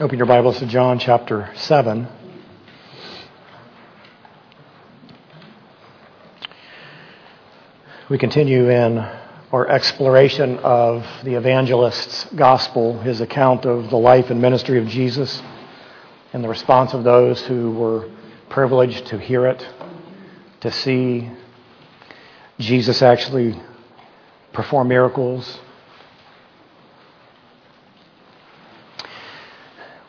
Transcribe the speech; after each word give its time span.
Open 0.00 0.18
your 0.18 0.26
Bibles 0.26 0.58
to 0.58 0.66
John 0.66 0.98
chapter 0.98 1.52
7. 1.54 2.08
We 8.10 8.18
continue 8.18 8.70
in 8.70 8.98
our 9.52 9.68
exploration 9.68 10.58
of 10.58 11.06
the 11.22 11.36
evangelist's 11.36 12.24
gospel, 12.34 12.98
his 13.02 13.20
account 13.20 13.66
of 13.66 13.88
the 13.88 13.96
life 13.96 14.30
and 14.30 14.42
ministry 14.42 14.78
of 14.80 14.88
Jesus, 14.88 15.40
and 16.32 16.42
the 16.42 16.48
response 16.48 16.92
of 16.92 17.04
those 17.04 17.40
who 17.42 17.70
were 17.70 18.10
privileged 18.48 19.06
to 19.06 19.18
hear 19.20 19.46
it, 19.46 19.64
to 20.62 20.72
see 20.72 21.30
Jesus 22.58 23.00
actually 23.00 23.62
perform 24.52 24.88
miracles, 24.88 25.60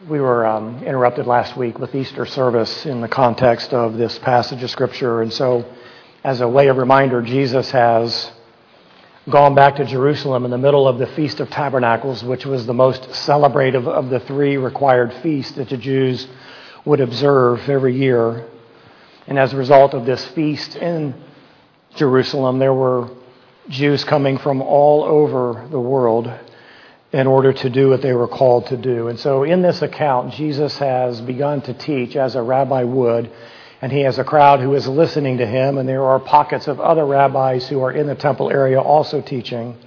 we 0.08 0.20
were 0.20 0.45
um, 0.45 0.84
interrupted 0.84 1.26
last 1.26 1.58
week 1.58 1.80
with 1.80 1.95
Easter 1.95 2.27
service 2.27 2.86
in 2.86 3.02
the 3.02 3.08
context 3.08 3.73
of 3.73 3.98
this 3.98 4.20
passage 4.20 4.62
of 4.62 4.70
Scripture. 4.70 5.23
And 5.23 5.34
so, 5.34 5.66
as 6.23 6.41
a 6.41 6.48
way 6.48 6.68
of 6.68 6.77
reminder, 6.77 7.23
Jesus 7.23 7.72
has 7.72 8.32
gone 9.27 9.55
back 9.55 9.77
to 9.77 9.86
Jerusalem 9.86 10.46
in 10.46 10.52
the 10.52 10.60
middle 10.60 10.88
of 10.88 10.99
the 10.99 11.08
Feast 11.08 11.40
of 11.40 11.49
Tabernacles, 11.49 12.23
which 12.23 12.46
was 12.46 12.68
the 12.68 12.73
most 12.73 13.02
celebrative 13.13 13.88
of 13.88 14.12
the 14.12 14.20
three 14.20 14.58
required 14.58 15.12
feasts 15.23 15.54
that 15.54 15.70
the 15.70 15.77
Jews 15.77 16.27
would 16.85 17.02
observe 17.02 17.68
every 17.68 17.98
year. 17.98 18.46
And 19.26 19.40
as 19.40 19.54
a 19.54 19.58
result 19.58 19.96
of 19.96 20.05
this 20.05 20.24
feast 20.24 20.76
in 20.76 21.16
Jerusalem, 21.96 22.60
there 22.60 22.76
were 22.76 23.10
Jews 23.70 24.04
coming 24.04 24.38
from 24.38 24.62
all 24.62 25.04
over 25.04 25.68
the 25.72 25.80
world 25.80 26.32
in 27.12 27.27
order 27.27 27.54
to 27.54 27.70
do 27.70 27.90
what 27.90 28.02
they 28.02 28.14
were 28.14 28.27
called 28.27 28.68
to 28.68 28.77
do. 28.77 29.08
And 29.08 29.20
so 29.20 29.44
in 29.44 29.62
this 29.62 29.82
account, 29.82 30.34
Jesus 30.34 30.77
has 30.77 31.22
begun 31.22 31.62
to 31.62 31.74
teach 31.74 32.16
as 32.16 32.35
a 32.35 32.41
rabbi 32.41 32.84
would, 32.84 33.32
and 33.82 33.91
he 33.91 34.02
has 34.02 34.20
a 34.20 34.24
crowd 34.24 34.60
who 34.60 34.74
is 34.74 34.88
listening 34.88 35.38
to 35.38 35.46
him, 35.46 35.77
and 35.77 35.88
there 35.88 36.04
are 36.04 36.20
pockets 36.20 36.68
of 36.68 36.79
other 36.79 37.05
rabbis 37.05 37.68
who 37.68 37.82
are 37.82 37.91
in 37.91 38.07
the 38.07 38.16
temple 38.16 38.49
area 38.52 38.82
also 38.82 39.21
teaching. 39.21 39.77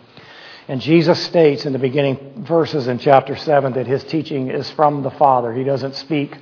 And 0.69 0.81
Jesus 0.81 1.23
states 1.25 1.65
in 1.65 1.73
the 1.73 1.79
beginning 1.79 2.45
verses 2.47 2.89
in 2.89 2.98
chapter 2.98 3.37
7 3.37 3.73
that 3.73 3.87
his 3.87 4.05
teaching 4.05 4.51
is 4.51 4.70
from 4.70 5.03
the 5.03 5.11
Father. 5.11 5.53
He 5.53 5.64
doesn't 5.64 5.95
speak 5.95 6.37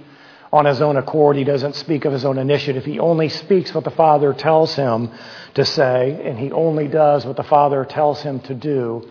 on 0.52 0.64
his 0.64 0.80
own 0.80 0.96
accord. 0.96 1.36
He 1.36 1.44
doesn't 1.44 1.76
speak 1.76 2.04
of 2.04 2.12
his 2.12 2.24
own 2.24 2.36
initiative. 2.38 2.84
He 2.84 2.98
only 2.98 3.28
speaks 3.28 3.72
what 3.72 3.84
the 3.84 3.90
Father 3.90 4.32
tells 4.32 4.74
him 4.74 5.10
to 5.54 5.64
say, 5.64 6.20
and 6.24 6.38
he 6.38 6.50
only 6.50 6.88
does 6.88 7.24
what 7.24 7.36
the 7.36 7.44
Father 7.44 7.84
tells 7.84 8.20
him 8.20 8.40
to 8.40 8.54
do. 8.54 9.08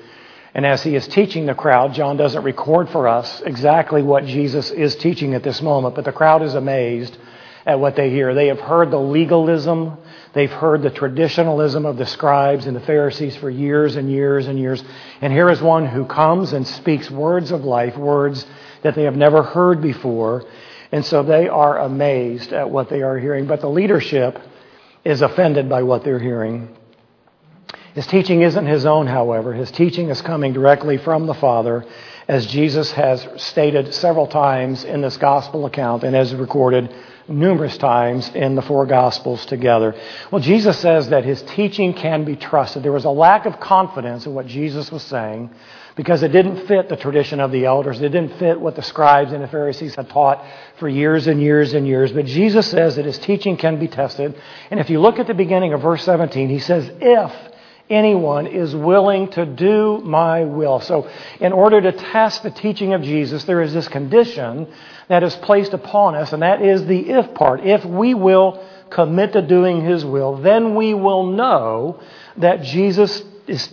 And 0.56 0.66
as 0.66 0.82
he 0.82 0.96
is 0.96 1.06
teaching 1.06 1.46
the 1.46 1.54
crowd, 1.54 1.94
John 1.94 2.16
doesn't 2.16 2.44
record 2.44 2.88
for 2.88 3.10
us 3.10 3.42
exactly 3.42 4.02
what 4.02 4.26
Jesus 4.26 4.72
is 4.72 4.96
teaching 4.96 5.34
at 5.34 5.44
this 5.44 5.62
moment, 5.62 5.96
but 5.96 6.06
the 6.06 6.14
crowd 6.14 6.42
is 6.44 6.56
amazed 6.56 7.18
at 7.66 7.78
what 7.78 7.98
they 7.98 8.10
hear. 8.10 8.34
They 8.34 8.48
have 8.48 8.62
heard 8.62 8.90
the 8.90 8.98
legalism, 8.98 9.98
they've 10.32 10.50
heard 10.50 10.82
the 10.82 10.90
traditionalism 10.90 11.86
of 11.86 11.98
the 11.98 12.06
scribes 12.06 12.68
and 12.68 12.76
the 12.76 12.80
Pharisees 12.80 13.36
for 13.36 13.50
years 13.50 13.98
and 13.98 14.10
years 14.10 14.48
and 14.48 14.58
years. 14.58 14.82
And 15.20 15.34
here 15.34 15.50
is 15.50 15.62
one 15.62 15.86
who 15.88 16.06
comes 16.06 16.54
and 16.54 16.66
speaks 16.66 17.12
words 17.12 17.52
of 17.52 17.66
life, 17.66 17.98
words 17.98 18.46
that 18.82 18.96
they 18.96 19.04
have 19.04 19.18
never 19.18 19.44
heard 19.44 19.82
before. 19.82 20.46
And 20.90 21.06
so 21.06 21.22
they 21.22 21.50
are 21.50 21.80
amazed 21.80 22.54
at 22.54 22.70
what 22.70 22.88
they 22.90 23.02
are 23.02 23.20
hearing. 23.20 23.46
But 23.46 23.60
the 23.60 23.70
leadership 23.70 24.40
is 25.04 25.22
offended 25.22 25.68
by 25.68 25.84
what 25.84 26.06
they're 26.06 26.18
hearing. 26.18 26.74
His 27.96 28.06
teaching 28.08 28.42
isn't 28.42 28.66
his 28.66 28.86
own, 28.86 29.08
however. 29.08 29.54
His 29.54 29.72
teaching 29.72 30.10
is 30.10 30.22
coming 30.22 30.52
directly 30.52 30.98
from 30.98 31.28
the 31.28 31.34
Father, 31.34 31.86
as 32.28 32.46
Jesus 32.46 32.92
has 32.92 33.26
stated 33.38 33.94
several 33.94 34.28
times 34.28 34.84
in 34.84 35.00
this 35.00 35.16
gospel 35.16 35.66
account 35.66 36.04
and 36.04 36.14
as 36.14 36.36
recorded 36.36 36.94
numerous 37.30 37.78
times 37.78 38.30
in 38.36 38.56
the 38.56 38.62
four 38.62 38.86
gospels 38.86 39.46
together. 39.46 39.96
Well, 40.30 40.42
Jesus 40.42 40.78
says 40.80 41.08
that 41.08 41.24
his 41.24 41.42
teaching 41.44 41.94
can 41.94 42.26
be 42.26 42.36
trusted. 42.36 42.84
There 42.84 42.92
was 42.92 43.06
a 43.06 43.10
lack 43.10 43.46
of 43.46 43.62
confidence 43.62 44.26
in 44.26 44.34
what 44.34 44.46
Jesus 44.46 44.92
was 44.92 45.04
saying 45.04 45.50
because 45.96 46.22
it 46.22 46.34
didn't 46.34 46.68
fit 46.68 46.90
the 46.90 46.98
tradition 46.98 47.40
of 47.40 47.54
the 47.54 47.64
elders. 47.64 48.02
It 48.02 48.10
didn't 48.10 48.38
fit 48.38 48.60
what 48.60 48.76
the 48.76 48.84
scribes 48.84 49.32
and 49.32 49.42
the 49.42 49.48
Pharisees 49.48 49.96
had 49.96 50.10
taught 50.10 50.44
for 50.80 50.90
years 50.90 51.28
and 51.28 51.42
years 51.42 51.74
and 51.74 51.88
years. 51.88 52.12
But 52.12 52.26
Jesus 52.26 52.68
says 52.68 52.98
that 52.98 53.06
his 53.06 53.20
teaching 53.20 53.56
can 53.56 53.80
be 53.80 53.88
tested. 53.88 54.36
And 54.70 54.82
if 54.82 54.90
you 54.90 55.00
look 55.00 55.18
at 55.18 55.28
the 55.28 55.34
beginning 55.34 55.72
of 55.72 55.82
verse 55.82 56.04
17, 56.04 56.50
he 56.50 56.60
says, 56.60 56.92
if 57.00 57.32
anyone 57.90 58.48
is 58.48 58.76
willing 58.76 59.30
to 59.32 59.46
do 59.46 60.00
my 60.04 60.44
will. 60.44 60.80
So, 60.80 61.10
in 61.40 61.54
order 61.54 61.82
to 61.82 61.92
test 61.92 62.44
the 62.44 62.52
teaching 62.52 62.94
of 62.94 63.02
Jesus, 63.02 63.44
there 63.44 63.62
is 63.62 63.74
this 63.74 63.88
condition 63.88 64.68
that 65.08 65.24
is 65.24 65.36
placed 65.36 65.74
upon 65.74 66.16
us, 66.16 66.34
and 66.34 66.42
that 66.42 66.62
is 66.62 66.86
the 66.86 67.10
if 67.10 67.34
part. 67.34 67.66
If 67.66 67.86
we 67.86 68.14
will 68.14 68.66
commit 68.90 69.34
to 69.34 69.42
doing 69.42 69.84
his 69.84 70.04
will, 70.04 70.38
then 70.38 70.76
we 70.76 70.94
will 70.94 71.28
know 71.28 72.00
that 72.38 72.64
Jesus' 72.64 73.24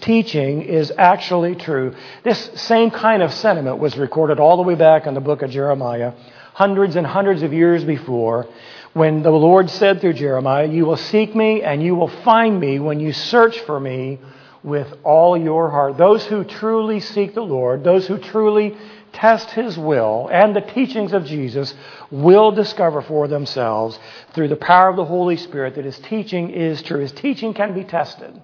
teaching 0.01 0.63
is 0.63 0.93
actually 0.99 1.55
true. 1.55 1.95
This 2.23 2.51
same 2.55 2.91
kind 2.91 3.23
of 3.23 3.33
sentiment 3.33 3.79
was 3.79 3.97
recorded 3.97 4.39
all 4.39 4.57
the 4.57 4.63
way 4.63 4.75
back 4.75 5.07
in 5.07 5.15
the 5.15 5.21
book 5.21 5.43
of 5.43 5.51
Jeremiah, 5.51 6.13
hundreds 6.55 6.97
and 6.97 7.07
hundreds 7.07 7.43
of 7.43 7.53
years 7.53 7.85
before 7.85 8.47
when 8.95 9.23
the 9.23 9.31
Lord 9.31 9.71
said 9.71 10.01
through 10.01 10.15
Jeremiah, 10.15 10.67
You 10.67 10.85
will 10.85 10.97
seek 10.97 11.35
me 11.35 11.63
and 11.63 11.83
you 11.83 11.95
will 11.95 12.09
find 12.09 12.61
me 12.61 12.79
when 12.79 13.01
you 13.01 13.13
search 13.13 13.59
for 13.61 13.79
me 13.81 14.19
with 14.63 14.93
all 15.03 15.37
your 15.37 15.71
heart. 15.71 15.97
Those 15.97 16.25
who 16.27 16.45
truly 16.45 17.01
seek 17.01 17.35
the 17.35 17.43
Lord, 17.43 17.85
those 17.85 18.07
who 18.07 18.19
truly 18.19 18.77
test 19.13 19.51
His 19.51 19.79
will 19.79 20.29
and 20.33 20.55
the 20.55 20.61
teachings 20.61 21.13
of 21.13 21.25
Jesus 21.25 21.75
will 22.11 22.53
discover 22.53 23.03
for 23.03 23.29
themselves 23.29 23.99
through 24.35 24.49
the 24.49 24.57
power 24.57 24.89
of 24.89 24.97
the 24.97 25.05
Holy 25.05 25.37
Spirit 25.37 25.75
that 25.77 25.85
His 25.85 25.99
teaching 25.99 26.51
is 26.51 26.83
true. 26.83 27.01
His 27.01 27.13
teaching 27.13 27.55
can 27.55 27.75
be 27.75 27.85
tested. 27.85 28.41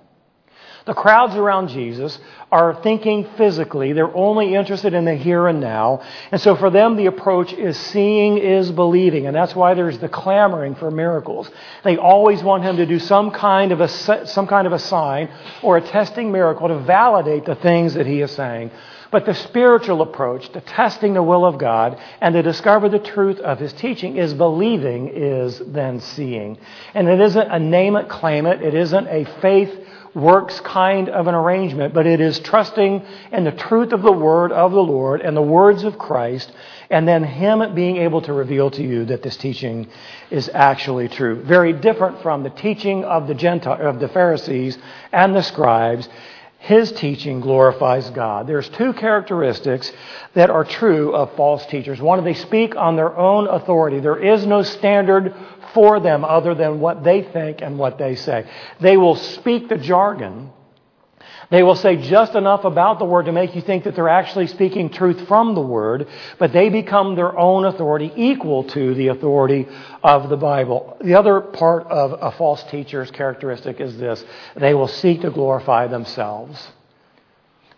The 0.89 0.95
crowds 0.95 1.35
around 1.35 1.69
Jesus 1.69 2.19
are 2.51 2.81
thinking 2.83 3.29
physically. 3.37 3.93
They're 3.93 4.17
only 4.17 4.55
interested 4.55 4.95
in 4.95 5.05
the 5.05 5.15
here 5.15 5.47
and 5.47 5.61
now. 5.61 6.01
And 6.33 6.41
so 6.41 6.57
for 6.57 6.71
them, 6.71 6.97
the 6.97 7.05
approach 7.05 7.53
is 7.53 7.77
seeing 7.77 8.39
is 8.39 8.71
believing. 8.71 9.27
And 9.27 9.37
that's 9.37 9.55
why 9.55 9.75
there's 9.75 9.99
the 9.99 10.09
clamoring 10.09 10.77
for 10.77 10.91
miracles. 10.91 11.51
They 11.85 11.99
always 11.99 12.43
want 12.43 12.63
him 12.63 12.79
to 12.79 12.87
do 12.87 12.99
some 12.99 13.33
kind 13.33 13.71
of 13.71 13.83
a, 13.83 13.89
some 13.89 14.47
kind 14.47 14.67
of 14.67 14.73
a 14.73 14.79
sign 14.79 15.29
or 15.63 15.77
a 15.77 15.83
testing 15.83 16.33
miracle 16.33 16.69
to 16.69 16.79
validate 16.79 17.45
the 17.45 17.57
things 17.57 17.93
that 17.93 18.07
he 18.07 18.23
is 18.23 18.31
saying. 18.31 18.71
But 19.11 19.27
the 19.27 19.35
spiritual 19.35 20.01
approach 20.01 20.49
to 20.53 20.63
testing 20.63 21.13
the 21.13 21.23
will 21.23 21.45
of 21.45 21.59
God 21.59 21.99
and 22.23 22.35
to 22.35 22.43
discover 22.43 22.89
the 22.89 22.99
truth 22.99 23.39
of 23.41 23.59
his 23.59 23.75
teaching 23.75 24.17
is 24.17 24.33
believing 24.33 25.09
is 25.09 25.61
then 25.67 26.01
seeing. 26.01 26.57
And 26.95 27.09
it 27.09 27.21
isn't 27.21 27.51
a 27.51 27.59
name 27.59 27.97
it, 27.97 28.09
claim 28.09 28.47
it. 28.47 28.63
It 28.63 28.73
isn't 28.73 29.07
a 29.07 29.27
faith 29.43 29.85
works 30.19 30.61
kind 30.61 31.09
of 31.09 31.27
an 31.27 31.35
arrangement, 31.35 31.95
but 31.95 32.07
it 32.07 32.21
is 32.21 32.39
trusting 32.41 33.05
in 33.33 33.45
the 33.45 33.53
truth 33.53 33.93
of 33.93 34.03
the 34.03 34.13
word 34.13 34.53
of 34.53 34.73
the 34.73 34.83
Lord 34.83 35.21
and 35.21 35.37
the 35.37 35.43
words 35.43 35.85
of 35.85 35.99
Christ, 35.99 36.53
and 36.91 37.07
then 37.07 37.23
Him 37.23 37.75
being 37.75 37.99
able 37.99 38.21
to 38.23 38.33
reveal 38.33 38.71
to 38.73 38.83
you 38.83 39.05
that 39.07 39.23
this 39.23 39.37
teaching 39.37 39.89
is 40.31 40.51
actually 40.53 41.09
true. 41.09 41.43
Very 41.43 41.73
different 41.73 42.21
from 42.23 42.43
the 42.43 42.51
teaching 42.51 43.05
of 43.05 43.29
the 43.29 43.35
Gentile, 43.35 43.81
of 43.81 44.01
the 44.01 44.09
Pharisees 44.09 44.77
and 45.13 45.35
the 45.35 45.43
scribes. 45.43 46.09
His 46.59 46.91
teaching 46.93 47.41
glorifies 47.41 48.11
God. 48.11 48.47
There's 48.47 48.69
two 48.69 48.93
characteristics 48.93 49.93
that 50.35 50.51
are 50.51 50.65
true 50.65 51.15
of 51.15 51.35
false 51.37 51.65
teachers. 51.67 52.01
One, 52.01 52.23
they 52.25 52.35
speak 52.35 52.77
on 52.77 52.97
their 52.97 53.17
own 53.17 53.47
authority. 53.47 54.01
There 54.01 54.19
is 54.19 54.45
no 54.45 54.63
standard 54.63 55.35
for 55.73 56.01
them 56.01 56.25
other 56.25 56.55
than 56.55 56.81
what 56.81 57.05
they 57.05 57.23
think 57.23 57.63
and 57.63 57.79
what 57.79 57.97
they 57.97 58.17
say. 58.17 58.45
They 58.81 58.97
will 58.97 59.17
speak 59.17 59.69
the 59.69 59.79
jargon. 59.79 60.51
They 61.51 61.63
will 61.63 61.77
say 61.77 61.97
just 61.97 62.35
enough 62.35 62.65
about 62.65 62.99
the 62.99 63.07
word 63.07 63.25
to 63.25 63.33
make 63.33 63.55
you 63.55 63.63
think 63.63 63.85
that 63.85 63.95
they're 63.95 64.09
actually 64.09 64.49
speaking 64.49 64.91
truth 64.91 65.27
from 65.27 65.55
the 65.55 65.63
word, 65.63 66.07
but 66.39 66.53
they 66.53 66.69
become 66.69 67.15
their 67.15 67.37
own 67.39 67.65
authority 67.65 68.13
equal 68.17 68.65
to 68.65 68.95
the 68.95 69.09
authority 69.09 69.67
of 70.03 70.29
the 70.29 70.37
Bible. 70.37 70.99
The 71.01 71.15
other 71.15 71.41
part 71.41 71.87
of 71.87 72.19
a 72.21 72.37
false 72.37 72.63
teacher's 72.65 73.11
characteristic 73.11 73.81
is 73.81 73.97
this 73.97 74.23
they 74.57 74.75
will 74.75 74.89
seek 74.89 75.23
to 75.23 75.31
glorify 75.31 75.87
themselves. 75.87 76.69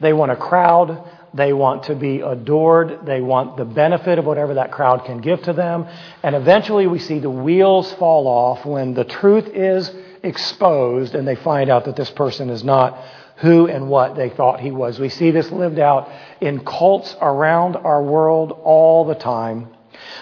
They 0.00 0.12
want 0.12 0.32
a 0.32 0.36
crowd 0.36 1.04
they 1.32 1.52
want 1.52 1.84
to 1.84 1.94
be 1.94 2.20
adored. 2.20 3.06
They 3.06 3.20
want 3.20 3.56
the 3.56 3.64
benefit 3.64 4.18
of 4.18 4.24
whatever 4.24 4.54
that 4.54 4.72
crowd 4.72 5.04
can 5.04 5.20
give 5.20 5.42
to 5.44 5.52
them. 5.52 5.86
And 6.22 6.34
eventually 6.34 6.86
we 6.86 6.98
see 6.98 7.20
the 7.20 7.30
wheels 7.30 7.92
fall 7.94 8.26
off 8.26 8.66
when 8.66 8.94
the 8.94 9.04
truth 9.04 9.46
is 9.46 9.90
exposed 10.22 11.14
and 11.14 11.26
they 11.26 11.36
find 11.36 11.70
out 11.70 11.84
that 11.84 11.96
this 11.96 12.10
person 12.10 12.50
is 12.50 12.64
not 12.64 12.98
who 13.40 13.66
and 13.68 13.88
what 13.88 14.16
they 14.16 14.28
thought 14.28 14.60
he 14.60 14.70
was. 14.70 14.98
We 14.98 15.08
see 15.08 15.30
this 15.30 15.50
lived 15.50 15.78
out 15.78 16.10
in 16.40 16.64
cults 16.64 17.16
around 17.20 17.76
our 17.76 18.02
world 18.02 18.52
all 18.52 19.04
the 19.04 19.14
time. 19.14 19.68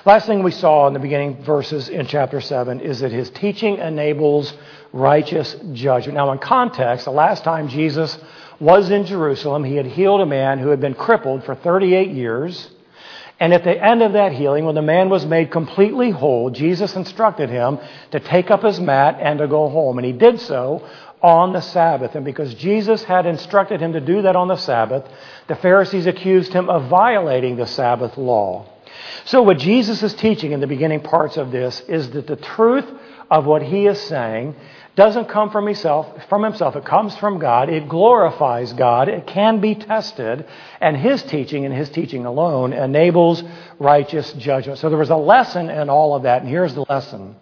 Last 0.05 0.27
thing 0.27 0.43
we 0.43 0.51
saw 0.51 0.87
in 0.87 0.95
the 0.95 1.01
beginning 1.01 1.43
verses 1.43 1.89
in 1.89 2.07
chapter 2.07 2.41
7 2.41 2.81
is 2.81 3.01
that 3.01 3.13
his 3.13 3.31
teaching 3.31 3.79
enables 3.79 4.55
righteous 4.93 5.57
judgment. 5.73 6.17
Now, 6.17 6.33
in 6.33 6.39
context, 6.39 7.05
the 7.05 7.11
last 7.11 7.45
time 7.45 7.69
Jesus 7.69 8.19
was 8.61 8.91
in 8.91 9.05
Jerusalem. 9.05 9.65
He 9.65 9.77
had 9.77 9.87
healed 9.87 10.21
a 10.21 10.27
man 10.27 10.59
who 10.59 10.69
had 10.69 10.81
been 10.81 10.95
crippled 10.95 11.45
for 11.45 11.55
38 11.55 12.11
years. 12.11 12.71
And 13.41 13.55
at 13.55 13.63
the 13.63 13.85
end 13.85 14.03
of 14.03 14.15
that 14.15 14.33
healing, 14.33 14.65
when 14.65 14.75
the 14.75 14.83
man 14.83 15.11
was 15.11 15.25
made 15.25 15.53
completely 15.53 16.11
whole, 16.11 16.51
Jesus 16.51 16.97
instructed 16.97 17.51
him 17.51 17.79
to 18.11 18.19
take 18.19 18.51
up 18.51 18.65
his 18.65 18.81
mat 18.81 19.19
and 19.21 19.39
to 19.39 19.47
go 19.47 19.69
home. 19.69 19.99
And 19.99 20.05
he 20.05 20.13
did 20.13 20.41
so 20.41 20.85
on 21.23 21.53
the 21.53 21.61
Sabbath. 21.61 22.15
And 22.15 22.25
because 22.25 22.55
Jesus 22.55 23.05
had 23.05 23.27
instructed 23.27 23.81
him 23.81 23.93
to 23.93 24.01
do 24.01 24.23
that 24.23 24.37
on 24.37 24.49
the 24.49 24.57
Sabbath, 24.57 25.05
the 25.49 25.57
Pharisees 25.57 26.07
accused 26.07 26.53
him 26.53 26.69
of 26.69 26.89
violating 26.89 27.57
the 27.57 27.67
Sabbath 27.67 28.17
law. 28.17 28.67
So, 29.25 29.43
what 29.43 29.59
Jesus 29.59 30.03
is 30.03 30.15
teaching 30.15 30.53
in 30.53 30.61
the 30.61 30.67
beginning 30.67 31.01
parts 31.01 31.37
of 31.37 31.51
this 31.51 31.81
is 31.83 32.11
that 32.11 32.27
the 32.27 32.37
truth 32.37 32.87
of 33.31 33.45
what 33.45 33.63
he 33.63 33.87
is 33.87 34.01
saying 34.01 34.57
doesn't 34.97 35.27
come 35.27 35.51
from 35.51 35.67
himself, 35.67 36.09
from 36.29 36.43
himself. 36.43 36.75
It 36.75 36.85
comes 36.85 37.17
from 37.19 37.39
God. 37.39 37.69
It 37.69 37.89
glorifies 37.89 38.73
God. 38.73 39.09
It 39.09 39.29
can 39.29 39.61
be 39.61 39.77
tested. 39.77 40.45
And 40.81 40.97
his 40.97 41.23
teaching 41.23 41.65
and 41.65 41.73
his 41.73 41.89
teaching 41.91 42.27
alone 42.27 42.73
enables 42.73 43.45
righteous 43.79 44.33
judgment. 44.33 44.79
So 44.79 44.89
there 44.89 44.99
was 44.99 45.11
a 45.11 45.17
lesson 45.17 45.71
in 45.71 45.89
all 45.89 46.17
of 46.17 46.25
that. 46.25 46.43
And 46.43 46.51
here's 46.51 46.75
the 46.75 46.85
lesson. 46.89 47.37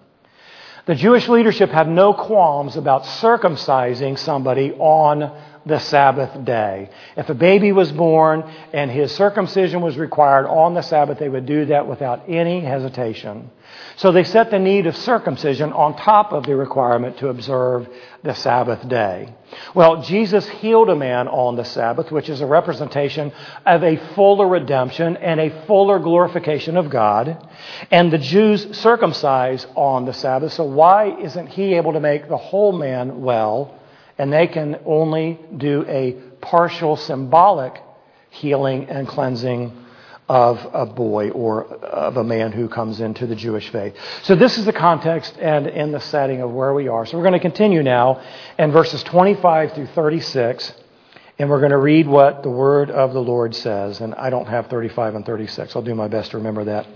The 0.86 0.94
Jewish 0.94 1.28
leadership 1.28 1.70
had 1.70 1.88
no 1.88 2.14
qualms 2.14 2.76
about 2.76 3.02
circumcising 3.02 4.16
somebody 4.16 4.72
on 4.72 5.36
the 5.66 5.80
Sabbath 5.80 6.44
day. 6.44 6.90
If 7.16 7.28
a 7.28 7.34
baby 7.34 7.72
was 7.72 7.90
born 7.90 8.44
and 8.72 8.88
his 8.88 9.12
circumcision 9.12 9.82
was 9.82 9.98
required 9.98 10.46
on 10.46 10.74
the 10.74 10.82
Sabbath, 10.82 11.18
they 11.18 11.28
would 11.28 11.44
do 11.44 11.66
that 11.66 11.88
without 11.88 12.22
any 12.28 12.60
hesitation. 12.60 13.50
So 13.96 14.12
they 14.12 14.22
set 14.22 14.50
the 14.50 14.60
need 14.60 14.86
of 14.86 14.96
circumcision 14.96 15.72
on 15.72 15.96
top 15.96 16.32
of 16.32 16.44
the 16.44 16.54
requirement 16.54 17.18
to 17.18 17.28
observe 17.28 17.88
the 18.22 18.34
Sabbath 18.34 18.88
day. 18.88 19.34
Well, 19.74 20.02
Jesus 20.02 20.48
healed 20.48 20.88
a 20.88 20.94
man 20.94 21.26
on 21.26 21.56
the 21.56 21.64
Sabbath, 21.64 22.12
which 22.12 22.28
is 22.28 22.40
a 22.40 22.46
representation 22.46 23.32
of 23.64 23.82
a 23.82 23.96
fuller 24.14 24.46
redemption 24.46 25.16
and 25.16 25.40
a 25.40 25.66
fuller 25.66 25.98
glorification 25.98 26.76
of 26.76 26.90
God. 26.90 27.44
And 27.90 28.12
the 28.12 28.18
Jews 28.18 28.76
circumcise 28.78 29.66
on 29.74 30.04
the 30.04 30.12
Sabbath. 30.12 30.52
So 30.52 30.64
why 30.64 31.18
isn't 31.18 31.48
he 31.48 31.74
able 31.74 31.94
to 31.94 32.00
make 32.00 32.28
the 32.28 32.36
whole 32.36 32.72
man 32.72 33.22
well? 33.22 33.75
And 34.18 34.32
they 34.32 34.46
can 34.46 34.80
only 34.84 35.38
do 35.56 35.84
a 35.88 36.12
partial 36.40 36.96
symbolic 36.96 37.82
healing 38.30 38.86
and 38.86 39.06
cleansing 39.06 39.84
of 40.28 40.58
a 40.72 40.86
boy 40.86 41.30
or 41.30 41.64
of 41.66 42.16
a 42.16 42.24
man 42.24 42.50
who 42.50 42.68
comes 42.68 43.00
into 43.00 43.26
the 43.26 43.36
Jewish 43.36 43.68
faith. 43.70 43.94
So 44.22 44.34
this 44.34 44.58
is 44.58 44.64
the 44.64 44.72
context 44.72 45.36
and 45.38 45.66
in 45.68 45.92
the 45.92 46.00
setting 46.00 46.40
of 46.40 46.50
where 46.50 46.74
we 46.74 46.88
are. 46.88 47.06
So 47.06 47.16
we're 47.16 47.22
going 47.22 47.34
to 47.34 47.40
continue 47.40 47.82
now 47.82 48.20
in 48.58 48.72
verses 48.72 49.02
25 49.04 49.74
through 49.74 49.86
36, 49.88 50.72
and 51.38 51.48
we're 51.48 51.60
going 51.60 51.70
to 51.70 51.78
read 51.78 52.08
what 52.08 52.42
the 52.42 52.50
word 52.50 52.90
of 52.90 53.12
the 53.12 53.22
Lord 53.22 53.54
says. 53.54 54.00
And 54.00 54.14
I 54.14 54.30
don't 54.30 54.46
have 54.46 54.66
35 54.66 55.14
and 55.14 55.24
36. 55.24 55.76
I'll 55.76 55.82
do 55.82 55.94
my 55.94 56.08
best 56.08 56.32
to 56.32 56.38
remember 56.38 56.64
that. 56.64 56.86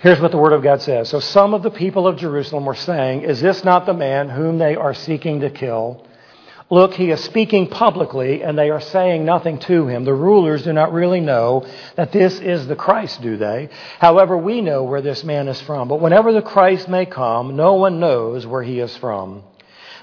Here's 0.00 0.20
what 0.20 0.32
the 0.32 0.38
Word 0.38 0.52
of 0.52 0.62
God 0.62 0.82
says. 0.82 1.08
So 1.08 1.20
some 1.20 1.54
of 1.54 1.62
the 1.62 1.70
people 1.70 2.06
of 2.06 2.16
Jerusalem 2.16 2.66
were 2.66 2.74
saying, 2.74 3.22
Is 3.22 3.40
this 3.40 3.64
not 3.64 3.86
the 3.86 3.94
man 3.94 4.28
whom 4.28 4.58
they 4.58 4.76
are 4.76 4.94
seeking 4.94 5.40
to 5.40 5.50
kill? 5.50 6.06
Look, 6.70 6.94
he 6.94 7.10
is 7.10 7.22
speaking 7.22 7.68
publicly, 7.68 8.42
and 8.42 8.58
they 8.58 8.70
are 8.70 8.80
saying 8.80 9.24
nothing 9.24 9.58
to 9.60 9.86
him. 9.86 10.04
The 10.04 10.14
rulers 10.14 10.64
do 10.64 10.72
not 10.72 10.92
really 10.92 11.20
know 11.20 11.66
that 11.94 12.10
this 12.10 12.40
is 12.40 12.66
the 12.66 12.74
Christ, 12.74 13.20
do 13.20 13.36
they? 13.36 13.68
However, 13.98 14.36
we 14.36 14.62
know 14.62 14.82
where 14.82 15.02
this 15.02 15.24
man 15.24 15.46
is 15.48 15.60
from. 15.60 15.88
But 15.88 16.00
whenever 16.00 16.32
the 16.32 16.42
Christ 16.42 16.88
may 16.88 17.04
come, 17.04 17.54
no 17.54 17.74
one 17.74 18.00
knows 18.00 18.46
where 18.46 18.62
he 18.62 18.80
is 18.80 18.96
from. 18.96 19.42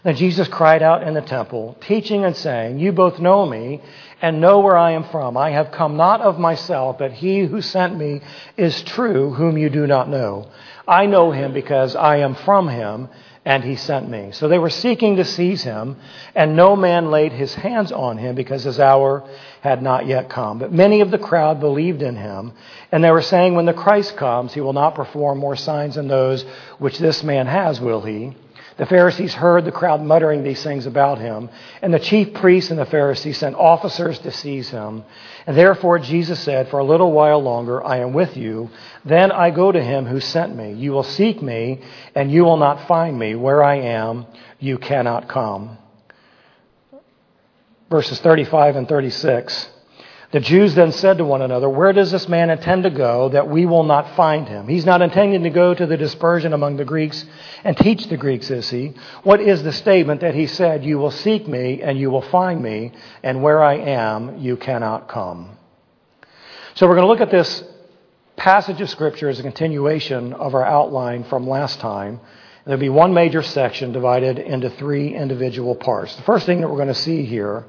Then 0.03 0.15
Jesus 0.15 0.47
cried 0.47 0.81
out 0.81 1.03
in 1.03 1.13
the 1.13 1.21
temple, 1.21 1.77
teaching 1.81 2.25
and 2.25 2.35
saying, 2.35 2.79
You 2.79 2.91
both 2.91 3.19
know 3.19 3.45
me 3.45 3.81
and 4.21 4.41
know 4.41 4.59
where 4.59 4.77
I 4.77 4.91
am 4.91 5.03
from. 5.05 5.37
I 5.37 5.51
have 5.51 5.71
come 5.71 5.95
not 5.95 6.21
of 6.21 6.39
myself, 6.39 6.97
but 6.97 7.11
he 7.11 7.41
who 7.41 7.61
sent 7.61 7.97
me 7.97 8.21
is 8.57 8.81
true, 8.81 9.31
whom 9.31 9.59
you 9.59 9.69
do 9.69 9.85
not 9.85 10.09
know. 10.09 10.47
I 10.87 11.05
know 11.05 11.31
him 11.31 11.53
because 11.53 11.95
I 11.95 12.17
am 12.17 12.33
from 12.33 12.67
him 12.67 13.09
and 13.45 13.63
he 13.63 13.75
sent 13.75 14.07
me. 14.09 14.31
So 14.33 14.47
they 14.47 14.59
were 14.59 14.69
seeking 14.69 15.15
to 15.15 15.25
seize 15.25 15.63
him, 15.63 15.97
and 16.35 16.55
no 16.55 16.75
man 16.75 17.09
laid 17.09 17.31
his 17.31 17.55
hands 17.55 17.91
on 17.91 18.17
him 18.17 18.35
because 18.35 18.63
his 18.63 18.79
hour 18.79 19.27
had 19.61 19.81
not 19.81 20.05
yet 20.05 20.29
come. 20.29 20.59
But 20.59 20.71
many 20.71 21.01
of 21.01 21.09
the 21.09 21.17
crowd 21.17 21.59
believed 21.59 22.03
in 22.03 22.15
him, 22.15 22.53
and 22.91 23.03
they 23.03 23.09
were 23.09 23.23
saying, 23.23 23.55
When 23.55 23.65
the 23.65 23.73
Christ 23.73 24.15
comes, 24.15 24.53
he 24.53 24.61
will 24.61 24.73
not 24.73 24.93
perform 24.93 25.39
more 25.39 25.55
signs 25.55 25.95
than 25.95 26.07
those 26.07 26.43
which 26.77 26.99
this 26.99 27.23
man 27.23 27.47
has, 27.47 27.81
will 27.81 28.01
he? 28.01 28.35
The 28.77 28.85
Pharisees 28.85 29.33
heard 29.33 29.65
the 29.65 29.71
crowd 29.71 30.01
muttering 30.01 30.43
these 30.43 30.63
things 30.63 30.85
about 30.85 31.19
him, 31.19 31.49
and 31.81 31.93
the 31.93 31.99
chief 31.99 32.33
priests 32.33 32.71
and 32.71 32.79
the 32.79 32.85
Pharisees 32.85 33.37
sent 33.37 33.55
officers 33.55 34.17
to 34.19 34.31
seize 34.31 34.69
him. 34.69 35.03
And 35.45 35.57
therefore 35.57 35.99
Jesus 35.99 36.39
said, 36.39 36.69
For 36.69 36.79
a 36.79 36.83
little 36.83 37.11
while 37.11 37.41
longer 37.41 37.83
I 37.83 37.97
am 37.97 38.13
with 38.13 38.37
you, 38.37 38.69
then 39.03 39.31
I 39.31 39.51
go 39.51 39.71
to 39.71 39.83
him 39.83 40.05
who 40.05 40.19
sent 40.19 40.55
me. 40.55 40.73
You 40.73 40.91
will 40.91 41.03
seek 41.03 41.41
me, 41.41 41.81
and 42.15 42.31
you 42.31 42.43
will 42.43 42.57
not 42.57 42.87
find 42.87 43.17
me. 43.17 43.35
Where 43.35 43.61
I 43.61 43.75
am, 43.75 44.25
you 44.59 44.77
cannot 44.77 45.27
come. 45.27 45.77
Verses 47.89 48.19
35 48.19 48.77
and 48.77 48.87
36. 48.87 49.69
The 50.31 50.39
Jews 50.39 50.75
then 50.75 50.93
said 50.93 51.17
to 51.17 51.25
one 51.25 51.41
another, 51.41 51.67
Where 51.67 51.91
does 51.91 52.09
this 52.09 52.29
man 52.29 52.49
intend 52.49 52.83
to 52.83 52.89
go 52.89 53.27
that 53.29 53.49
we 53.49 53.65
will 53.65 53.83
not 53.83 54.15
find 54.15 54.47
him? 54.47 54.65
He's 54.65 54.85
not 54.85 55.01
intending 55.01 55.43
to 55.43 55.49
go 55.49 55.73
to 55.73 55.85
the 55.85 55.97
dispersion 55.97 56.53
among 56.53 56.77
the 56.77 56.85
Greeks 56.85 57.25
and 57.65 57.75
teach 57.75 58.07
the 58.07 58.15
Greeks, 58.15 58.49
is 58.49 58.69
he? 58.69 58.93
What 59.23 59.41
is 59.41 59.61
the 59.61 59.73
statement 59.73 60.21
that 60.21 60.33
he 60.33 60.47
said, 60.47 60.85
You 60.85 60.99
will 60.99 61.11
seek 61.11 61.49
me 61.49 61.81
and 61.81 61.99
you 61.99 62.09
will 62.09 62.21
find 62.21 62.63
me, 62.63 62.93
and 63.23 63.43
where 63.43 63.61
I 63.61 63.75
am, 63.75 64.37
you 64.37 64.55
cannot 64.55 65.09
come? 65.09 65.57
So 66.75 66.87
we're 66.87 66.95
going 66.95 67.07
to 67.07 67.11
look 67.11 67.19
at 67.19 67.31
this 67.31 67.65
passage 68.37 68.79
of 68.79 68.89
Scripture 68.89 69.27
as 69.27 69.39
a 69.39 69.43
continuation 69.43 70.31
of 70.31 70.55
our 70.55 70.65
outline 70.65 71.25
from 71.25 71.45
last 71.45 71.81
time. 71.81 72.21
There'll 72.63 72.79
be 72.79 72.87
one 72.87 73.13
major 73.13 73.41
section 73.41 73.91
divided 73.91 74.39
into 74.39 74.69
three 74.69 75.13
individual 75.13 75.75
parts. 75.75 76.15
The 76.15 76.21
first 76.21 76.45
thing 76.45 76.61
that 76.61 76.69
we're 76.69 76.77
going 76.77 76.87
to 76.87 76.93
see 76.93 77.25
here 77.25 77.65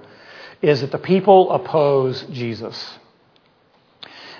is 0.62 0.80
that 0.80 0.92
the 0.92 0.98
people 0.98 1.50
oppose 1.50 2.22
Jesus. 2.32 2.98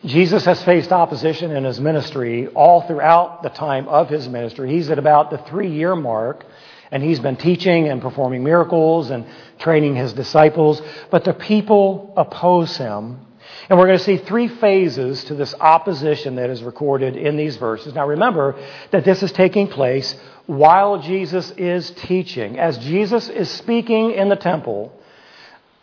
Jesus 0.05 0.45
has 0.47 0.63
faced 0.65 0.91
opposition 0.91 1.51
in 1.53 1.65
his 1.65 1.79
ministry 1.79 2.49
all 2.49 2.83
throughout 2.83 3.43
the 3.43 3.51
time 3.51 3.87
of 3.89 4.09
his 4.09 4.29
ministry. 4.29 4.71
He's 4.73 4.91
at 4.91 4.99
about 4.99 5.31
the 5.31 5.39
three 5.39 5.71
year 5.71 5.95
mark, 5.95 6.45
and 6.91 7.03
he's 7.03 7.21
been 7.21 7.37
teaching 7.37 7.89
and 7.89 8.01
performing 8.01 8.43
miracles 8.43 9.11
and 9.11 9.27
training 9.59 9.95
his 9.95 10.13
disciples, 10.13 10.83
but 11.11 11.25
the 11.25 11.35
people 11.35 12.13
oppose 12.17 12.77
him. 12.77 13.27
And 13.69 13.79
we're 13.79 13.87
going 13.87 13.99
to 13.99 14.05
see 14.05 14.17
three 14.17 14.49
phases 14.49 15.25
to 15.25 15.35
this 15.35 15.55
opposition 15.55 16.37
that 16.37 16.51
is 16.51 16.63
recorded 16.63 17.17
in 17.17 17.37
these 17.37 17.57
verses. 17.57 17.95
Now 17.95 18.09
remember 18.09 18.57
that 18.91 19.05
this 19.05 19.23
is 19.23 19.31
taking 19.31 19.69
place 19.69 20.17
while 20.47 21.01
Jesus 21.01 21.53
is 21.53 21.91
teaching. 21.91 22.59
As 22.59 22.77
Jesus 22.79 23.29
is 23.29 23.49
speaking 23.49 24.13
in 24.13 24.29
the 24.29 24.37
temple, 24.37 24.93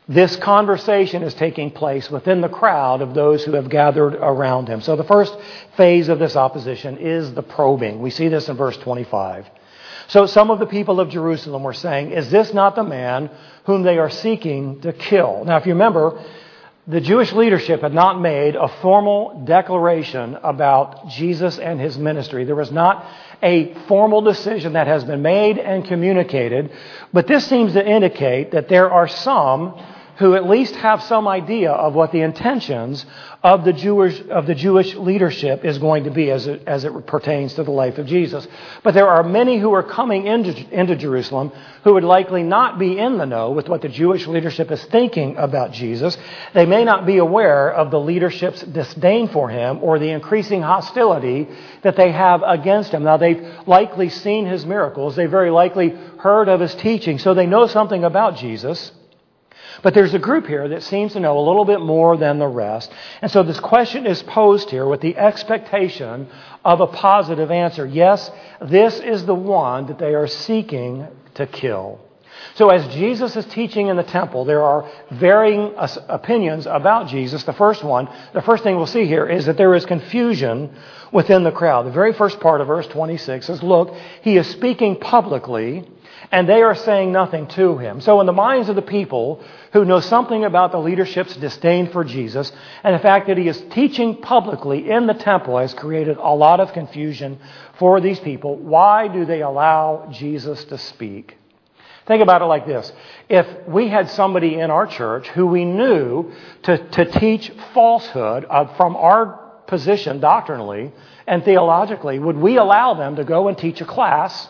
this 0.10 0.36
conversation 0.38 1.22
is 1.22 1.36
taking 1.36 1.70
place 1.70 2.10
within 2.10 2.42
the 2.42 2.50
crowd 2.50 3.02
of 3.02 3.14
those 3.14 3.46
who 3.46 3.54
have 3.54 3.70
gathered 3.70 4.16
around 4.16 4.68
him. 4.68 4.82
So 4.82 4.96
the 4.96 5.04
first 5.04 5.38
phase 5.78 6.10
of 6.10 6.18
this 6.18 6.36
opposition 6.36 6.98
is 6.98 7.32
the 7.36 7.44
probing. 7.44 8.02
We 8.02 8.10
see 8.10 8.28
this 8.28 8.50
in 8.50 8.58
verse 8.58 8.76
25. 8.78 9.48
So 10.08 10.26
some 10.26 10.50
of 10.50 10.58
the 10.58 10.66
people 10.66 11.00
of 11.00 11.10
Jerusalem 11.10 11.62
were 11.62 11.76
saying, 11.76 12.12
Is 12.12 12.32
this 12.32 12.56
not 12.56 12.76
the 12.76 12.84
man 12.84 13.30
whom 13.66 13.84
they 13.84 14.00
are 14.00 14.10
seeking 14.10 14.82
to 14.82 14.94
kill? 14.94 15.46
Now, 15.46 15.58
if 15.58 15.68
you 15.68 15.74
remember, 15.74 16.26
the 16.88 17.02
Jewish 17.02 17.32
leadership 17.32 17.82
had 17.82 17.94
not 17.94 18.20
made 18.20 18.56
a 18.56 18.68
formal 18.82 19.44
declaration 19.46 20.36
about 20.42 21.10
Jesus 21.10 21.60
and 21.60 21.80
his 21.80 22.00
ministry. 22.00 22.46
There 22.46 22.56
was 22.56 22.72
not 22.72 23.06
a 23.44 23.76
formal 23.88 24.22
decision 24.22 24.74
that 24.74 24.88
has 24.88 25.04
been 25.04 25.22
made 25.22 25.60
and 25.60 25.86
communicated, 25.86 26.72
but 27.14 27.28
this 27.28 27.46
seems 27.46 27.74
to 27.74 27.88
indicate 27.88 28.54
that 28.54 28.70
there 28.70 28.90
are 28.90 29.08
some 29.08 29.80
who 30.20 30.36
at 30.36 30.50
least 30.50 30.76
have 30.76 31.02
some 31.04 31.30
idea 31.30 31.72
of 31.72 31.96
what 31.96 32.12
the 32.12 32.20
intentions 32.20 33.06
of 33.42 33.64
the 33.64 33.72
Jewish, 33.72 34.22
of 34.30 34.48
the 34.48 34.54
Jewish 34.54 34.94
leadership 34.96 35.64
is 35.64 35.78
going 35.78 36.04
to 36.04 36.12
be 36.12 36.30
as 36.30 36.46
it, 36.46 36.62
as 36.68 36.84
it 36.84 37.08
pertains 37.08 37.54
to 37.54 37.64
the 37.64 37.72
life 37.72 37.98
of 37.98 38.06
Jesus. 38.06 38.46
But 38.84 38.96
there 38.96 39.08
are 39.08 39.24
many 39.24 39.58
who 39.60 39.74
are 39.74 39.82
coming 39.82 40.28
into, 40.28 40.52
into 40.78 40.98
Jerusalem 40.98 41.54
who 41.86 41.94
would 41.94 42.04
likely 42.04 42.44
not 42.44 42.78
be 42.78 43.00
in 43.00 43.18
the 43.18 43.26
know 43.26 43.52
with 43.52 43.70
what 43.70 43.82
the 43.82 43.88
Jewish 43.88 44.28
leadership 44.28 44.70
is 44.72 44.84
thinking 44.86 45.38
about 45.38 45.72
Jesus. 45.72 46.18
They 46.54 46.66
may 46.66 46.84
not 46.84 47.06
be 47.06 47.20
aware 47.20 47.72
of 47.72 47.90
the 47.90 48.00
leadership's 48.02 48.62
disdain 48.62 49.30
for 49.30 49.48
him 49.48 49.80
or 49.82 50.00
the 50.00 50.10
increasing 50.10 50.62
hostility 50.62 51.48
that 51.84 51.96
they 51.96 52.12
have 52.12 52.44
against 52.46 52.92
him. 52.92 53.06
Now, 53.06 53.16
they've 53.16 53.42
likely 53.66 54.10
seen 54.10 54.48
his 54.48 54.66
miracles. 54.66 55.16
They 55.16 55.28
very 55.28 55.50
likely 55.50 55.92
heard 56.20 56.50
of 56.50 56.60
his 56.60 56.76
teaching. 56.76 57.20
So 57.20 57.34
they 57.34 57.46
know 57.46 57.68
something 57.68 58.04
about 58.04 58.36
Jesus. 58.36 58.92
But 59.82 59.94
there's 59.94 60.14
a 60.14 60.20
group 60.20 60.48
here 60.48 60.68
that 60.68 60.84
seems 60.84 61.14
to 61.14 61.20
know 61.20 61.38
a 61.38 61.46
little 61.46 61.66
bit 61.66 61.80
more 61.80 62.18
than 62.18 62.40
the 62.40 62.48
rest. 62.48 62.92
And 63.22 63.32
so 63.32 63.44
this 63.44 63.60
question 63.60 64.06
is 64.06 64.22
posed 64.24 64.70
here 64.70 64.88
with 64.88 65.02
the 65.02 65.18
expectation 65.18 66.28
of 66.66 66.82
a 66.82 66.88
positive 66.88 67.52
answer. 67.52 67.86
Yes, 67.86 68.30
this 68.62 69.00
is 69.00 69.26
the 69.26 69.36
one 69.36 69.88
that 69.88 70.00
they 70.00 70.16
are 70.16 70.28
seeking 70.28 71.08
to 71.36 71.48
kill. 71.48 72.00
So, 72.56 72.70
as 72.70 72.94
Jesus 72.94 73.36
is 73.36 73.46
teaching 73.46 73.88
in 73.88 73.98
the 73.98 74.04
temple, 74.04 74.46
there 74.46 74.64
are 74.64 74.90
varying 75.12 75.74
opinions 75.78 76.68
about 76.68 77.08
Jesus. 77.08 77.44
The 77.44 77.54
first 77.54 77.84
one, 77.84 78.08
the 78.34 78.42
first 78.42 78.64
thing 78.64 78.76
we'll 78.76 78.86
see 78.86 79.06
here 79.06 79.28
is 79.28 79.46
that 79.46 79.58
there 79.58 79.76
is 79.76 79.86
confusion 79.86 80.76
within 81.12 81.44
the 81.44 81.52
crowd. 81.52 81.86
The 81.86 81.92
very 81.92 82.14
first 82.14 82.40
part 82.40 82.62
of 82.62 82.68
verse 82.68 82.88
26 82.88 83.46
says, 83.46 83.64
Look, 83.64 83.94
he 84.22 84.38
is 84.38 84.48
speaking 84.48 84.98
publicly, 84.98 85.90
and 86.32 86.48
they 86.48 86.62
are 86.62 86.76
saying 86.76 87.12
nothing 87.12 87.48
to 87.48 87.78
him. 87.78 88.02
So, 88.02 88.20
in 88.20 88.28
the 88.28 88.34
minds 88.34 88.70
of 88.70 88.76
the 88.76 88.82
people 88.82 89.44
who 89.74 89.86
know 89.86 90.00
something 90.00 90.46
about 90.46 90.72
the 90.72 90.80
leadership's 90.80 91.36
disdain 91.36 91.90
for 91.92 92.04
Jesus, 92.04 92.52
and 92.84 92.94
the 92.94 93.00
fact 93.00 93.28
that 93.28 93.38
he 93.38 93.48
is 93.48 93.62
teaching 93.72 94.18
publicly 94.18 94.90
in 94.92 95.08
the 95.08 95.14
temple 95.14 95.58
has 95.58 95.74
created 95.74 96.18
a 96.18 96.34
lot 96.34 96.60
of 96.60 96.74
confusion 96.74 97.40
for 97.80 98.00
these 98.00 98.20
people. 98.20 98.56
Why 98.58 99.08
do 99.08 99.26
they 99.26 99.42
allow 99.42 100.10
Jesus 100.12 100.64
to 100.66 100.78
speak? 100.78 101.36
Think 102.06 102.24
about 102.24 102.42
it 102.42 102.46
like 102.46 102.66
this. 102.66 102.92
If 103.28 103.68
we 103.68 103.88
had 103.88 104.10
somebody 104.10 104.56
in 104.56 104.72
our 104.72 104.88
church 104.88 105.28
who 105.30 105.46
we 105.46 105.64
knew 105.64 106.32
to, 106.64 106.78
to 106.90 107.06
teach 107.06 107.52
falsehood 107.74 108.46
uh, 108.50 108.76
from 108.76 108.96
our 108.96 109.40
position 109.68 110.20
doctrinally 110.20 110.92
and 111.28 111.44
theologically, 111.44 112.18
would 112.18 112.38
we 112.38 112.58
allow 112.58 112.96
them 112.96 113.18
to 113.18 113.24
go 113.24 113.48
and 113.48 113.58
teach 113.58 113.80
a 113.82 113.86
class 113.86 114.50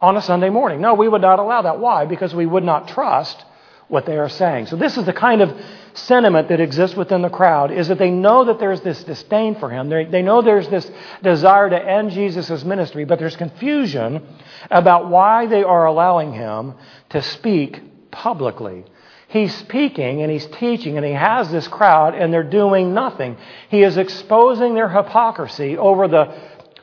on 0.00 0.16
a 0.16 0.22
Sunday 0.22 0.50
morning? 0.50 0.80
No, 0.80 0.94
we 0.94 1.08
would 1.08 1.22
not 1.22 1.38
allow 1.38 1.62
that. 1.62 1.78
Why? 1.78 2.06
Because 2.06 2.34
we 2.34 2.46
would 2.46 2.64
not 2.64 2.88
trust 2.88 3.44
what 3.88 4.06
they 4.06 4.16
are 4.16 4.28
saying. 4.28 4.66
So 4.66 4.76
this 4.76 4.96
is 4.96 5.04
the 5.04 5.12
kind 5.12 5.40
of 5.40 5.52
sentiment 5.94 6.48
that 6.48 6.60
exists 6.60 6.96
within 6.96 7.22
the 7.22 7.28
crowd 7.28 7.72
is 7.72 7.88
that 7.88 7.98
they 7.98 8.10
know 8.10 8.44
that 8.44 8.60
there's 8.60 8.80
this 8.82 9.02
disdain 9.02 9.56
for 9.56 9.68
him. 9.68 9.88
They, 9.88 10.04
they 10.04 10.22
know 10.22 10.42
there's 10.42 10.68
this 10.68 10.88
desire 11.22 11.68
to 11.68 11.76
end 11.76 12.12
Jesus' 12.12 12.64
ministry, 12.64 13.04
but 13.04 13.18
there's 13.18 13.36
confusion 13.36 14.24
about 14.70 15.10
why 15.10 15.46
they 15.46 15.64
are 15.64 15.86
allowing 15.86 16.32
him 16.32 16.74
to 17.10 17.20
speak 17.20 18.10
publicly. 18.12 18.84
He's 19.28 19.54
speaking 19.56 20.22
and 20.22 20.30
he's 20.30 20.46
teaching 20.46 20.96
and 20.96 21.06
he 21.06 21.12
has 21.12 21.50
this 21.50 21.68
crowd 21.68 22.14
and 22.14 22.32
they're 22.32 22.42
doing 22.42 22.94
nothing. 22.94 23.36
He 23.68 23.82
is 23.82 23.96
exposing 23.96 24.74
their 24.74 24.88
hypocrisy 24.88 25.76
over 25.76 26.08
the 26.08 26.36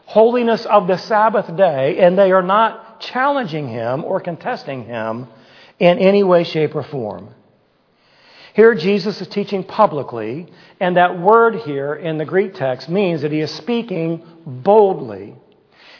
holiness 0.06 0.66
of 0.66 0.88
the 0.88 0.98
Sabbath 0.98 1.54
day 1.56 2.00
and 2.00 2.18
they 2.18 2.32
are 2.32 2.44
not 2.44 2.87
challenging 3.00 3.68
him 3.68 4.04
or 4.04 4.20
contesting 4.20 4.86
him 4.86 5.28
in 5.80 6.00
any 6.00 6.24
way, 6.24 6.44
shape, 6.44 6.76
or 6.76 6.84
form. 6.84 7.30
Here, 8.54 8.74
Jesus 8.74 9.22
is 9.22 9.28
teaching 9.28 9.64
publicly, 9.64 10.48
and 10.80 10.98
that 10.98 11.20
word 11.20 11.58
here 11.58 11.94
in 11.94 12.18
the 12.18 12.26
Greek 12.26 12.56
text 12.56 12.90
means 12.90 13.22
that 13.22 13.32
he 13.32 13.40
is 13.40 13.52
speaking 13.52 14.26
boldly. 14.46 15.36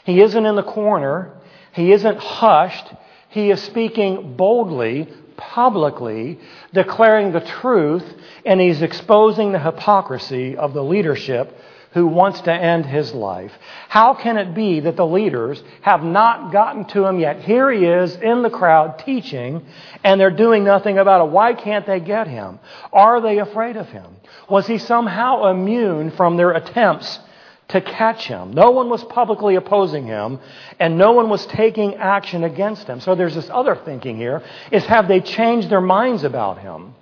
He 0.04 0.20
isn't 0.20 0.44
in 0.44 0.56
the 0.56 0.64
corner, 0.64 1.34
he 1.72 1.92
isn't 1.92 2.18
hushed, 2.18 2.92
he 3.28 3.50
is 3.50 3.62
speaking 3.62 4.34
boldly, 4.36 5.06
publicly, 5.36 6.40
declaring 6.72 7.30
the 7.30 7.40
truth, 7.40 8.04
and 8.44 8.60
he's 8.60 8.82
exposing 8.82 9.52
the 9.52 9.60
hypocrisy 9.60 10.56
of 10.56 10.74
the 10.74 10.82
leadership 10.82 11.56
who 11.92 12.06
wants 12.06 12.40
to 12.42 12.52
end 12.52 12.84
his 12.84 13.14
life. 13.14 13.52
How 13.88 14.14
can 14.14 14.36
it 14.36 14.54
be 14.54 14.80
that 14.80 14.96
the 14.96 15.06
leaders 15.06 15.62
have 15.82 16.02
not 16.02 16.52
gotten 16.52 16.84
to 16.86 17.06
him 17.06 17.18
yet? 17.18 17.40
Here 17.40 17.70
he 17.70 17.84
is 17.84 18.14
in 18.16 18.42
the 18.42 18.50
crowd 18.50 18.98
teaching, 19.00 19.64
and 20.04 20.20
they're 20.20 20.30
doing 20.30 20.64
nothing 20.64 20.98
about 20.98 21.26
it. 21.26 21.30
Why 21.30 21.54
can't 21.54 21.86
they 21.86 22.00
get 22.00 22.28
him? 22.28 22.58
Are 22.92 23.20
they 23.20 23.38
afraid 23.38 23.76
of 23.76 23.88
him? 23.88 24.16
Was 24.48 24.66
he 24.66 24.78
somehow 24.78 25.50
immune 25.50 26.10
from 26.10 26.36
their 26.36 26.52
attempts 26.52 27.20
to 27.68 27.80
catch 27.80 28.26
him? 28.26 28.52
No 28.52 28.70
one 28.70 28.90
was 28.90 29.02
publicly 29.04 29.54
opposing 29.54 30.06
him, 30.06 30.40
and 30.78 30.98
no 30.98 31.12
one 31.12 31.30
was 31.30 31.46
taking 31.46 31.94
action 31.94 32.44
against 32.44 32.86
him. 32.86 33.00
So 33.00 33.14
there's 33.14 33.34
this 33.34 33.48
other 33.50 33.76
thinking 33.76 34.16
here, 34.16 34.42
is 34.70 34.84
have 34.86 35.08
they 35.08 35.20
changed 35.20 35.70
their 35.70 35.80
minds 35.80 36.22
about 36.24 36.58
him? 36.58 36.94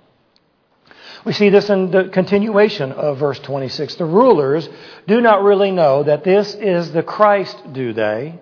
We 1.27 1.33
see 1.33 1.49
this 1.49 1.69
in 1.69 1.91
the 1.91 2.05
continuation 2.05 2.93
of 2.93 3.17
verse 3.17 3.37
26. 3.39 3.95
The 3.95 4.05
rulers 4.05 4.69
do 5.07 5.19
not 5.19 5.43
really 5.43 5.71
know 5.71 6.03
that 6.03 6.23
this 6.23 6.55
is 6.55 6.93
the 6.93 7.03
Christ, 7.03 7.73
do 7.73 7.91
they? 7.91 8.39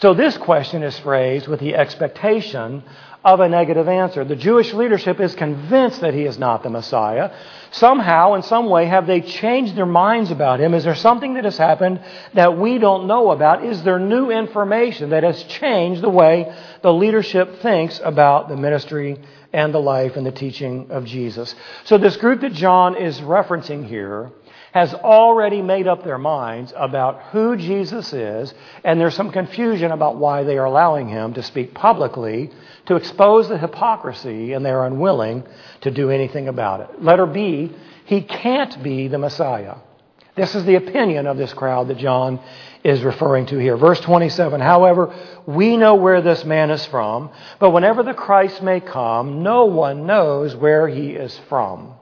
So 0.00 0.14
this 0.14 0.36
question 0.38 0.84
is 0.84 0.96
phrased 1.00 1.48
with 1.48 1.58
the 1.58 1.74
expectation 1.74 2.84
of 3.24 3.40
a 3.40 3.48
negative 3.48 3.88
answer. 3.88 4.24
The 4.24 4.36
Jewish 4.36 4.72
leadership 4.72 5.18
is 5.18 5.34
convinced 5.34 6.02
that 6.02 6.14
he 6.14 6.22
is 6.22 6.38
not 6.38 6.62
the 6.62 6.70
Messiah. 6.70 7.32
Somehow, 7.72 8.34
in 8.34 8.42
some 8.42 8.66
way, 8.66 8.86
have 8.86 9.08
they 9.08 9.20
changed 9.20 9.74
their 9.74 9.84
minds 9.84 10.30
about 10.30 10.60
him? 10.60 10.72
Is 10.72 10.84
there 10.84 10.94
something 10.94 11.34
that 11.34 11.44
has 11.44 11.58
happened 11.58 12.00
that 12.34 12.56
we 12.56 12.78
don't 12.78 13.08
know 13.08 13.32
about? 13.32 13.64
Is 13.64 13.82
there 13.82 13.98
new 13.98 14.30
information 14.30 15.10
that 15.10 15.24
has 15.24 15.42
changed 15.44 16.00
the 16.00 16.10
way 16.10 16.54
the 16.82 16.92
leadership 16.92 17.60
thinks 17.60 18.00
about 18.04 18.48
the 18.48 18.56
ministry 18.56 19.18
and 19.54 19.72
the 19.72 19.78
life 19.78 20.16
and 20.16 20.26
the 20.26 20.32
teaching 20.32 20.90
of 20.90 21.04
Jesus. 21.04 21.54
So, 21.84 21.96
this 21.96 22.16
group 22.16 22.40
that 22.40 22.52
John 22.52 22.96
is 22.96 23.20
referencing 23.20 23.86
here 23.86 24.32
has 24.72 24.92
already 24.92 25.62
made 25.62 25.86
up 25.86 26.02
their 26.02 26.18
minds 26.18 26.72
about 26.76 27.22
who 27.30 27.56
Jesus 27.56 28.12
is, 28.12 28.52
and 28.82 29.00
there's 29.00 29.14
some 29.14 29.30
confusion 29.30 29.92
about 29.92 30.16
why 30.16 30.42
they 30.42 30.58
are 30.58 30.64
allowing 30.64 31.08
him 31.08 31.32
to 31.34 31.42
speak 31.44 31.72
publicly 31.72 32.50
to 32.86 32.96
expose 32.96 33.48
the 33.48 33.56
hypocrisy, 33.56 34.52
and 34.52 34.66
they're 34.66 34.84
unwilling 34.84 35.44
to 35.82 35.92
do 35.92 36.10
anything 36.10 36.48
about 36.48 36.80
it. 36.80 37.00
Letter 37.00 37.26
B, 37.26 37.70
he 38.06 38.20
can't 38.22 38.82
be 38.82 39.06
the 39.06 39.18
Messiah. 39.18 39.76
This 40.34 40.56
is 40.56 40.64
the 40.64 40.74
opinion 40.74 41.28
of 41.28 41.36
this 41.36 41.52
crowd 41.52 41.86
that 41.88 41.98
John 41.98 42.40
is 42.84 43.02
referring 43.02 43.46
to 43.46 43.58
here. 43.58 43.76
Verse 43.78 43.98
27 44.00 44.60
However, 44.60 45.14
we 45.46 45.76
know 45.76 45.94
where 45.94 46.20
this 46.20 46.44
man 46.44 46.70
is 46.70 46.84
from, 46.86 47.30
but 47.58 47.70
whenever 47.70 48.02
the 48.02 48.14
Christ 48.14 48.62
may 48.62 48.80
come, 48.80 49.42
no 49.42 49.64
one 49.64 50.06
knows 50.06 50.54
where 50.54 50.86
he 50.86 51.10
is 51.10 51.36
from. 51.48 51.94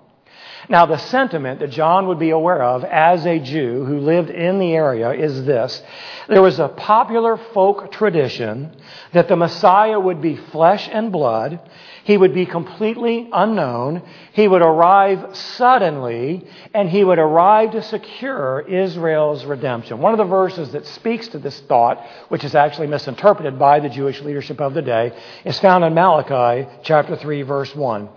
Now, 0.68 0.86
the 0.86 0.96
sentiment 0.96 1.60
that 1.60 1.70
John 1.70 2.06
would 2.06 2.18
be 2.18 2.30
aware 2.30 2.62
of 2.62 2.84
as 2.84 3.26
a 3.26 3.38
Jew 3.38 3.84
who 3.84 3.98
lived 3.98 4.30
in 4.30 4.58
the 4.58 4.72
area 4.72 5.10
is 5.10 5.44
this. 5.44 5.82
There 6.28 6.42
was 6.42 6.60
a 6.60 6.68
popular 6.68 7.36
folk 7.36 7.90
tradition 7.90 8.74
that 9.12 9.28
the 9.28 9.36
Messiah 9.36 9.98
would 9.98 10.22
be 10.22 10.36
flesh 10.36 10.88
and 10.90 11.10
blood, 11.10 11.60
he 12.04 12.16
would 12.16 12.34
be 12.34 12.46
completely 12.46 13.28
unknown. 13.32 14.02
He 14.32 14.48
would 14.48 14.62
arrive 14.62 15.36
suddenly, 15.36 16.46
and 16.74 16.88
he 16.88 17.04
would 17.04 17.18
arrive 17.18 17.72
to 17.72 17.82
secure 17.82 18.60
Israel's 18.60 19.44
redemption. 19.44 20.00
One 20.00 20.12
of 20.12 20.18
the 20.18 20.24
verses 20.24 20.72
that 20.72 20.86
speaks 20.86 21.28
to 21.28 21.38
this 21.38 21.60
thought, 21.60 22.04
which 22.28 22.44
is 22.44 22.54
actually 22.54 22.88
misinterpreted 22.88 23.58
by 23.58 23.80
the 23.80 23.88
Jewish 23.88 24.20
leadership 24.20 24.60
of 24.60 24.74
the 24.74 24.82
day, 24.82 25.12
is 25.44 25.58
found 25.60 25.84
in 25.84 25.94
Malachi 25.94 26.68
chapter 26.82 27.16
3, 27.16 27.42
verse 27.42 27.74
1. 27.74 28.08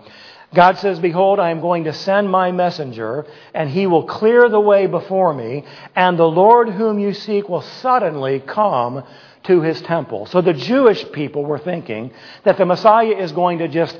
God 0.54 0.78
says, 0.78 0.98
Behold, 1.00 1.40
I 1.40 1.50
am 1.50 1.60
going 1.60 1.84
to 1.84 1.92
send 1.92 2.30
my 2.30 2.52
messenger, 2.52 3.26
and 3.52 3.68
he 3.68 3.86
will 3.86 4.04
clear 4.04 4.48
the 4.48 4.60
way 4.60 4.86
before 4.86 5.34
me, 5.34 5.64
and 5.94 6.18
the 6.18 6.28
Lord 6.28 6.68
whom 6.70 6.98
you 6.98 7.12
seek 7.14 7.48
will 7.48 7.62
suddenly 7.62 8.40
come 8.40 9.02
to 9.44 9.60
his 9.60 9.80
temple. 9.82 10.26
So 10.26 10.40
the 10.40 10.54
Jewish 10.54 11.10
people 11.12 11.44
were 11.44 11.58
thinking 11.58 12.12
that 12.44 12.58
the 12.58 12.66
Messiah 12.66 13.16
is 13.16 13.32
going 13.32 13.58
to 13.58 13.68
just 13.68 13.98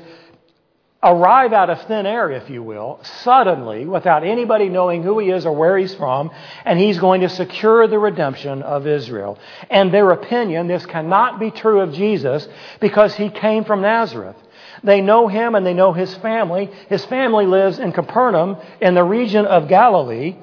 arrive 1.03 1.53
out 1.53 1.69
of 1.69 1.81
thin 1.83 2.05
air, 2.05 2.31
if 2.31 2.49
you 2.49 2.63
will, 2.63 2.99
suddenly, 3.23 3.85
without 3.85 4.23
anybody 4.23 4.67
knowing 4.67 5.03
who 5.03 5.19
he 5.19 5.29
is 5.29 5.45
or 5.45 5.53
where 5.53 5.77
he's 5.77 5.93
from, 5.95 6.31
and 6.65 6.79
he's 6.79 6.97
going 6.97 7.21
to 7.21 7.29
secure 7.29 7.87
the 7.87 7.99
redemption 7.99 8.63
of 8.63 8.87
Israel. 8.87 9.37
And 9.69 9.93
their 9.93 10.11
opinion, 10.11 10.67
this 10.67 10.85
cannot 10.85 11.39
be 11.39 11.51
true 11.51 11.81
of 11.81 11.93
Jesus 11.93 12.47
because 12.79 13.13
he 13.15 13.29
came 13.29 13.63
from 13.63 13.81
Nazareth. 13.81 14.35
They 14.83 15.01
know 15.01 15.27
him 15.27 15.55
and 15.55 15.65
they 15.65 15.73
know 15.73 15.93
his 15.93 16.13
family. 16.15 16.69
His 16.89 17.05
family 17.05 17.45
lives 17.45 17.79
in 17.79 17.91
Capernaum 17.91 18.57
in 18.81 18.93
the 18.93 19.03
region 19.03 19.45
of 19.45 19.67
Galilee. 19.67 20.35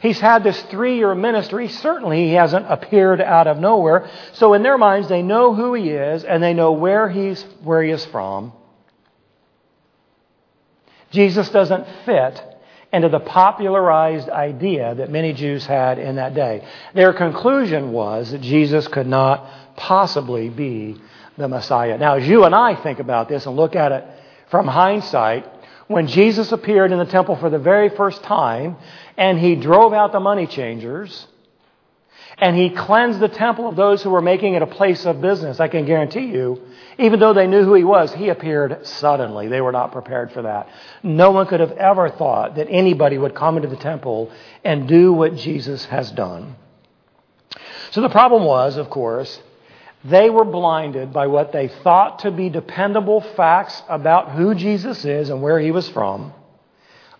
He's 0.00 0.18
had 0.18 0.42
this 0.42 0.60
three 0.64 0.96
year 0.96 1.14
ministry. 1.14 1.68
Certainly, 1.68 2.28
he 2.28 2.32
hasn't 2.32 2.66
appeared 2.68 3.20
out 3.20 3.46
of 3.46 3.58
nowhere. 3.58 4.08
So, 4.32 4.54
in 4.54 4.62
their 4.62 4.78
minds, 4.78 5.08
they 5.08 5.22
know 5.22 5.54
who 5.54 5.74
he 5.74 5.90
is 5.90 6.24
and 6.24 6.42
they 6.42 6.54
know 6.54 6.72
where, 6.72 7.08
he's, 7.08 7.42
where 7.62 7.82
he 7.82 7.90
is 7.90 8.04
from. 8.06 8.52
Jesus 11.10 11.50
doesn't 11.50 11.86
fit 12.06 12.42
into 12.92 13.08
the 13.08 13.20
popularized 13.20 14.28
idea 14.28 14.94
that 14.94 15.10
many 15.10 15.32
Jews 15.32 15.66
had 15.66 15.98
in 15.98 16.16
that 16.16 16.34
day. 16.34 16.66
Their 16.94 17.12
conclusion 17.12 17.92
was 17.92 18.32
that 18.32 18.40
Jesus 18.40 18.88
could 18.88 19.06
not 19.06 19.76
possibly 19.76 20.48
be 20.48 21.00
the 21.40 21.48
Messiah. 21.48 21.98
Now, 21.98 22.16
as 22.16 22.28
you 22.28 22.44
and 22.44 22.54
I 22.54 22.74
think 22.74 23.00
about 23.00 23.28
this 23.28 23.46
and 23.46 23.56
look 23.56 23.74
at 23.74 23.92
it 23.92 24.04
from 24.50 24.66
hindsight, 24.66 25.46
when 25.88 26.06
Jesus 26.06 26.52
appeared 26.52 26.92
in 26.92 26.98
the 26.98 27.04
temple 27.04 27.36
for 27.36 27.50
the 27.50 27.58
very 27.58 27.88
first 27.88 28.22
time 28.22 28.76
and 29.16 29.38
he 29.38 29.56
drove 29.56 29.92
out 29.92 30.12
the 30.12 30.20
money 30.20 30.46
changers 30.46 31.26
and 32.38 32.56
he 32.56 32.70
cleansed 32.70 33.18
the 33.20 33.28
temple 33.28 33.68
of 33.68 33.76
those 33.76 34.02
who 34.02 34.10
were 34.10 34.22
making 34.22 34.54
it 34.54 34.62
a 34.62 34.66
place 34.66 35.04
of 35.04 35.20
business, 35.20 35.58
I 35.58 35.68
can 35.68 35.84
guarantee 35.84 36.26
you, 36.26 36.62
even 36.98 37.18
though 37.18 37.34
they 37.34 37.46
knew 37.46 37.64
who 37.64 37.74
he 37.74 37.84
was, 37.84 38.14
he 38.14 38.28
appeared 38.28 38.86
suddenly. 38.86 39.48
They 39.48 39.60
were 39.60 39.72
not 39.72 39.92
prepared 39.92 40.32
for 40.32 40.42
that. 40.42 40.68
No 41.02 41.32
one 41.32 41.46
could 41.46 41.60
have 41.60 41.72
ever 41.72 42.08
thought 42.08 42.54
that 42.54 42.68
anybody 42.70 43.18
would 43.18 43.34
come 43.34 43.56
into 43.56 43.68
the 43.68 43.76
temple 43.76 44.30
and 44.64 44.88
do 44.88 45.12
what 45.12 45.34
Jesus 45.36 45.84
has 45.86 46.10
done. 46.12 46.54
So 47.90 48.00
the 48.00 48.08
problem 48.08 48.44
was, 48.44 48.76
of 48.76 48.88
course, 48.88 49.40
They 50.04 50.30
were 50.30 50.44
blinded 50.44 51.12
by 51.12 51.26
what 51.26 51.52
they 51.52 51.68
thought 51.68 52.20
to 52.20 52.30
be 52.30 52.48
dependable 52.48 53.20
facts 53.20 53.82
about 53.88 54.30
who 54.30 54.54
Jesus 54.54 55.04
is 55.04 55.28
and 55.28 55.42
where 55.42 55.58
he 55.58 55.70
was 55.70 55.88
from, 55.88 56.32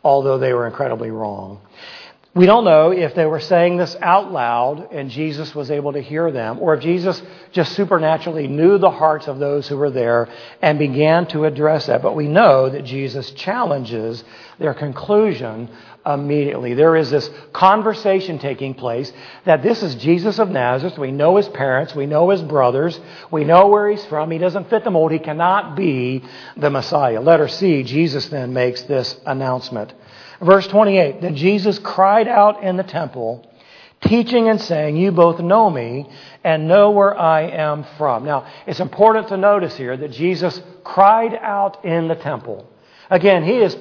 although 0.03 0.39
they 0.39 0.55
were 0.55 0.67
incredibly 0.67 1.11
wrong. 1.11 1.61
We 2.33 2.47
don't 2.47 2.65
know 2.65 2.93
if 2.93 3.17
they 3.17 3.27
were 3.27 3.41
saying 3.41 3.79
this 3.79 3.97
out 4.01 4.31
loud 4.31 4.93
and 4.93 5.11
Jesus 5.11 5.53
was 5.53 5.69
able 5.69 5.95
to 5.95 6.01
hear 6.01 6.31
them, 6.31 6.61
or 6.61 6.75
if 6.75 6.81
Jesus 6.81 7.21
just 7.51 7.73
supernaturally 7.73 8.47
knew 8.47 8.79
the 8.79 8.91
hearts 8.91 9.27
of 9.27 9.41
those 9.41 9.67
who 9.67 9.77
were 9.77 9.91
there 9.91 10.29
and 10.63 10.79
began 10.79 11.27
to 11.29 11.45
address 11.45 11.87
that. 11.87 12.03
But 12.03 12.15
we 12.15 12.29
know 12.29 12.69
that 12.69 12.85
Jesus 12.85 13.33
challenges 13.33 14.23
their 14.61 14.75
conclusion 14.75 15.71
immediately. 16.07 16.75
There 16.75 16.95
is 16.95 17.11
this 17.11 17.29
conversation 17.53 18.39
taking 18.39 18.75
place 18.75 19.13
that 19.45 19.65
this 19.65 19.83
is 19.83 19.97
Jesus 19.97 20.39
of 20.39 20.51
Nazareth. 20.51 20.99
We 20.99 21.11
know 21.11 21.35
his 21.35 21.49
parents, 21.49 21.97
we 21.97 22.07
know 22.07 22.31
his 22.31 22.43
brothers, 22.43 23.01
we 23.33 23.43
know 23.43 23.67
where 23.67 23.91
he's 23.91 24.05
from. 24.07 24.31
He 24.31 24.39
doesn't 24.39 24.71
fit 24.71 24.85
the 24.85 24.93
mold, 24.93 25.11
he 25.11 25.19
cannot 25.19 25.75
be 25.75 26.23
the 26.57 26.71
Messiah. 26.71 27.21
Letter 27.21 27.49
C, 27.49 27.83
Jesus 27.83 28.29
then 28.29 28.53
makes 28.53 28.83
this 28.83 29.19
announcement. 29.27 29.93
Verse 30.41 30.67
28 30.67 31.21
Then 31.21 31.37
Jesus 31.37 31.79
cried 31.79 32.29
out 32.29 32.63
in 32.63 32.77
the 32.77 32.83
temple, 32.83 33.47
teaching 34.01 34.49
and 34.49 34.61
saying, 34.61 34.97
You 34.97 35.13
both 35.13 35.41
know 35.41 35.71
me 35.71 36.09
and 36.43 36.69
know 36.69 36.91
where 36.91 37.17
I 37.17 37.43
am 37.43 37.85
from. 37.99 38.25
Now, 38.25 38.47
it's 38.67 38.81
important 38.81 39.29
to 39.29 39.37
notice 39.37 39.77
here 39.77 39.97
that 39.97 40.13
Jesus 40.13 40.61
cried 40.85 41.35
out 41.35 41.85
in 41.85 42.09
the 42.09 42.15
temple. 42.15 42.67
Again, 43.11 43.45
he 43.45 43.57
is 43.57 43.77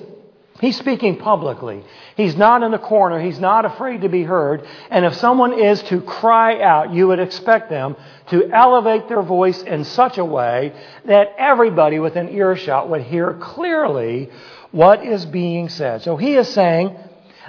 He's 0.59 0.75
speaking 0.75 1.17
publicly. 1.17 1.85
He's 2.17 2.35
not 2.35 2.63
in 2.63 2.71
the 2.71 2.79
corner. 2.79 3.21
He's 3.21 3.39
not 3.39 3.63
afraid 3.63 4.01
to 4.01 4.09
be 4.09 4.23
heard. 4.23 4.67
And 4.89 5.05
if 5.05 5.15
someone 5.15 5.57
is 5.57 5.81
to 5.83 6.01
cry 6.01 6.61
out, 6.61 6.93
you 6.93 7.07
would 7.07 7.19
expect 7.19 7.69
them 7.69 7.95
to 8.27 8.49
elevate 8.51 9.07
their 9.07 9.21
voice 9.21 9.61
in 9.61 9.85
such 9.85 10.17
a 10.17 10.25
way 10.25 10.73
that 11.05 11.33
everybody 11.37 11.99
within 11.99 12.27
earshot 12.27 12.89
would 12.89 13.03
hear 13.03 13.35
clearly 13.35 14.29
what 14.71 15.03
is 15.03 15.25
being 15.25 15.69
said. 15.69 16.01
So 16.01 16.17
he 16.17 16.35
is 16.35 16.47
saying 16.49 16.95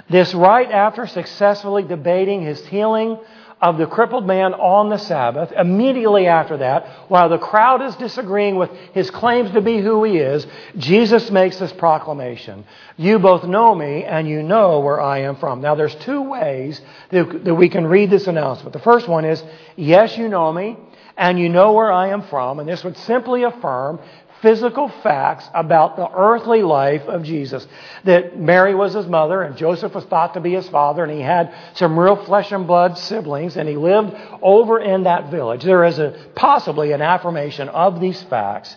this 0.09 0.33
right 0.33 0.69
after 0.69 1.07
successfully 1.07 1.83
debating 1.83 2.41
his 2.41 2.65
healing 2.65 3.19
of 3.61 3.77
the 3.77 3.85
crippled 3.85 4.25
man 4.25 4.55
on 4.55 4.89
the 4.89 4.97
Sabbath. 4.97 5.51
Immediately 5.51 6.25
after 6.25 6.57
that, 6.57 6.87
while 7.09 7.29
the 7.29 7.37
crowd 7.37 7.83
is 7.83 7.95
disagreeing 7.95 8.55
with 8.55 8.71
his 8.93 9.11
claims 9.11 9.51
to 9.51 9.61
be 9.61 9.79
who 9.79 10.03
he 10.03 10.17
is, 10.17 10.47
Jesus 10.77 11.29
makes 11.29 11.57
this 11.57 11.71
proclamation. 11.71 12.65
You 12.97 13.19
both 13.19 13.43
know 13.43 13.75
me 13.75 14.03
and 14.03 14.27
you 14.27 14.41
know 14.41 14.79
where 14.79 14.99
I 14.99 15.19
am 15.19 15.35
from. 15.35 15.61
Now 15.61 15.75
there's 15.75 15.93
two 15.95 16.23
ways 16.23 16.81
that, 17.11 17.55
we 17.55 17.69
can 17.69 17.85
read 17.85 18.09
this 18.09 18.25
announcement. 18.25 18.73
The 18.73 18.79
first 18.79 19.07
one 19.07 19.25
is, 19.25 19.43
yes, 19.75 20.17
you 20.17 20.27
know 20.27 20.51
me 20.51 20.77
and 21.15 21.37
you 21.37 21.47
know 21.47 21.73
where 21.73 21.91
I 21.91 22.07
am 22.07 22.23
from. 22.23 22.57
And 22.57 22.67
this 22.67 22.83
would 22.83 22.97
simply 22.97 23.43
affirm 23.43 23.99
physical 24.41 24.89
facts 25.03 25.47
about 25.53 25.95
the 25.95 26.09
earthly 26.11 26.63
life 26.63 27.03
of 27.03 27.23
Jesus. 27.23 27.65
That 28.03 28.37
Mary 28.37 28.73
was 28.73 28.93
his 28.93 29.05
mother 29.05 29.41
and 29.41 29.55
Joseph 29.55 29.93
was 29.93 30.05
thought 30.05 30.33
to 30.33 30.39
be 30.39 30.53
his 30.53 30.67
father 30.69 31.03
and 31.03 31.11
he 31.11 31.21
had 31.21 31.53
some 31.75 31.97
real 31.97 32.15
flesh 32.25 32.51
and 32.51 32.65
blood 32.65 32.97
siblings 32.97 33.55
and 33.57 33.69
he 33.69 33.75
lived 33.75 34.15
over 34.41 34.79
in 34.79 35.03
that 35.03 35.29
village. 35.29 35.63
There 35.63 35.85
is 35.85 35.99
a, 35.99 36.17
possibly 36.35 36.91
an 36.91 37.01
affirmation 37.01 37.69
of 37.69 38.01
these 38.01 38.21
facts, 38.23 38.75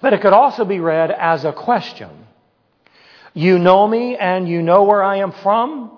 but 0.00 0.12
it 0.12 0.20
could 0.20 0.32
also 0.32 0.64
be 0.64 0.80
read 0.80 1.10
as 1.10 1.44
a 1.44 1.52
question. 1.52 2.10
You 3.32 3.58
know 3.58 3.86
me 3.86 4.16
and 4.16 4.48
you 4.48 4.62
know 4.62 4.84
where 4.84 5.02
I 5.02 5.18
am 5.18 5.32
from? 5.32 5.90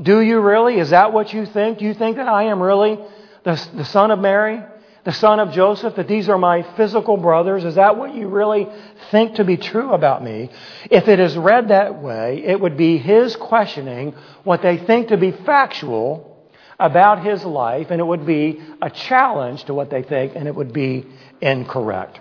Do 0.00 0.20
you 0.20 0.40
really? 0.40 0.78
Is 0.78 0.90
that 0.90 1.12
what 1.12 1.32
you 1.32 1.44
think? 1.44 1.78
Do 1.78 1.84
you 1.84 1.94
think 1.94 2.16
that 2.16 2.28
I 2.28 2.44
am 2.44 2.62
really 2.62 2.98
the, 3.44 3.68
the 3.74 3.84
son 3.84 4.12
of 4.12 4.20
Mary? 4.20 4.62
The 5.08 5.14
son 5.14 5.40
of 5.40 5.52
Joseph, 5.52 5.94
that 5.96 6.06
these 6.06 6.28
are 6.28 6.36
my 6.36 6.62
physical 6.76 7.16
brothers? 7.16 7.64
Is 7.64 7.76
that 7.76 7.96
what 7.96 8.14
you 8.14 8.28
really 8.28 8.68
think 9.10 9.36
to 9.36 9.44
be 9.44 9.56
true 9.56 9.92
about 9.94 10.22
me? 10.22 10.50
If 10.90 11.08
it 11.08 11.18
is 11.18 11.34
read 11.34 11.68
that 11.68 12.02
way, 12.02 12.42
it 12.44 12.60
would 12.60 12.76
be 12.76 12.98
his 12.98 13.34
questioning 13.34 14.14
what 14.44 14.60
they 14.60 14.76
think 14.76 15.08
to 15.08 15.16
be 15.16 15.32
factual 15.32 16.46
about 16.78 17.24
his 17.24 17.42
life, 17.42 17.86
and 17.90 18.02
it 18.02 18.04
would 18.04 18.26
be 18.26 18.60
a 18.82 18.90
challenge 18.90 19.64
to 19.64 19.72
what 19.72 19.88
they 19.88 20.02
think, 20.02 20.34
and 20.36 20.46
it 20.46 20.54
would 20.54 20.74
be 20.74 21.06
incorrect. 21.40 22.20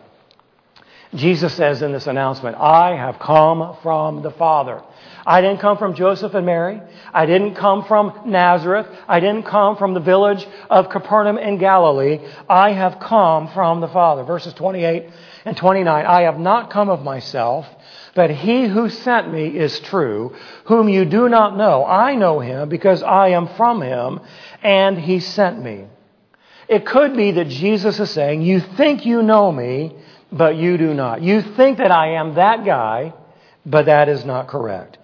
Jesus 1.13 1.53
says 1.55 1.81
in 1.81 1.91
this 1.91 2.07
announcement, 2.07 2.55
I 2.55 2.95
have 2.95 3.19
come 3.19 3.75
from 3.83 4.21
the 4.21 4.31
Father. 4.31 4.81
I 5.27 5.41
didn't 5.41 5.59
come 5.59 5.77
from 5.77 5.93
Joseph 5.93 6.33
and 6.35 6.45
Mary. 6.45 6.81
I 7.13 7.25
didn't 7.25 7.55
come 7.55 7.83
from 7.83 8.21
Nazareth. 8.27 8.87
I 9.09 9.19
didn't 9.19 9.43
come 9.43 9.75
from 9.75 9.93
the 9.93 9.99
village 9.99 10.47
of 10.69 10.89
Capernaum 10.89 11.37
in 11.37 11.57
Galilee. 11.57 12.25
I 12.47 12.71
have 12.71 13.01
come 13.01 13.49
from 13.49 13.81
the 13.81 13.89
Father. 13.89 14.23
Verses 14.23 14.53
28 14.53 15.09
and 15.43 15.57
29. 15.57 16.05
I 16.05 16.21
have 16.21 16.39
not 16.39 16.69
come 16.69 16.89
of 16.89 17.03
myself, 17.03 17.67
but 18.15 18.29
he 18.29 18.67
who 18.67 18.89
sent 18.89 19.29
me 19.29 19.47
is 19.47 19.77
true, 19.81 20.33
whom 20.63 20.87
you 20.87 21.03
do 21.03 21.27
not 21.27 21.57
know. 21.57 21.83
I 21.85 22.15
know 22.15 22.39
him 22.39 22.69
because 22.69 23.03
I 23.03 23.29
am 23.31 23.49
from 23.57 23.81
him, 23.81 24.21
and 24.63 24.97
he 24.97 25.19
sent 25.19 25.61
me. 25.61 25.87
It 26.69 26.85
could 26.85 27.17
be 27.17 27.31
that 27.31 27.49
Jesus 27.49 27.99
is 27.99 28.11
saying, 28.11 28.43
You 28.43 28.61
think 28.61 29.05
you 29.05 29.21
know 29.21 29.51
me, 29.51 29.93
but 30.31 30.55
you 30.55 30.77
do 30.77 30.93
not. 30.93 31.21
You 31.21 31.41
think 31.41 31.79
that 31.79 31.91
I 31.91 32.13
am 32.13 32.35
that 32.35 32.63
guy, 32.63 33.13
but 33.65 33.87
that 33.87 34.07
is 34.07 34.23
not 34.23 34.47
correct. 34.47 34.97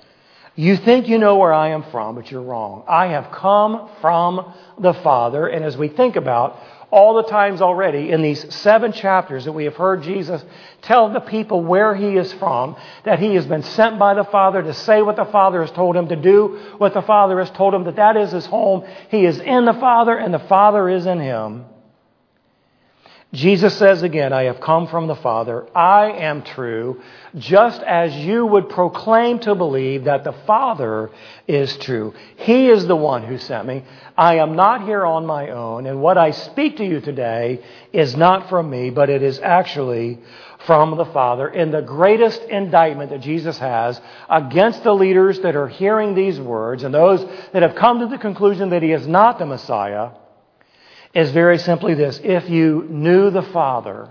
You 0.55 0.77
think 0.77 1.07
you 1.07 1.17
know 1.17 1.37
where 1.37 1.53
I 1.53 1.69
am 1.69 1.83
from, 1.91 2.15
but 2.15 2.29
you're 2.29 2.41
wrong. 2.41 2.83
I 2.87 3.07
have 3.07 3.31
come 3.31 3.89
from 4.01 4.53
the 4.79 4.93
Father. 4.93 5.47
And 5.47 5.65
as 5.65 5.75
we 5.75 5.87
think 5.87 6.15
about 6.15 6.59
all 6.91 7.15
the 7.15 7.23
times 7.23 7.59
already 7.59 8.11
in 8.11 8.21
these 8.21 8.53
seven 8.53 8.91
chapters 8.91 9.45
that 9.45 9.51
we 9.51 9.63
have 9.63 9.75
heard 9.75 10.03
Jesus 10.03 10.43
tell 10.83 11.11
the 11.11 11.21
people 11.21 11.63
where 11.63 11.95
he 11.95 12.17
is 12.17 12.31
from, 12.33 12.75
that 13.03 13.17
he 13.17 13.33
has 13.33 13.47
been 13.47 13.63
sent 13.63 13.97
by 13.97 14.13
the 14.13 14.23
Father 14.25 14.61
to 14.61 14.75
say 14.75 15.01
what 15.01 15.15
the 15.15 15.25
Father 15.25 15.61
has 15.61 15.71
told 15.71 15.95
him, 15.95 16.07
to 16.09 16.15
do 16.15 16.59
what 16.77 16.93
the 16.93 17.01
Father 17.01 17.39
has 17.39 17.49
told 17.49 17.73
him, 17.73 17.85
that 17.85 17.95
that 17.95 18.15
is 18.15 18.31
his 18.31 18.45
home. 18.45 18.85
He 19.09 19.25
is 19.25 19.39
in 19.39 19.65
the 19.65 19.73
Father 19.73 20.15
and 20.15 20.31
the 20.31 20.37
Father 20.37 20.87
is 20.87 21.07
in 21.07 21.19
him. 21.19 21.65
Jesus 23.34 23.76
says 23.80 24.04
again, 24.04 24.32
I 24.32 24.43
have 24.43 24.62
come 24.62 24.86
from 24.86 25.08
the 25.08 25.15
Father. 25.15 25.65
I 25.76 26.12
am 26.12 26.43
true, 26.43 27.02
just 27.36 27.82
as 27.82 28.15
you 28.15 28.46
would 28.46 28.69
proclaim 28.69 29.39
to 29.39 29.56
believe 29.56 30.04
that 30.04 30.24
the 30.24 30.36
Father 30.46 31.10
is 31.48 31.76
true. 31.78 32.13
He 32.38 32.69
is 32.69 32.86
the 32.86 32.96
one 32.96 33.24
who 33.24 33.39
sent 33.39 33.67
me. 33.67 33.86
I 34.15 34.38
am 34.38 34.56
not 34.56 34.84
here 34.84 35.04
on 35.04 35.26
my 35.26 35.50
own, 35.50 35.88
and 35.88 36.00
what 36.00 36.15
I 36.15 36.30
speak 36.30 36.78
to 36.78 36.86
you 36.86 37.02
today 37.02 37.63
is 37.91 38.15
not 38.15 38.50
from 38.50 38.69
me, 38.69 38.91
but 38.91 39.10
it 39.10 39.24
is 39.24 39.39
actually 39.39 40.19
from 40.67 40.96
the 40.96 41.06
Father. 41.06 41.50
In 41.50 41.72
the 41.72 41.82
greatest 41.82 42.43
indictment 42.43 43.10
that 43.10 43.22
Jesus 43.22 43.58
has 43.58 44.00
against 44.30 44.84
the 44.84 44.93
leaders 44.93 45.39
that 45.39 45.56
are 45.56 45.67
hearing 45.67 46.13
these 46.13 46.39
words 46.39 46.84
and 46.84 46.93
those 46.93 47.26
that 47.52 47.63
have 47.63 47.74
come 47.74 48.00
to 48.02 48.06
the 48.06 48.19
conclusion 48.19 48.69
that 48.69 48.84
he 48.84 48.91
is 48.91 49.08
not 49.08 49.39
the 49.39 49.48
Messiah, 49.48 50.12
is 51.13 51.32
very 51.32 51.58
simply 51.58 51.93
this. 51.93 52.19
If 52.23 52.49
you 52.49 52.86
knew 52.89 53.30
the 53.30 53.43
Father, 53.43 54.10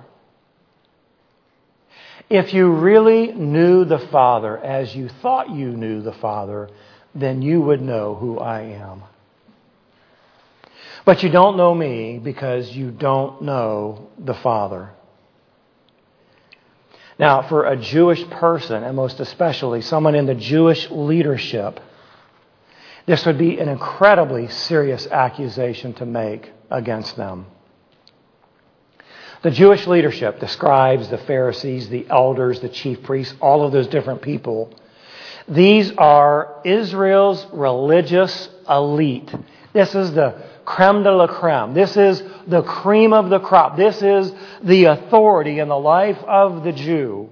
if 2.30 2.54
you 2.54 2.70
really 2.72 3.32
knew 3.32 3.84
the 3.84 3.98
Father 3.98 4.56
as 4.56 4.94
you 4.94 5.08
thought 5.08 5.50
you 5.50 5.68
knew 5.68 6.00
the 6.02 6.12
Father, 6.14 6.70
then 7.14 7.42
you 7.42 7.60
would 7.60 7.82
know 7.82 8.14
who 8.14 8.38
I 8.38 8.60
am. 8.62 9.02
But 11.04 11.22
you 11.22 11.30
don't 11.30 11.56
know 11.56 11.74
me 11.74 12.18
because 12.18 12.70
you 12.70 12.90
don't 12.90 13.42
know 13.42 14.08
the 14.18 14.34
Father. 14.34 14.90
Now, 17.18 17.42
for 17.42 17.66
a 17.66 17.76
Jewish 17.76 18.24
person, 18.30 18.82
and 18.84 18.96
most 18.96 19.20
especially 19.20 19.82
someone 19.82 20.14
in 20.14 20.26
the 20.26 20.34
Jewish 20.34 20.90
leadership, 20.90 21.80
this 23.06 23.26
would 23.26 23.36
be 23.36 23.58
an 23.58 23.68
incredibly 23.68 24.48
serious 24.48 25.06
accusation 25.08 25.92
to 25.94 26.06
make 26.06 26.50
against 26.72 27.16
them. 27.16 27.46
The 29.42 29.50
Jewish 29.50 29.86
leadership, 29.86 30.40
the 30.40 30.48
scribes, 30.48 31.08
the 31.08 31.18
Pharisees, 31.18 31.88
the 31.88 32.06
elders, 32.08 32.60
the 32.60 32.68
chief 32.68 33.02
priests, 33.02 33.34
all 33.40 33.64
of 33.64 33.72
those 33.72 33.88
different 33.88 34.22
people, 34.22 34.72
these 35.48 35.90
are 35.98 36.60
Israel's 36.64 37.44
religious 37.52 38.48
elite. 38.68 39.34
This 39.72 39.94
is 39.94 40.12
the 40.12 40.42
creme 40.64 41.02
de 41.02 41.12
la 41.12 41.26
creme. 41.26 41.74
This 41.74 41.96
is 41.96 42.22
the 42.46 42.62
cream 42.62 43.12
of 43.12 43.30
the 43.30 43.40
crop. 43.40 43.76
This 43.76 44.00
is 44.02 44.32
the 44.62 44.84
authority 44.84 45.58
in 45.58 45.68
the 45.68 45.78
life 45.78 46.18
of 46.18 46.62
the 46.62 46.72
Jew. 46.72 47.30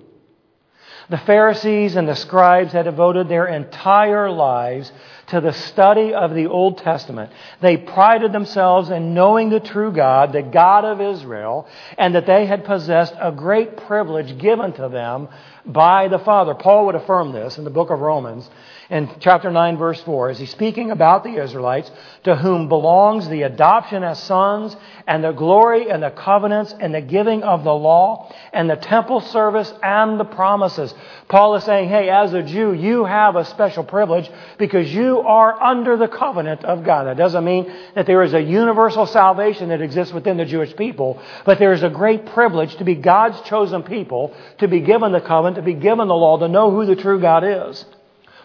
The 1.09 1.19
Pharisees 1.19 1.97
and 1.97 2.09
the 2.09 2.15
scribes 2.15 2.73
had 2.73 2.85
devoted 2.85 3.29
their 3.29 3.47
entire 3.47 4.31
lives 4.31 4.93
to 5.31 5.41
the 5.41 5.53
study 5.53 6.13
of 6.13 6.35
the 6.35 6.47
Old 6.47 6.79
Testament. 6.79 7.33
They 7.61 7.77
prided 7.77 8.33
themselves 8.33 8.91
in 8.91 9.15
knowing 9.15 9.49
the 9.49 9.61
true 9.61 9.93
God, 9.93 10.33
the 10.33 10.43
God 10.43 10.85
of 10.85 11.01
Israel, 11.01 11.67
and 11.97 12.15
that 12.15 12.27
they 12.27 12.47
had 12.47 12.65
possessed 12.65 13.15
a 13.21 13.33
great 13.33 13.77
privilege 13.77 14.39
given 14.39 14.73
to 14.75 14.89
them 14.89 15.29
by 15.65 16.09
the 16.09 16.19
Father. 16.19 16.55
Paul 16.55 16.87
would 16.87 16.95
affirm 16.95 17.33
this 17.33 17.59
in 17.59 17.65
the 17.65 17.71
book 17.71 17.91
of 17.91 18.01
Romans. 18.01 18.49
In 18.91 19.09
chapter 19.21 19.53
9, 19.53 19.77
verse 19.77 20.01
4, 20.03 20.31
is 20.31 20.39
he 20.39 20.47
speaking 20.47 20.91
about 20.91 21.23
the 21.23 21.41
Israelites 21.41 21.89
to 22.25 22.35
whom 22.35 22.69
belongs 22.69 23.29
the 23.29 23.43
adoption 23.43 24.03
as 24.03 24.21
sons 24.25 24.77
and 25.07 25.23
the 25.23 25.31
glory 25.31 25.89
and 25.89 26.03
the 26.03 26.11
covenants 26.11 26.75
and 26.81 26.93
the 26.93 27.01
giving 27.01 27.45
of 27.45 27.63
the 27.63 27.73
law 27.73 28.35
and 28.53 28.69
the 28.69 28.75
temple 28.75 29.21
service 29.21 29.73
and 29.81 30.19
the 30.19 30.25
promises. 30.25 30.93
Paul 31.29 31.55
is 31.55 31.63
saying, 31.63 31.89
hey, 31.89 32.11
as 32.11 32.35
a 32.35 32.43
Jew, 32.43 32.73
you 32.73 33.05
have 33.05 33.37
a 33.37 33.45
special 33.45 33.85
privilege 33.85 34.29
because 34.59 34.93
you 34.93 35.21
are 35.21 35.63
under 35.63 35.97
the 35.97 36.09
covenant 36.09 36.65
of 36.65 36.83
God. 36.83 37.05
That 37.05 37.17
doesn't 37.17 37.45
mean 37.45 37.73
that 37.95 38.07
there 38.07 38.25
is 38.25 38.35
a 38.35 38.43
universal 38.43 39.07
salvation 39.07 39.69
that 39.69 39.81
exists 39.81 40.13
within 40.13 40.37
the 40.37 40.45
Jewish 40.45 40.75
people, 40.75 41.23
but 41.45 41.61
there 41.61 41.73
is 41.73 41.85
a 41.85 41.91
great 41.91 42.27
privilege 42.27 42.75
to 42.77 42.85
be 42.85 42.97
God's 42.97 43.41
chosen 43.43 43.85
people, 43.85 44.35
to 44.59 44.67
be 44.67 44.81
given 44.81 45.13
the 45.13 45.21
covenant, 45.21 45.57
to 45.57 45.63
be 45.63 45.75
given 45.75 46.09
the 46.09 46.15
law, 46.15 46.39
to 46.39 46.49
know 46.49 46.73
who 46.73 46.87
the 46.87 46.97
true 46.97 47.21
God 47.21 47.45
is. 47.45 47.85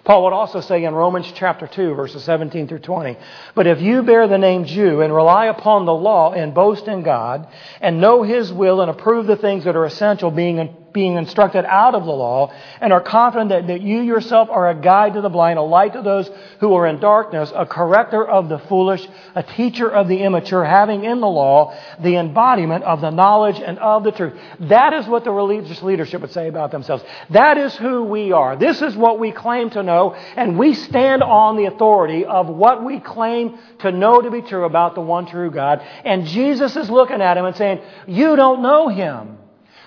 Paul 0.06 0.24
would 0.26 0.34
also 0.34 0.62
say 0.62 0.84
in 0.84 0.94
Romans 0.94 1.32
chapter 1.34 1.66
2, 1.66 1.96
verses 1.96 2.24
17 2.24 2.68
through 2.68 2.80
20, 2.80 3.18
But 3.56 3.66
if 3.66 3.82
you 3.82 4.04
bear 4.04 4.28
the 4.28 4.38
name 4.38 4.66
Jew 4.66 5.02
and 5.02 5.14
rely 5.14 5.48
upon 5.48 5.86
the 5.86 5.96
law 5.96 6.32
and 6.32 6.54
boast 6.54 6.88
in 6.88 7.02
God 7.02 7.48
and 7.82 8.00
know 8.00 8.22
His 8.22 8.54
will 8.54 8.82
and 8.82 8.92
approve 8.92 9.26
the 9.26 9.36
things 9.36 9.64
that 9.64 9.76
are 9.76 9.86
essential, 9.86 10.30
being 10.30 10.60
being 10.96 11.18
instructed 11.18 11.66
out 11.66 11.94
of 11.94 12.06
the 12.06 12.12
law 12.12 12.52
and 12.80 12.92
are 12.92 13.02
confident 13.02 13.50
that, 13.50 13.68
that 13.68 13.82
you 13.82 14.00
yourself 14.00 14.50
are 14.50 14.70
a 14.70 14.74
guide 14.74 15.14
to 15.14 15.22
the 15.22 15.30
blind, 15.30 15.60
a 15.60 15.62
light 15.62 15.94
to 15.94 16.02
those 16.02 16.32
who 16.62 16.74
are 16.74 16.88
in 16.88 17.00
darkness, 17.00 17.52
a 17.54 17.66
corrector 17.66 18.26
of 18.26 18.48
the 18.48 18.58
foolish, 18.58 19.06
a 19.36 19.44
teacher 19.44 19.92
of 19.92 20.08
the 20.08 20.24
immature, 20.24 20.64
having 20.64 21.04
in 21.04 21.20
the 21.20 21.28
law 21.28 21.78
the 22.00 22.16
embodiment 22.16 22.84
of 22.86 23.02
the 23.02 23.12
knowledge 23.12 23.60
and 23.60 23.78
of 23.80 24.06
the 24.06 24.12
truth. 24.12 24.34
That 24.62 24.94
is 24.94 25.06
what 25.06 25.26
the 25.26 25.32
religious 25.32 25.84
leadership 25.84 26.22
would 26.22 26.32
say 26.32 26.48
about 26.48 26.72
themselves. 26.72 27.04
That 27.30 27.58
is 27.58 27.76
who 27.76 28.04
we 28.06 28.32
are. 28.32 28.56
This 28.56 28.82
is 28.82 28.96
what 28.96 29.20
we 29.20 29.34
claim 29.34 29.70
to 29.72 29.84
know, 29.84 30.16
and 30.38 30.58
we 30.58 30.74
stand 30.74 31.22
on 31.22 31.58
the 31.58 31.66
authority 31.66 32.24
of 32.24 32.48
what 32.48 32.86
we 32.86 33.02
claim 33.02 33.60
to 33.80 33.92
know 33.92 34.22
to 34.22 34.32
be 34.32 34.42
true 34.42 34.64
about 34.64 34.96
the 34.96 35.02
one 35.02 35.26
true 35.28 35.52
God. 35.52 35.86
And 36.06 36.26
Jesus 36.26 36.78
is 36.78 36.90
looking 36.90 37.22
at 37.22 37.36
him 37.36 37.44
and 37.44 37.56
saying, 37.58 37.82
You 38.08 38.38
don't 38.38 38.62
know 38.62 38.88
him. 38.88 39.40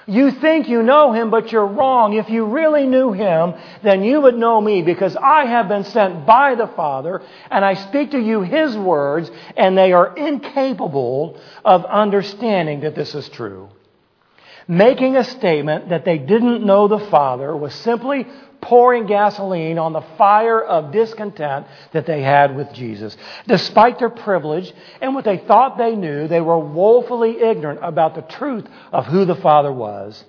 You 0.08 0.30
think 0.30 0.70
you 0.70 0.82
know 0.82 1.12
him, 1.12 1.28
but 1.28 1.52
you're 1.52 1.66
wrong. 1.66 2.14
If 2.14 2.30
you 2.30 2.46
really 2.46 2.86
knew 2.86 3.12
him, 3.12 3.52
then 3.82 4.02
you 4.02 4.22
would 4.22 4.38
know 4.38 4.58
me 4.58 4.80
because 4.80 5.14
I 5.14 5.44
have 5.44 5.68
been 5.68 5.84
sent 5.84 6.24
by 6.24 6.54
the 6.54 6.66
Father 6.66 7.20
and 7.50 7.62
I 7.62 7.74
speak 7.74 8.12
to 8.12 8.18
you 8.18 8.40
his 8.40 8.74
words 8.74 9.30
and 9.54 9.76
they 9.76 9.92
are 9.92 10.16
incapable 10.16 11.38
of 11.62 11.84
understanding 11.84 12.80
that 12.80 12.94
this 12.94 13.14
is 13.14 13.28
true. 13.28 13.68
Making 14.66 15.16
a 15.16 15.24
statement 15.24 15.90
that 15.90 16.06
they 16.06 16.16
didn't 16.16 16.64
know 16.64 16.88
the 16.88 17.06
Father 17.10 17.54
was 17.54 17.74
simply 17.74 18.26
pouring 18.60 19.06
gasoline 19.06 19.78
on 19.78 19.92
the 19.92 20.04
fire 20.16 20.60
of 20.60 20.92
discontent 20.92 21.66
that 21.92 22.06
they 22.06 22.22
had 22.22 22.56
with 22.56 22.72
Jesus. 22.72 23.16
Despite 23.46 23.98
their 23.98 24.10
privilege 24.10 24.72
and 25.00 25.14
what 25.14 25.24
they 25.24 25.38
thought 25.38 25.78
they 25.78 25.94
knew, 25.94 26.28
they 26.28 26.40
were 26.40 26.58
woefully 26.58 27.40
ignorant 27.40 27.80
about 27.82 28.14
the 28.14 28.22
truth 28.22 28.66
of 28.92 29.06
who 29.06 29.24
the 29.24 29.36
Father 29.36 29.72
was. 29.72 30.24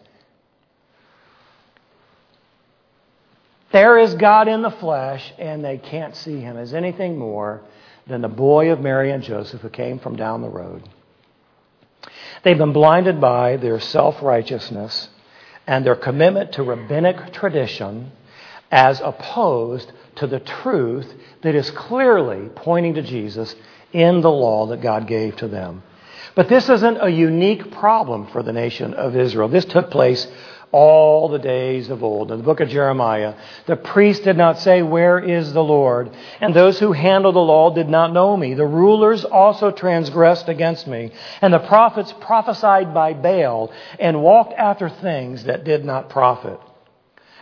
There 3.72 4.00
is 4.00 4.16
God 4.16 4.48
in 4.48 4.64
the 4.64 4.72
flesh, 4.72 5.32
and 5.38 5.64
they 5.64 5.78
can't 5.78 6.16
see 6.16 6.40
him 6.40 6.58
as 6.58 6.74
anything 6.74 7.18
more 7.18 7.62
than 8.08 8.22
the 8.22 8.28
boy 8.28 8.72
of 8.72 8.82
Mary 8.82 9.12
and 9.12 9.22
Joseph 9.22 9.62
who 9.62 9.70
came 9.70 10.00
from 10.00 10.16
down 10.16 10.42
the 10.42 10.50
road. 10.50 10.90
They've 12.44 12.58
been 12.58 12.74
blinded 12.74 13.22
by 13.22 13.58
their 13.58 13.80
self 13.80 14.22
righteousness 14.24 15.10
and 15.68 15.86
their 15.86 15.96
commitment 15.96 16.54
to 16.54 16.64
rabbinic 16.64 17.32
tradition 17.34 18.12
as 18.72 19.02
opposed 19.02 19.92
to 20.16 20.28
the 20.28 20.40
truth 20.40 21.12
that 21.42 21.56
is 21.56 21.72
clearly 21.72 22.50
pointing 22.56 22.96
to 22.96 23.02
Jesus 23.02 23.56
in 23.94 24.22
the 24.22 24.32
law 24.32 24.68
that 24.68 24.82
God 24.82 25.08
gave 25.08 25.36
to 25.38 25.48
them. 25.48 25.84
But 26.36 26.50
this 26.50 26.70
isn't 26.70 27.00
a 27.02 27.10
unique 27.10 27.72
problem 27.72 28.28
for 28.28 28.44
the 28.44 28.54
nation 28.54 28.94
of 28.94 29.16
Israel. 29.16 29.48
This 29.48 29.66
took 29.66 29.90
place 29.90 30.28
all 30.72 31.30
the 31.30 31.40
days 31.40 31.90
of 31.90 32.04
old. 32.04 32.32
In 32.32 32.38
the 32.38 32.44
book 32.44 32.60
of 32.60 32.70
Jeremiah, 32.70 33.34
the 33.66 33.76
priest 33.76 34.24
did 34.24 34.38
not 34.38 34.60
say, 34.60 34.82
Where 34.84 35.20
is 35.20 35.52
the 35.52 35.64
Lord? 35.64 36.12
And 36.40 36.54
those 36.54 36.80
who 36.80 36.92
handle 36.92 37.32
the 37.32 37.40
law 37.40 37.74
did 37.74 37.90
not 37.90 38.14
know 38.14 38.38
me. 38.38 38.54
The 38.54 38.66
rulers 38.66 39.26
also 39.26 39.72
transgressed 39.72 40.48
against 40.48 40.88
me. 40.88 41.12
And 41.42 41.54
the 41.54 41.60
prophets 41.60 42.14
prophesied 42.22 42.94
by 42.94 43.14
Baal 43.14 43.72
and 44.00 44.22
walked 44.22 44.54
after 44.54 44.90
things 44.90 45.46
that 45.46 45.64
did 45.64 45.84
not 45.84 46.10
profit. 46.10 46.60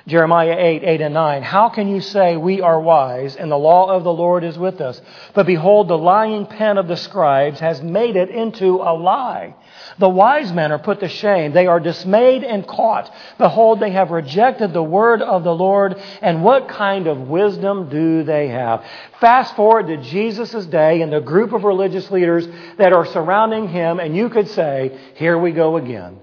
Jeremiah 0.07 0.55
8, 0.57 0.83
8 0.85 1.01
and 1.01 1.13
9. 1.13 1.43
How 1.43 1.67
can 1.67 1.89
you 1.89 1.99
say, 1.99 2.37
We 2.37 2.61
are 2.61 2.79
wise, 2.79 3.35
and 3.35 3.51
the 3.51 3.57
law 3.57 3.93
of 3.93 4.05
the 4.05 4.13
Lord 4.13 4.45
is 4.45 4.57
with 4.57 4.79
us? 4.79 5.01
But 5.33 5.45
behold, 5.45 5.89
the 5.89 5.97
lying 5.97 6.45
pen 6.45 6.77
of 6.77 6.87
the 6.87 6.95
scribes 6.95 7.59
has 7.59 7.81
made 7.81 8.15
it 8.15 8.29
into 8.29 8.75
a 8.77 8.95
lie. 8.95 9.53
The 9.99 10.07
wise 10.07 10.53
men 10.53 10.71
are 10.71 10.79
put 10.79 11.01
to 11.01 11.09
shame. 11.09 11.51
They 11.51 11.67
are 11.67 11.81
dismayed 11.81 12.45
and 12.45 12.65
caught. 12.65 13.13
Behold, 13.37 13.81
they 13.81 13.91
have 13.91 14.11
rejected 14.11 14.71
the 14.71 14.81
word 14.81 15.21
of 15.21 15.43
the 15.43 15.53
Lord. 15.53 16.01
And 16.21 16.41
what 16.41 16.69
kind 16.69 17.07
of 17.07 17.27
wisdom 17.27 17.89
do 17.89 18.23
they 18.23 18.47
have? 18.47 18.85
Fast 19.19 19.57
forward 19.57 19.87
to 19.87 19.97
Jesus' 19.97 20.65
day 20.67 21.01
and 21.01 21.11
the 21.11 21.19
group 21.19 21.51
of 21.51 21.65
religious 21.65 22.09
leaders 22.11 22.47
that 22.77 22.93
are 22.93 23.05
surrounding 23.05 23.67
him, 23.67 23.99
and 23.99 24.15
you 24.15 24.29
could 24.29 24.47
say, 24.47 24.97
Here 25.15 25.37
we 25.37 25.51
go 25.51 25.75
again. 25.75 26.21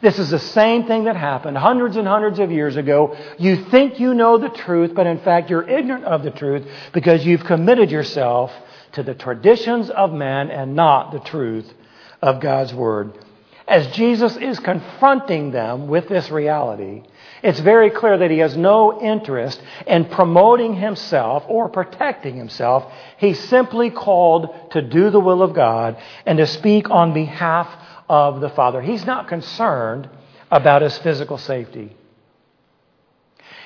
This 0.00 0.18
is 0.18 0.30
the 0.30 0.38
same 0.38 0.86
thing 0.86 1.04
that 1.04 1.16
happened 1.16 1.56
hundreds 1.56 1.96
and 1.96 2.06
hundreds 2.06 2.38
of 2.38 2.50
years 2.50 2.76
ago. 2.76 3.16
You 3.38 3.64
think 3.64 4.00
you 4.00 4.14
know 4.14 4.38
the 4.38 4.48
truth, 4.48 4.92
but 4.94 5.06
in 5.06 5.18
fact 5.20 5.50
you're 5.50 5.68
ignorant 5.68 6.04
of 6.04 6.22
the 6.22 6.30
truth 6.30 6.66
because 6.92 7.24
you've 7.24 7.44
committed 7.44 7.90
yourself 7.90 8.52
to 8.92 9.02
the 9.02 9.14
traditions 9.14 9.90
of 9.90 10.12
men 10.12 10.50
and 10.50 10.74
not 10.76 11.12
the 11.12 11.20
truth 11.20 11.72
of 12.20 12.40
God's 12.40 12.74
Word. 12.74 13.18
As 13.66 13.86
Jesus 13.88 14.36
is 14.36 14.58
confronting 14.58 15.50
them 15.50 15.88
with 15.88 16.06
this 16.06 16.30
reality, 16.30 17.02
it's 17.42 17.60
very 17.60 17.88
clear 17.90 18.18
that 18.18 18.30
he 18.30 18.38
has 18.38 18.56
no 18.56 19.00
interest 19.00 19.60
in 19.86 20.04
promoting 20.06 20.74
himself 20.74 21.44
or 21.48 21.70
protecting 21.70 22.36
himself. 22.36 22.92
He's 23.16 23.38
simply 23.48 23.90
called 23.90 24.70
to 24.72 24.82
do 24.82 25.08
the 25.08 25.20
will 25.20 25.42
of 25.42 25.54
God 25.54 25.96
and 26.26 26.36
to 26.38 26.46
speak 26.46 26.90
on 26.90 27.14
behalf 27.14 27.68
of 28.08 28.40
the 28.40 28.50
Father. 28.50 28.80
He's 28.80 29.04
not 29.04 29.28
concerned 29.28 30.08
about 30.50 30.82
his 30.82 30.96
physical 30.98 31.38
safety. 31.38 31.96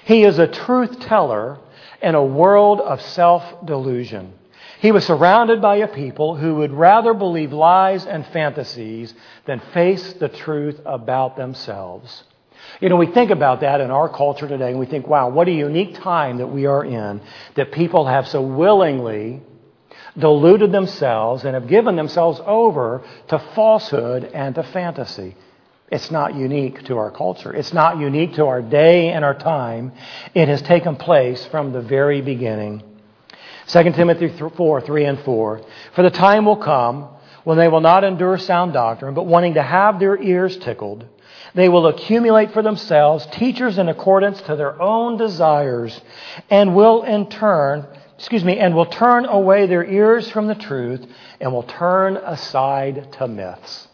He 0.05 0.25
is 0.25 0.39
a 0.39 0.47
truth 0.47 1.01
teller 1.01 1.59
in 2.03 2.15
a 2.15 2.25
world 2.25 2.81
of 2.81 3.03
self 3.03 3.45
delusion. 3.67 4.33
He 4.81 4.93
was 4.93 5.05
surrounded 5.05 5.61
by 5.61 5.77
a 5.77 5.89
people 5.89 6.37
who 6.37 6.57
would 6.57 6.73
rather 6.73 7.13
believe 7.13 7.53
lies 7.53 8.07
and 8.07 8.25
fantasies 8.29 9.13
than 9.45 9.61
face 9.75 10.13
the 10.15 10.29
truth 10.29 10.81
about 10.87 11.37
themselves. 11.37 12.23
You 12.81 12.89
know, 12.89 12.97
we 12.97 13.07
think 13.07 13.31
about 13.31 13.61
that 13.61 13.81
in 13.81 13.91
our 13.91 14.09
culture 14.09 14.47
today 14.47 14.71
and 14.71 14.79
we 14.79 14.87
think, 14.87 15.07
wow, 15.09 15.29
what 15.31 15.49
a 15.49 15.53
unique 15.53 15.97
time 15.97 16.39
that 16.39 16.47
we 16.47 16.67
are 16.67 16.85
in 16.85 17.21
that 17.57 17.73
people 17.73 18.07
have 18.07 18.29
so 18.29 18.41
willingly 18.41 19.43
deluded 20.19 20.73
themselves 20.73 21.45
and 21.45 21.55
have 21.55 21.69
given 21.69 21.97
themselves 21.97 22.41
over 22.45 23.03
to 23.29 23.39
falsehood 23.55 24.25
and 24.25 24.55
to 24.55 24.63
fantasy. 24.63 25.37
It's 25.91 26.11
not 26.11 26.35
unique 26.35 26.85
to 26.85 26.99
our 26.99 27.11
culture. 27.11 27.53
It's 27.53 27.73
not 27.73 27.99
unique 27.99 28.35
to 28.35 28.47
our 28.47 28.61
day 28.61 29.11
and 29.11 29.25
our 29.25 29.39
time. 29.39 29.93
It 30.35 30.49
has 30.49 30.61
taken 30.63 30.97
place 30.97 31.45
from 31.47 31.73
the 31.73 31.81
very 31.81 32.21
beginning. 32.21 32.83
2 33.69 33.83
Timothy 33.93 34.29
4, 34.29 34.81
3 34.81 35.05
and 35.05 35.21
4. 35.21 35.61
For 35.95 36.03
the 36.03 36.11
time 36.11 36.45
will 36.45 36.57
come 36.57 37.09
when 37.45 37.57
they 37.57 37.69
will 37.69 37.81
not 37.81 38.05
endure 38.05 38.37
sound 38.37 38.75
doctrine, 38.75 39.15
but 39.15 39.25
wanting 39.25 39.55
to 39.55 39.63
have 39.63 39.99
their 39.99 40.21
ears 40.21 40.57
tickled, 40.59 41.07
they 41.55 41.69
will 41.69 41.87
accumulate 41.87 42.53
for 42.53 42.63
themselves 42.63 43.27
teachers 43.33 43.79
in 43.79 43.89
accordance 43.89 44.41
to 44.43 44.57
their 44.57 44.81
own 44.81 45.17
desires, 45.17 45.99
and 46.51 46.77
will 46.77 47.03
in 47.03 47.29
turn 47.31 47.87
excuse 48.19 48.43
me, 48.45 48.59
and 48.59 48.75
will 48.75 48.87
turn 48.87 49.27
away 49.27 49.67
their 49.67 49.85
ears 49.85 50.29
from 50.29 50.49
the 50.49 50.55
truth 50.57 51.07
and 51.41 51.53
will 51.53 51.63
turn 51.63 52.17
aside 52.17 53.13
to 53.13 53.29
myths. 53.29 53.87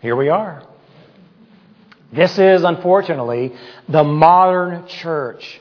Here 0.00 0.14
we 0.14 0.28
are. 0.28 0.62
This 2.12 2.38
is, 2.38 2.62
unfortunately, 2.62 3.54
the 3.88 4.04
modern 4.04 4.86
church. 4.86 5.60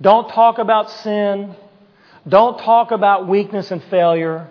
Don't 0.00 0.28
talk 0.28 0.58
about 0.58 0.90
sin. 0.90 1.56
Don't 2.28 2.58
talk 2.58 2.90
about 2.90 3.26
weakness 3.26 3.70
and 3.70 3.82
failure. 3.84 4.48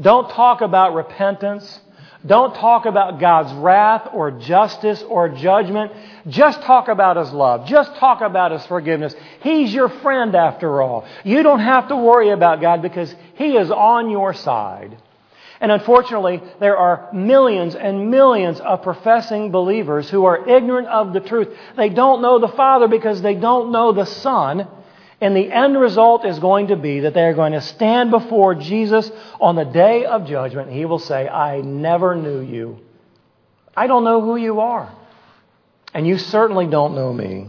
Don't 0.00 0.28
talk 0.28 0.60
about 0.60 0.94
repentance. 0.94 1.80
Don't 2.24 2.54
talk 2.54 2.86
about 2.86 3.18
God's 3.18 3.52
wrath 3.54 4.08
or 4.12 4.30
justice 4.30 5.02
or 5.02 5.28
judgment. 5.28 5.92
Just 6.28 6.62
talk 6.62 6.88
about 6.88 7.16
His 7.16 7.32
love. 7.32 7.66
Just 7.66 7.96
talk 7.96 8.20
about 8.20 8.52
His 8.52 8.64
forgiveness. 8.66 9.14
He's 9.42 9.74
your 9.74 9.88
friend 9.88 10.34
after 10.34 10.80
all. 10.80 11.04
You 11.24 11.42
don't 11.42 11.60
have 11.60 11.88
to 11.88 11.96
worry 11.96 12.30
about 12.30 12.60
God 12.60 12.80
because 12.80 13.12
He 13.34 13.56
is 13.56 13.70
on 13.70 14.10
your 14.10 14.34
side. 14.34 14.96
And 15.60 15.70
unfortunately, 15.70 16.42
there 16.58 16.76
are 16.76 17.08
millions 17.12 17.74
and 17.74 18.10
millions 18.10 18.60
of 18.60 18.82
professing 18.82 19.52
believers 19.52 20.10
who 20.10 20.24
are 20.24 20.48
ignorant 20.48 20.88
of 20.88 21.12
the 21.12 21.20
truth. 21.20 21.56
They 21.76 21.88
don't 21.88 22.20
know 22.20 22.40
the 22.40 22.48
Father 22.48 22.88
because 22.88 23.22
they 23.22 23.34
don't 23.34 23.70
know 23.70 23.92
the 23.92 24.06
Son. 24.06 24.68
And 25.22 25.36
the 25.36 25.52
end 25.52 25.78
result 25.78 26.24
is 26.24 26.40
going 26.40 26.66
to 26.66 26.76
be 26.76 26.98
that 27.00 27.14
they 27.14 27.22
are 27.22 27.32
going 27.32 27.52
to 27.52 27.60
stand 27.60 28.10
before 28.10 28.56
Jesus 28.56 29.08
on 29.40 29.54
the 29.54 29.64
day 29.64 30.04
of 30.04 30.26
judgment. 30.26 30.72
He 30.72 30.84
will 30.84 30.98
say, 30.98 31.28
I 31.28 31.60
never 31.60 32.16
knew 32.16 32.40
you. 32.40 32.80
I 33.76 33.86
don't 33.86 34.02
know 34.02 34.20
who 34.20 34.34
you 34.34 34.58
are. 34.58 34.92
And 35.94 36.08
you 36.08 36.18
certainly 36.18 36.66
don't 36.66 36.96
know 36.96 37.12
me. 37.12 37.46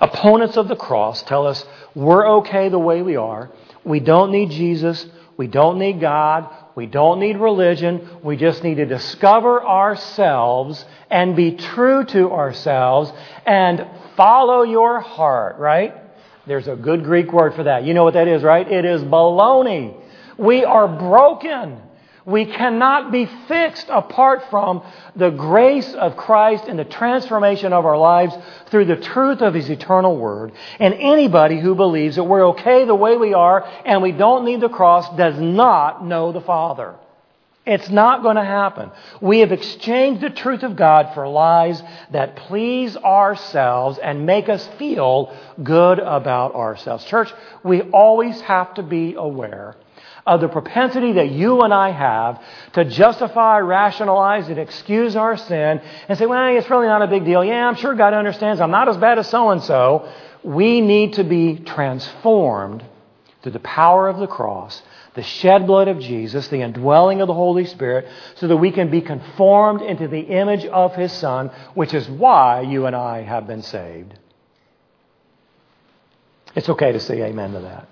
Opponents 0.00 0.56
of 0.56 0.66
the 0.66 0.76
cross 0.76 1.22
tell 1.24 1.46
us 1.46 1.62
we're 1.94 2.26
okay 2.38 2.70
the 2.70 2.78
way 2.78 3.02
we 3.02 3.16
are. 3.16 3.50
We 3.84 4.00
don't 4.00 4.32
need 4.32 4.50
Jesus. 4.50 5.06
We 5.36 5.46
don't 5.46 5.78
need 5.78 6.00
God. 6.00 6.48
We 6.74 6.86
don't 6.86 7.20
need 7.20 7.36
religion. 7.36 8.08
We 8.22 8.38
just 8.38 8.64
need 8.64 8.76
to 8.76 8.86
discover 8.86 9.62
ourselves 9.62 10.82
and 11.10 11.36
be 11.36 11.52
true 11.56 12.06
to 12.06 12.32
ourselves 12.32 13.12
and 13.44 13.86
follow 14.16 14.62
your 14.62 15.00
heart, 15.00 15.58
right? 15.58 16.00
There's 16.46 16.68
a 16.68 16.76
good 16.76 17.04
Greek 17.04 17.32
word 17.32 17.54
for 17.54 17.64
that. 17.64 17.84
You 17.84 17.94
know 17.94 18.04
what 18.04 18.14
that 18.14 18.28
is, 18.28 18.42
right? 18.42 18.70
It 18.70 18.84
is 18.84 19.02
baloney. 19.02 20.00
We 20.36 20.64
are 20.64 20.88
broken. 20.88 21.80
We 22.26 22.46
cannot 22.46 23.12
be 23.12 23.28
fixed 23.48 23.86
apart 23.90 24.44
from 24.50 24.82
the 25.14 25.30
grace 25.30 25.92
of 25.92 26.16
Christ 26.16 26.64
and 26.66 26.78
the 26.78 26.84
transformation 26.84 27.72
of 27.72 27.84
our 27.84 27.98
lives 27.98 28.34
through 28.70 28.86
the 28.86 28.96
truth 28.96 29.42
of 29.42 29.52
His 29.54 29.68
eternal 29.68 30.16
Word. 30.16 30.52
And 30.80 30.94
anybody 30.94 31.60
who 31.60 31.74
believes 31.74 32.16
that 32.16 32.24
we're 32.24 32.48
okay 32.48 32.86
the 32.86 32.94
way 32.94 33.16
we 33.16 33.34
are 33.34 33.68
and 33.84 34.02
we 34.02 34.12
don't 34.12 34.44
need 34.44 34.60
the 34.60 34.70
cross 34.70 35.14
does 35.16 35.38
not 35.38 36.04
know 36.04 36.32
the 36.32 36.40
Father. 36.40 36.96
It's 37.66 37.88
not 37.88 38.22
going 38.22 38.36
to 38.36 38.44
happen. 38.44 38.90
We 39.22 39.40
have 39.40 39.50
exchanged 39.50 40.20
the 40.20 40.28
truth 40.28 40.62
of 40.62 40.76
God 40.76 41.14
for 41.14 41.26
lies 41.26 41.82
that 42.10 42.36
please 42.36 42.94
ourselves 42.96 43.98
and 43.98 44.26
make 44.26 44.50
us 44.50 44.68
feel 44.78 45.34
good 45.62 45.98
about 45.98 46.54
ourselves. 46.54 47.04
Church, 47.06 47.32
we 47.62 47.80
always 47.80 48.38
have 48.42 48.74
to 48.74 48.82
be 48.82 49.14
aware 49.14 49.76
of 50.26 50.40
the 50.40 50.48
propensity 50.48 51.12
that 51.12 51.30
you 51.30 51.62
and 51.62 51.72
I 51.72 51.90
have 51.90 52.42
to 52.74 52.84
justify, 52.84 53.58
rationalize, 53.58 54.48
and 54.48 54.58
excuse 54.58 55.16
our 55.16 55.36
sin 55.36 55.80
and 56.08 56.18
say, 56.18 56.26
well, 56.26 56.56
it's 56.56 56.68
really 56.68 56.86
not 56.86 57.02
a 57.02 57.06
big 57.06 57.24
deal. 57.24 57.44
Yeah, 57.44 57.66
I'm 57.66 57.76
sure 57.76 57.94
God 57.94 58.14
understands. 58.14 58.60
I'm 58.60 58.70
not 58.70 58.88
as 58.88 58.96
bad 58.96 59.18
as 59.18 59.28
so 59.28 59.50
and 59.50 59.62
so. 59.62 60.10
We 60.42 60.80
need 60.80 61.14
to 61.14 61.24
be 61.24 61.56
transformed 61.56 62.84
through 63.42 63.52
the 63.52 63.60
power 63.60 64.08
of 64.08 64.18
the 64.18 64.26
cross, 64.26 64.82
the 65.14 65.22
shed 65.22 65.66
blood 65.66 65.88
of 65.88 66.00
Jesus, 66.00 66.48
the 66.48 66.62
indwelling 66.62 67.20
of 67.20 67.28
the 67.28 67.34
Holy 67.34 67.64
Spirit, 67.64 68.08
so 68.34 68.48
that 68.48 68.56
we 68.56 68.70
can 68.70 68.90
be 68.90 69.00
conformed 69.00 69.80
into 69.80 70.08
the 70.08 70.20
image 70.20 70.64
of 70.66 70.94
His 70.94 71.12
Son, 71.12 71.50
which 71.74 71.94
is 71.94 72.08
why 72.08 72.62
you 72.62 72.86
and 72.86 72.96
I 72.96 73.22
have 73.22 73.46
been 73.46 73.62
saved. 73.62 74.18
It's 76.54 76.68
okay 76.68 76.92
to 76.92 77.00
say 77.00 77.22
amen 77.22 77.52
to 77.52 77.60
that. 77.60 77.88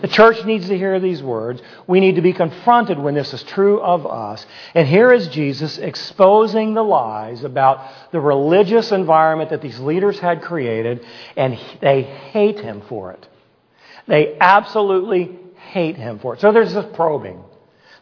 The 0.00 0.08
church 0.08 0.44
needs 0.44 0.68
to 0.68 0.76
hear 0.76 1.00
these 1.00 1.22
words. 1.22 1.62
We 1.86 1.98
need 1.98 2.16
to 2.16 2.22
be 2.22 2.34
confronted 2.34 2.98
when 2.98 3.14
this 3.14 3.32
is 3.32 3.42
true 3.44 3.80
of 3.80 4.06
us. 4.06 4.44
And 4.74 4.86
here 4.86 5.10
is 5.10 5.28
Jesus 5.28 5.78
exposing 5.78 6.74
the 6.74 6.84
lies 6.84 7.42
about 7.42 8.12
the 8.12 8.20
religious 8.20 8.92
environment 8.92 9.48
that 9.48 9.62
these 9.62 9.80
leaders 9.80 10.18
had 10.18 10.42
created, 10.42 11.04
and 11.38 11.58
they 11.80 12.02
hate 12.02 12.60
him 12.60 12.82
for 12.86 13.12
it. 13.12 13.26
They 14.06 14.36
absolutely 14.38 15.38
hate 15.74 15.96
him 15.96 16.20
for 16.20 16.34
it. 16.34 16.40
So 16.40 16.52
there's 16.52 16.72
this 16.72 16.86
probing. 16.94 17.42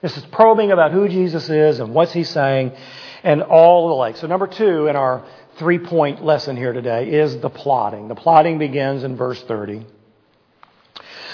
This 0.02 0.14
is 0.18 0.24
probing 0.26 0.72
about 0.72 0.92
who 0.92 1.08
Jesus 1.08 1.48
is 1.48 1.80
and 1.80 1.94
what's 1.94 2.12
he 2.12 2.22
saying 2.22 2.72
and 3.22 3.42
all 3.42 3.88
the 3.88 3.94
like. 3.94 4.18
So, 4.18 4.26
number 4.26 4.46
two 4.46 4.88
in 4.88 4.96
our 4.96 5.24
three 5.56 5.78
point 5.78 6.22
lesson 6.22 6.54
here 6.54 6.74
today 6.74 7.10
is 7.10 7.38
the 7.38 7.48
plotting. 7.48 8.08
The 8.08 8.14
plotting 8.14 8.58
begins 8.58 9.04
in 9.04 9.16
verse 9.16 9.42
30. 9.44 9.86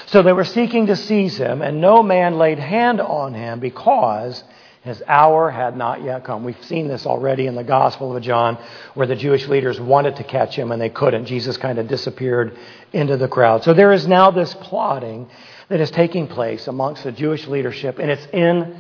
So 0.07 0.23
they 0.23 0.33
were 0.33 0.45
seeking 0.45 0.87
to 0.87 0.97
seize 0.97 1.37
him, 1.37 1.61
and 1.61 1.81
no 1.81 2.03
man 2.05 2.39
laid 2.39 2.61
hand 2.61 3.01
on 3.01 3.35
him 3.35 3.59
because 3.59 4.43
his 4.83 5.03
hour 5.07 5.51
had 5.51 5.77
not 5.77 6.03
yet 6.03 6.25
come. 6.25 6.45
We've 6.45 6.65
seen 6.65 6.89
this 6.89 7.05
already 7.05 7.47
in 7.47 7.57
the 7.57 7.65
Gospel 7.65 8.17
of 8.17 8.23
John, 8.23 8.59
where 8.95 9.07
the 9.07 9.17
Jewish 9.17 9.49
leaders 9.49 9.81
wanted 9.81 10.17
to 10.17 10.25
catch 10.25 10.57
him 10.57 10.71
and 10.71 10.81
they 10.81 10.89
couldn't. 10.89 11.27
Jesus 11.27 11.57
kind 11.57 11.79
of 11.79 11.89
disappeared 11.89 12.57
into 12.93 13.17
the 13.17 13.29
crowd. 13.29 13.65
So 13.65 13.75
there 13.75 13.93
is 13.93 14.07
now 14.07 14.31
this 14.31 14.55
plotting 14.55 15.29
that 15.69 15.81
is 15.81 15.91
taking 15.91 16.29
place 16.29 16.67
amongst 16.67 17.05
the 17.05 17.13
Jewish 17.13 17.47
leadership, 17.47 17.99
and 17.99 18.11
it's 18.11 18.27
in, 18.33 18.79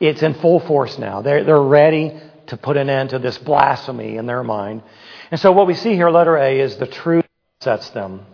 it's 0.00 0.22
in 0.22 0.34
full 0.34 0.60
force 0.60 0.98
now. 0.98 1.22
They're, 1.22 1.44
they're 1.44 1.60
ready 1.60 2.20
to 2.48 2.56
put 2.56 2.76
an 2.76 2.88
end 2.88 3.10
to 3.10 3.18
this 3.18 3.38
blasphemy 3.38 4.16
in 4.16 4.26
their 4.26 4.44
mind. 4.44 4.82
And 5.30 5.40
so 5.40 5.52
what 5.52 5.66
we 5.66 5.74
see 5.74 5.94
here, 5.94 6.10
letter 6.10 6.36
A, 6.36 6.60
is 6.60 6.76
the 6.76 6.86
truth 6.86 7.24
sets 7.60 7.90
them 7.90 8.26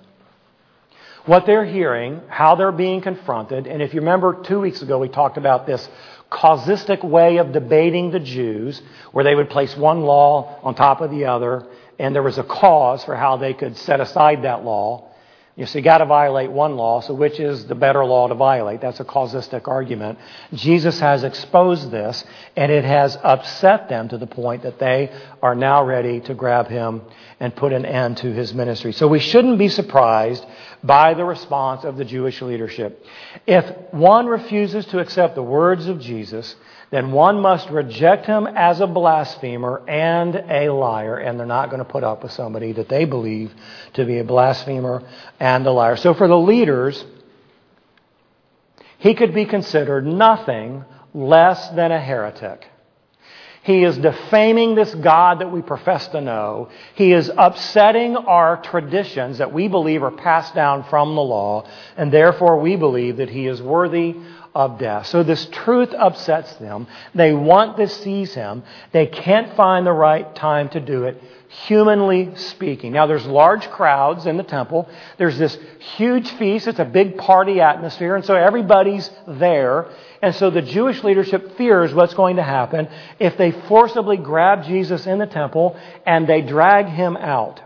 what 1.24 1.46
they're 1.46 1.64
hearing, 1.64 2.20
how 2.28 2.56
they're 2.56 2.72
being 2.72 3.00
confronted. 3.00 3.66
And 3.66 3.80
if 3.80 3.94
you 3.94 4.00
remember 4.00 4.42
two 4.42 4.60
weeks 4.60 4.82
ago, 4.82 4.98
we 4.98 5.08
talked 5.08 5.36
about 5.36 5.66
this 5.66 5.88
causistic 6.30 7.02
way 7.02 7.36
of 7.36 7.52
debating 7.52 8.10
the 8.10 8.20
Jews, 8.20 8.80
where 9.12 9.24
they 9.24 9.34
would 9.34 9.50
place 9.50 9.76
one 9.76 10.00
law 10.00 10.58
on 10.62 10.74
top 10.74 11.00
of 11.00 11.10
the 11.10 11.26
other, 11.26 11.66
and 11.98 12.14
there 12.14 12.22
was 12.22 12.38
a 12.38 12.42
cause 12.42 13.04
for 13.04 13.14
how 13.14 13.36
they 13.36 13.54
could 13.54 13.76
set 13.76 14.00
aside 14.00 14.42
that 14.42 14.64
law. 14.64 15.11
You 15.54 15.66
see, 15.66 15.80
you 15.80 15.84
got 15.84 15.98
to 15.98 16.06
violate 16.06 16.50
one 16.50 16.76
law, 16.76 17.02
so 17.02 17.12
which 17.12 17.38
is 17.38 17.66
the 17.66 17.74
better 17.74 18.02
law 18.06 18.26
to 18.26 18.34
violate? 18.34 18.80
That's 18.80 19.00
a 19.00 19.04
causistic 19.04 19.68
argument. 19.68 20.18
Jesus 20.54 20.98
has 21.00 21.24
exposed 21.24 21.90
this, 21.90 22.24
and 22.56 22.72
it 22.72 22.84
has 22.84 23.18
upset 23.22 23.90
them 23.90 24.08
to 24.08 24.16
the 24.16 24.26
point 24.26 24.62
that 24.62 24.78
they 24.78 25.12
are 25.42 25.54
now 25.54 25.84
ready 25.84 26.20
to 26.20 26.32
grab 26.32 26.68
him 26.68 27.02
and 27.38 27.54
put 27.54 27.74
an 27.74 27.84
end 27.84 28.16
to 28.18 28.32
his 28.32 28.54
ministry. 28.54 28.92
So 28.92 29.08
we 29.08 29.18
shouldn't 29.18 29.58
be 29.58 29.68
surprised 29.68 30.42
by 30.82 31.12
the 31.12 31.24
response 31.26 31.84
of 31.84 31.98
the 31.98 32.04
Jewish 32.06 32.40
leadership. 32.40 33.04
If 33.46 33.92
one 33.92 34.28
refuses 34.28 34.86
to 34.86 35.00
accept 35.00 35.34
the 35.34 35.42
words 35.42 35.86
of 35.86 36.00
Jesus, 36.00 36.56
then 36.92 37.10
one 37.10 37.40
must 37.40 37.70
reject 37.70 38.26
him 38.26 38.46
as 38.46 38.80
a 38.80 38.86
blasphemer 38.86 39.82
and 39.88 40.36
a 40.36 40.70
liar, 40.70 41.16
and 41.16 41.40
they're 41.40 41.46
not 41.46 41.70
going 41.70 41.82
to 41.82 41.90
put 41.90 42.04
up 42.04 42.22
with 42.22 42.32
somebody 42.32 42.72
that 42.72 42.90
they 42.90 43.06
believe 43.06 43.50
to 43.94 44.04
be 44.04 44.18
a 44.18 44.24
blasphemer 44.24 45.02
and 45.40 45.66
a 45.66 45.72
liar. 45.72 45.96
So 45.96 46.12
for 46.12 46.28
the 46.28 46.36
leaders, 46.36 47.02
he 48.98 49.14
could 49.14 49.32
be 49.32 49.46
considered 49.46 50.06
nothing 50.06 50.84
less 51.14 51.66
than 51.70 51.92
a 51.92 51.98
heretic. 51.98 52.68
He 53.62 53.84
is 53.84 53.96
defaming 53.96 54.74
this 54.74 54.94
God 54.94 55.38
that 55.38 55.50
we 55.50 55.62
profess 55.62 56.08
to 56.08 56.20
know. 56.20 56.68
He 56.94 57.12
is 57.12 57.30
upsetting 57.34 58.16
our 58.16 58.60
traditions 58.60 59.38
that 59.38 59.54
we 59.54 59.66
believe 59.68 60.02
are 60.02 60.10
passed 60.10 60.54
down 60.54 60.84
from 60.90 61.14
the 61.14 61.22
law, 61.22 61.66
and 61.96 62.12
therefore 62.12 62.60
we 62.60 62.76
believe 62.76 63.16
that 63.16 63.30
he 63.30 63.46
is 63.46 63.62
worthy 63.62 64.16
of 64.54 64.78
death. 64.78 65.06
So 65.06 65.22
this 65.22 65.46
truth 65.46 65.94
upsets 65.96 66.54
them. 66.56 66.86
They 67.14 67.32
want 67.32 67.76
to 67.78 67.88
seize 67.88 68.34
him. 68.34 68.62
They 68.92 69.06
can't 69.06 69.56
find 69.56 69.86
the 69.86 69.92
right 69.92 70.34
time 70.34 70.68
to 70.70 70.80
do 70.80 71.04
it, 71.04 71.22
humanly 71.48 72.36
speaking. 72.36 72.92
Now 72.92 73.06
there's 73.06 73.24
large 73.24 73.68
crowds 73.70 74.26
in 74.26 74.36
the 74.36 74.42
temple. 74.42 74.88
There's 75.16 75.38
this 75.38 75.56
huge 75.96 76.30
feast. 76.32 76.68
It's 76.68 76.78
a 76.78 76.84
big 76.84 77.16
party 77.16 77.60
atmosphere, 77.60 78.14
and 78.14 78.24
so 78.24 78.34
everybody's 78.34 79.10
there. 79.26 79.88
And 80.20 80.34
so 80.34 80.50
the 80.50 80.62
Jewish 80.62 81.02
leadership 81.02 81.56
fears 81.56 81.94
what's 81.94 82.14
going 82.14 82.36
to 82.36 82.42
happen 82.42 82.88
if 83.18 83.36
they 83.38 83.52
forcibly 83.52 84.18
grab 84.18 84.64
Jesus 84.64 85.06
in 85.06 85.18
the 85.18 85.26
temple 85.26 85.76
and 86.06 86.28
they 86.28 86.42
drag 86.42 86.86
him 86.86 87.16
out. 87.16 87.60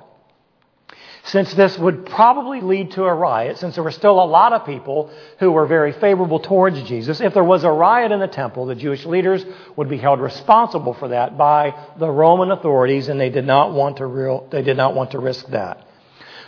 Since 1.27 1.55
this 1.55 1.77
would 1.77 2.07
probably 2.07 2.61
lead 2.61 2.93
to 2.93 3.03
a 3.03 3.13
riot, 3.13 3.59
since 3.59 3.75
there 3.75 3.83
were 3.83 3.91
still 3.91 4.23
a 4.23 4.25
lot 4.25 4.53
of 4.53 4.65
people 4.65 5.11
who 5.41 5.51
were 5.51 5.67
very 5.67 5.91
favorable 5.91 6.39
towards 6.39 6.81
Jesus, 6.85 7.21
if 7.21 7.35
there 7.35 7.43
was 7.43 7.65
a 7.65 7.71
riot 7.71 8.13
in 8.13 8.21
the 8.21 8.29
temple, 8.29 8.67
the 8.67 8.77
Jewish 8.77 9.05
leaders 9.05 9.45
would 9.75 9.89
be 9.89 9.97
held 9.97 10.21
responsible 10.21 10.95
for 10.95 11.09
that 11.09 11.37
by 11.37 11.75
the 11.99 12.09
Roman 12.09 12.53
authorities, 12.53 13.09
and 13.09 13.21
they 13.21 13.31
did 13.31 13.45
not 13.45 13.73
want 13.73 13.97
to, 13.97 14.07
real, 14.07 14.47
they 14.53 14.63
did 14.63 14.77
not 14.77 14.95
want 14.95 15.11
to 15.11 15.19
risk 15.19 15.49
that. 15.49 15.85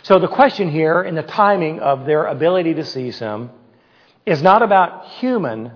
So 0.03 0.17
the 0.17 0.29
question 0.29 0.71
here 0.71 1.01
in 1.03 1.13
the 1.13 1.23
timing 1.23 1.81
of 1.81 2.05
their 2.05 2.27
ability 2.27 2.75
to 2.75 2.85
seize 2.85 3.19
him 3.19 3.49
is 4.25 4.41
not 4.41 4.61
about 4.61 5.07
human 5.19 5.73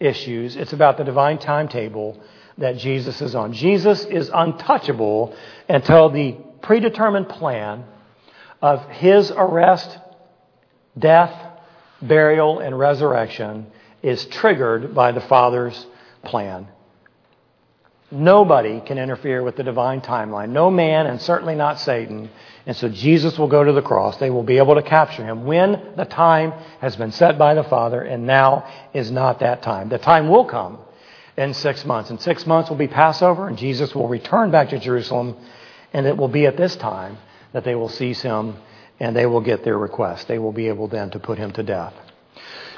issues. 0.00 0.56
It's 0.56 0.72
about 0.72 0.96
the 0.96 1.04
divine 1.04 1.38
timetable 1.38 2.20
that 2.58 2.78
Jesus 2.78 3.22
is 3.22 3.36
on. 3.36 3.52
Jesus 3.52 4.04
is 4.06 4.28
untouchable 4.34 5.36
until 5.68 6.10
the 6.10 6.32
predetermined 6.62 7.28
plan 7.28 7.84
of 8.62 8.86
his 8.88 9.30
arrest, 9.30 9.98
death, 10.98 11.34
burial, 12.02 12.58
and 12.58 12.78
resurrection 12.78 13.66
is 14.02 14.24
triggered 14.26 14.94
by 14.94 15.12
the 15.12 15.20
Father's 15.20 15.86
plan. 16.24 16.68
Nobody 18.12 18.80
can 18.80 18.98
interfere 18.98 19.42
with 19.42 19.56
the 19.56 19.62
divine 19.62 20.00
timeline. 20.00 20.48
No 20.48 20.68
man, 20.68 21.06
and 21.06 21.22
certainly 21.22 21.54
not 21.54 21.78
Satan. 21.78 22.28
And 22.66 22.76
so 22.76 22.88
Jesus 22.88 23.38
will 23.38 23.46
go 23.46 23.62
to 23.62 23.72
the 23.72 23.82
cross. 23.82 24.16
They 24.16 24.30
will 24.30 24.42
be 24.42 24.58
able 24.58 24.74
to 24.74 24.82
capture 24.82 25.24
him 25.24 25.44
when 25.44 25.92
the 25.96 26.04
time 26.04 26.52
has 26.80 26.96
been 26.96 27.12
set 27.12 27.38
by 27.38 27.54
the 27.54 27.62
Father, 27.62 28.02
and 28.02 28.26
now 28.26 28.66
is 28.92 29.12
not 29.12 29.40
that 29.40 29.62
time. 29.62 29.88
The 29.90 29.98
time 29.98 30.28
will 30.28 30.44
come 30.44 30.78
in 31.36 31.54
six 31.54 31.84
months. 31.84 32.10
In 32.10 32.18
six 32.18 32.46
months 32.46 32.68
will 32.68 32.76
be 32.76 32.88
Passover, 32.88 33.46
and 33.46 33.56
Jesus 33.56 33.94
will 33.94 34.08
return 34.08 34.50
back 34.50 34.70
to 34.70 34.80
Jerusalem, 34.80 35.36
and 35.92 36.04
it 36.04 36.16
will 36.16 36.28
be 36.28 36.46
at 36.46 36.56
this 36.56 36.74
time 36.74 37.16
that 37.52 37.64
they 37.64 37.74
will 37.74 37.88
seize 37.88 38.22
him 38.22 38.56
and 38.98 39.16
they 39.16 39.26
will 39.26 39.40
get 39.40 39.64
their 39.64 39.78
request. 39.78 40.28
They 40.28 40.38
will 40.38 40.52
be 40.52 40.68
able 40.68 40.88
then 40.88 41.10
to 41.10 41.18
put 41.18 41.38
him 41.38 41.52
to 41.52 41.62
death. 41.62 41.94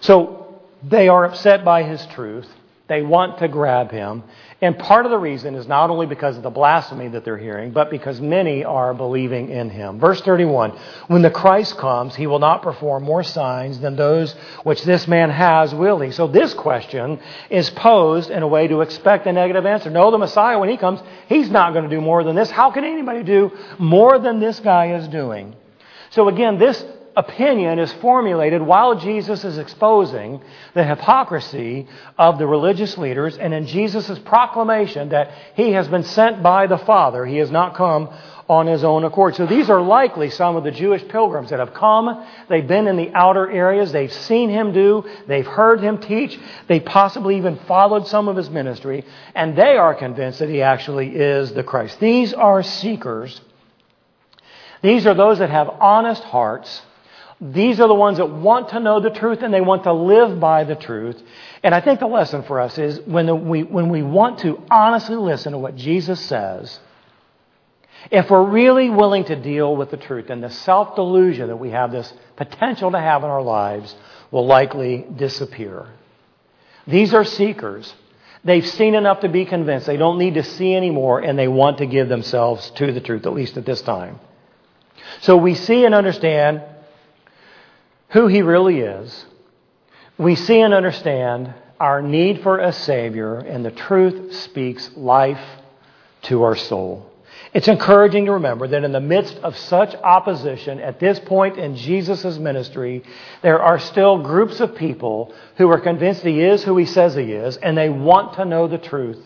So 0.01 0.63
they 0.83 1.09
are 1.09 1.25
upset 1.25 1.65
by 1.65 1.83
his 1.83 2.05
truth. 2.07 2.49
They 2.93 3.01
want 3.01 3.39
to 3.39 3.49
grab 3.49 3.91
him. 3.91 4.23
And 4.61 4.79
part 4.79 5.07
of 5.07 5.11
the 5.11 5.17
reason 5.17 5.55
is 5.55 5.67
not 5.67 5.89
only 5.89 6.05
because 6.05 6.37
of 6.37 6.43
the 6.43 6.51
blasphemy 6.51 7.09
that 7.09 7.25
they're 7.25 7.39
hearing, 7.39 7.71
but 7.71 7.91
because 7.91 8.21
many 8.21 8.65
are 8.65 8.93
believing 8.93 9.49
in 9.49 9.71
him. 9.71 9.99
Verse 9.99 10.21
31 10.21 10.73
When 11.07 11.23
the 11.23 11.31
Christ 11.31 11.79
comes, 11.79 12.15
he 12.15 12.27
will 12.27 12.39
not 12.39 12.61
perform 12.61 13.05
more 13.05 13.23
signs 13.23 13.81
than 13.81 13.97
those 13.97 14.35
which 14.65 14.83
this 14.83 15.09
man 15.09 15.31
has, 15.31 15.75
will 15.75 16.01
he? 16.01 16.11
So 16.11 16.27
this 16.27 16.53
question 16.53 17.19
is 17.49 17.71
posed 17.71 18.29
in 18.29 18.43
a 18.43 18.47
way 18.47 18.69
to 18.69 18.83
expect 18.83 19.27
a 19.27 19.33
negative 19.33 19.65
answer. 19.65 19.89
No, 19.89 20.11
the 20.11 20.19
Messiah, 20.19 20.59
when 20.59 20.69
he 20.69 20.77
comes, 20.77 21.01
he's 21.31 21.49
not 21.49 21.73
going 21.73 21.89
to 21.89 21.97
do 21.97 22.03
more 22.03 22.23
than 22.25 22.37
this. 22.37 22.51
How 22.51 22.73
can 22.73 22.85
anybody 22.85 23.23
do 23.23 23.53
more 23.79 24.19
than 24.19 24.39
this 24.39 24.61
guy 24.61 24.97
is 24.97 25.09
doing? 25.09 25.57
So 26.11 26.29
again, 26.29 26.59
this 26.59 26.85
opinion 27.16 27.79
is 27.79 27.92
formulated 27.94 28.62
while 28.62 28.98
Jesus 28.98 29.44
is 29.44 29.59
exposing 29.59 30.40
the 30.75 30.85
hypocrisy 30.85 31.87
of 32.18 32.38
the 32.38 32.46
religious 32.46 32.96
leaders 32.96 33.37
and 33.37 33.53
in 33.53 33.66
Jesus' 33.66 34.18
proclamation 34.20 35.11
that 35.11 35.31
he 35.55 35.72
has 35.72 35.88
been 35.88 36.05
sent 36.05 36.42
by 36.42 36.66
the 36.66 36.79
Father. 36.79 37.27
He 37.27 37.37
has 37.37 37.51
not 37.51 37.75
come 37.75 38.09
on 38.48 38.66
his 38.66 38.85
own 38.85 39.05
accord. 39.05 39.35
So 39.37 39.46
these 39.46 39.70
are 39.70 39.81
likely 39.81 40.31
some 40.31 40.57
of 40.57 40.64
the 40.64 40.70
Jewish 40.70 41.07
pilgrims 41.09 41.51
that 41.51 41.59
have 41.59 41.75
come. 41.75 42.27
They've 42.48 42.66
been 42.66 42.87
in 42.87 42.96
the 42.96 43.11
outer 43.14 43.51
areas. 43.51 43.92
They've 43.92 44.12
seen 44.12 44.51
him 44.51 44.72
do. 44.72 45.05
They've 45.27 45.46
heard 45.46 45.81
him 45.81 45.98
teach. 45.98 46.38
They 46.68 46.81
possibly 46.81 47.37
even 47.37 47.57
followed 47.66 48.07
some 48.09 48.29
of 48.29 48.37
his 48.37 48.51
ministry. 48.51 49.05
And 49.35 49.57
they 49.57 49.77
are 49.77 49.94
convinced 49.94 50.40
that 50.40 50.48
he 50.48 50.62
actually 50.62 51.14
is 51.14 51.53
the 51.53 51.62
Christ. 51.62 52.01
These 52.01 52.35
are 52.35 52.62
seekers. 52.62 53.40
These 54.83 55.07
are 55.07 55.14
those 55.14 55.38
that 55.38 55.51
have 55.51 55.68
honest 55.68 56.25
hearts 56.25 56.83
these 57.43 57.81
are 57.81 57.89
the 57.89 57.95
ones 57.95 58.19
that 58.19 58.31
want 58.31 58.69
to 58.69 58.79
know 58.79 59.01
the 59.01 59.11
truth 59.11 59.43
and 59.43 59.53
they 59.53 59.61
want 59.61 59.83
to 59.83 59.93
live 59.93 60.39
by 60.39 60.63
the 60.63 60.77
truth. 60.77 61.21
And 61.65 61.75
I 61.75 61.81
think 61.81 61.99
the 61.99 62.07
lesson 62.07 62.45
for 62.45 62.61
us 62.61 62.79
is 62.79 63.01
when 63.01 63.49
we, 63.49 63.65
when 63.65 63.89
we 63.89 64.01
want 64.03 64.39
to 64.41 64.63
honestly 64.71 65.17
listen 65.17 65.51
to 65.51 65.59
what 65.59 65.75
Jesus 65.75 66.21
says, 66.21 66.79
if 68.13 68.31
we're 68.31 68.49
really 68.49 68.91
willing 68.91 69.25
to 69.25 69.35
deal 69.35 69.75
with 69.75 69.91
the 69.91 69.97
truth, 69.97 70.29
then 70.29 70.41
the 70.41 70.51
self 70.51 70.95
delusion 70.95 71.49
that 71.49 71.57
we 71.57 71.71
have 71.71 71.91
this 71.91 72.13
potential 72.37 72.93
to 72.93 73.01
have 73.01 73.25
in 73.25 73.31
our 73.31 73.43
lives 73.43 73.93
will 74.31 74.47
likely 74.47 75.05
disappear. 75.17 75.89
These 76.87 77.13
are 77.13 77.25
seekers. 77.25 77.93
They've 78.45 78.67
seen 78.67 78.95
enough 78.95 79.21
to 79.21 79.29
be 79.29 79.47
convinced. 79.47 79.87
They 79.87 79.97
don't 79.97 80.19
need 80.19 80.35
to 80.35 80.45
see 80.45 80.75
anymore, 80.77 81.21
and 81.21 81.37
they 81.37 81.49
want 81.49 81.79
to 81.79 81.87
give 81.87 82.09
themselves 82.09 82.71
to 82.73 82.93
the 82.93 83.01
truth, 83.01 83.27
at 83.27 83.35
least 83.35 83.57
at 83.57 83.67
this 83.67 83.83
time. 83.83 84.21
So 85.23 85.37
we 85.37 85.55
see 85.55 85.85
and 85.85 85.95
understand 85.95 86.63
who 88.12 88.27
He 88.27 88.42
really 88.42 88.81
is, 88.81 89.27
we 90.18 90.35
see 90.35 90.61
and 90.61 90.75
understand 90.75 91.53
our 91.81 92.01
need 92.01 92.42
for 92.42 92.59
a 92.59 92.72
Savior, 92.72 93.38
and 93.38 93.64
the 93.64 93.70
truth 93.70 94.35
speaks 94.37 94.90
life 94.96 95.42
to 96.22 96.44
our 96.44 96.55
soul. 96.55 97.11
It's 97.55 97.68
encouraging 97.68 98.27
to 98.27 98.33
remember 98.33 98.66
that 98.68 98.85
in 98.85 98.92
the 98.92 99.01
midst 99.01 99.37
of 99.38 99.57
such 99.59 99.94
opposition 99.96 100.79
at 100.79 101.01
this 101.01 101.18
point 101.18 101.59
in 101.59 101.77
Jesus' 101.77 102.38
ministry, 102.38 103.03
there 103.42 103.61
are 103.61 103.79
still 103.79 104.22
groups 104.22 104.61
of 104.61 104.77
people 104.77 105.35
who 105.57 105.68
are 105.68 105.81
convinced 105.81 106.22
he 106.22 106.40
is 106.40 106.62
who 106.62 106.77
he 106.79 106.87
says 106.87 107.14
he 107.14 107.33
is, 107.33 107.57
and 107.59 107.77
they 107.77 107.90
want 107.90 108.35
to 108.35 108.44
know 108.44 108.68
the 108.68 108.79
truth. 108.79 109.20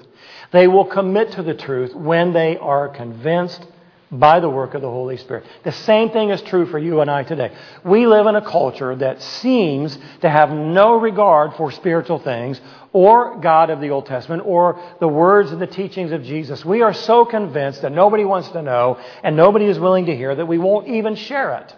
They 0.53 0.67
will 0.67 0.87
commit 0.87 1.33
to 1.33 1.43
the 1.43 1.55
truth 1.55 1.95
when 1.95 2.33
they 2.33 2.57
are 2.57 2.89
convinced 2.89 3.65
by 4.11 4.39
the 4.39 4.49
work 4.49 4.75
of 4.75 4.83
the 4.83 4.91
Holy 4.91 5.17
Spirit. 5.17 5.45
The 5.65 5.73
same 5.73 6.11
thing 6.11 6.31
is 6.31 6.41
true 6.43 6.67
for 6.67 6.79
you 6.79 7.01
and 7.01 7.11
I 7.11 7.25
today. 7.25 7.53
We 7.85 8.07
live 8.07 8.27
in 8.27 8.37
a 8.37 8.43
culture 8.43 8.95
that 8.95 9.21
seems 9.21 9.99
to 10.21 10.31
have 10.31 10.51
no 10.51 11.01
regard 11.01 11.55
for 11.55 11.73
spiritual 11.73 12.21
things 12.21 12.61
or 12.93 13.41
God 13.41 13.71
of 13.71 13.81
the 13.81 13.91
Old 13.91 14.07
Testament 14.07 14.43
or 14.47 14.81
the 15.01 15.09
words 15.09 15.51
and 15.51 15.61
the 15.61 15.67
teachings 15.67 16.13
of 16.13 16.23
Jesus. 16.23 16.65
We 16.65 16.83
are 16.83 16.95
so 16.95 17.25
convinced 17.25 17.83
that 17.83 17.93
nobody 17.93 18.25
wants 18.25 18.49
to 18.51 18.63
know 18.63 19.01
and 19.25 19.37
nobody 19.37 19.67
is 19.67 19.79
willing 19.79 20.07
to 20.07 20.17
hear 20.17 20.35
that 20.35 20.47
we 20.47 20.59
won't 20.59 20.89
even 20.89 21.17
share 21.17 21.57
it. 21.57 21.75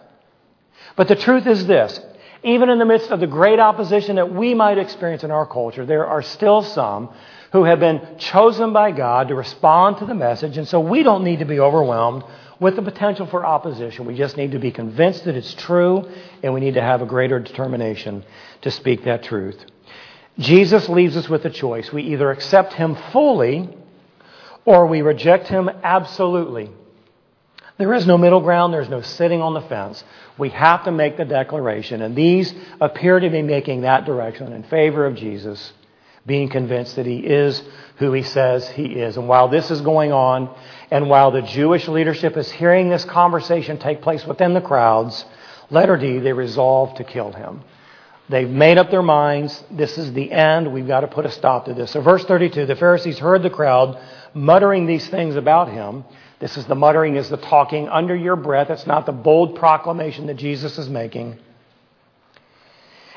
But 0.97 1.09
the 1.09 1.17
truth 1.17 1.47
is 1.47 1.67
this. 1.67 1.99
Even 2.45 2.69
in 2.69 2.79
the 2.79 2.85
midst 2.85 3.11
of 3.11 3.21
the 3.21 3.27
great 3.27 3.59
opposition 3.59 4.17
that 4.17 4.33
we 4.33 4.55
might 4.55 4.79
experience 4.79 5.25
in 5.25 5.31
our 5.31 5.47
culture, 5.47 5.85
there 5.85 6.07
are 6.07 6.23
still 6.23 6.63
some 6.63 7.09
who 7.53 7.65
have 7.65 7.81
been 7.81 8.01
chosen 8.19 8.73
by 8.73 8.91
God 8.91 9.29
to 9.29 9.35
respond 9.35 9.99
to 9.99 10.07
the 10.07 10.15
message. 10.15 10.59
And 10.59 10.69
so 10.69 10.81
we 10.81 11.03
don't 11.03 11.25
need 11.25 11.39
to 11.39 11.45
be 11.45 11.61
overwhelmed 11.61 12.25
with 12.61 12.77
the 12.77 12.83
potential 12.83 13.27
for 13.27 13.47
opposition. 13.47 14.05
We 14.05 14.17
just 14.17 14.37
need 14.37 14.53
to 14.53 14.59
be 14.59 14.71
convinced 14.71 15.25
that 15.25 15.37
it's 15.37 15.55
true, 15.55 16.09
and 16.43 16.53
we 16.53 16.61
need 16.61 16.75
to 16.75 16.83
have 16.83 17.03
a 17.03 17.07
greater 17.07 17.39
determination 17.39 18.25
to 18.63 18.71
speak 18.71 19.05
that 19.05 19.23
truth. 19.23 19.65
Jesus 20.39 20.89
leaves 20.89 21.17
us 21.17 21.29
with 21.29 21.45
a 21.45 21.51
choice. 21.51 21.93
We 21.93 22.03
either 22.03 22.31
accept 22.31 22.75
him 22.75 22.97
fully 23.13 23.69
or 24.65 24.87
we 24.87 25.03
reject 25.03 25.49
him 25.49 25.71
absolutely. 25.83 26.71
There 27.79 27.95
is 27.95 28.07
no 28.07 28.19
middle 28.19 28.41
ground, 28.41 28.75
there's 28.75 28.89
no 28.89 29.03
sitting 29.03 29.41
on 29.41 29.55
the 29.55 29.61
fence. 29.63 30.03
We 30.37 30.51
have 30.51 30.85
to 30.85 30.91
make 30.91 31.17
the 31.17 31.25
declaration, 31.25 32.03
and 32.03 32.15
these 32.15 32.53
appear 32.81 33.21
to 33.21 33.31
be 33.31 33.41
making 33.41 33.83
that 33.83 34.05
direction 34.05 34.53
in 34.53 34.65
favor 34.65 35.07
of 35.07 35.15
Jesus 35.15 35.73
being 36.29 36.49
convinced 36.49 36.95
that 36.95 37.07
he 37.07 37.19
is 37.19 37.61
who 37.97 38.13
he 38.13 38.23
says 38.23 38.69
he 38.69 38.85
is. 38.85 39.17
And 39.17 39.27
while 39.27 39.49
this 39.49 39.73
is 39.73 39.81
going 39.81 40.13
on, 40.13 40.55
and 40.93 41.11
while 41.11 41.33
the 41.33 41.43
Jewish 41.43 41.89
leadership 41.89 42.37
is 42.37 42.49
hearing 42.51 42.89
this 42.89 43.05
conversation 43.05 43.79
take 43.79 44.01
place 44.01 44.25
within 44.25 44.55
the 44.55 44.61
crowds, 44.61 45.25
letter 45.71 45.97
D, 45.97 46.21
they 46.21 46.33
resolve 46.33 46.95
to 46.97 47.05
kill 47.05 47.33
him. 47.33 47.65
They've 48.29 48.49
made 48.49 48.79
up 48.79 48.91
their 48.91 49.03
minds. 49.03 49.65
This 49.71 49.97
is 49.97 50.13
the 50.13 50.31
end. 50.31 50.73
We've 50.73 50.87
got 50.87 51.01
to 51.01 51.09
put 51.09 51.25
a 51.25 51.31
stop 51.31 51.65
to 51.65 51.75
this. 51.75 51.91
So, 51.91 52.03
verse 52.03 52.25
32 52.25 52.67
the 52.67 52.77
Pharisees 52.77 53.19
heard 53.19 53.43
the 53.43 53.51
crowd 53.51 53.99
muttering 54.35 54.87
these 54.87 55.09
things 55.09 55.35
about 55.35 55.71
him. 55.71 56.05
This 56.39 56.57
is 56.57 56.67
the 56.67 56.75
muttering, 56.75 57.17
is 57.17 57.31
the 57.31 57.37
talking 57.39 57.89
under 57.89 58.15
your 58.15 58.37
breath. 58.37 58.71
It's 58.71 58.87
not 58.87 59.07
the 59.07 59.13
bold 59.13 59.57
proclamation 59.57 60.27
that 60.27 60.37
Jesus 60.37 60.79
is 60.79 60.89
making. 60.89 61.39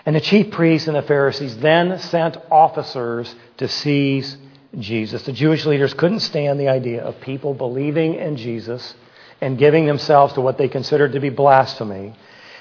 And 0.06 0.16
the 0.16 0.22
chief 0.22 0.52
priests 0.52 0.88
and 0.88 0.96
the 0.96 1.02
Pharisees 1.02 1.58
then 1.58 2.00
sent 2.00 2.38
officers 2.50 3.34
to 3.58 3.68
seize 3.68 4.38
Jesus. 4.78 5.24
The 5.24 5.34
Jewish 5.34 5.66
leaders 5.66 5.94
couldn't 5.94 6.22
stand 6.22 6.60
the 6.60 6.70
idea 6.70 7.04
of 7.04 7.22
people 7.22 7.54
believing 7.54 8.16
in 8.16 8.38
Jesus 8.38 8.96
and 9.42 9.58
giving 9.58 9.86
themselves 9.86 10.34
to 10.34 10.42
what 10.42 10.58
they 10.58 10.68
considered 10.70 11.14
to 11.14 11.20
be 11.20 11.30
blasphemy. 11.30 12.14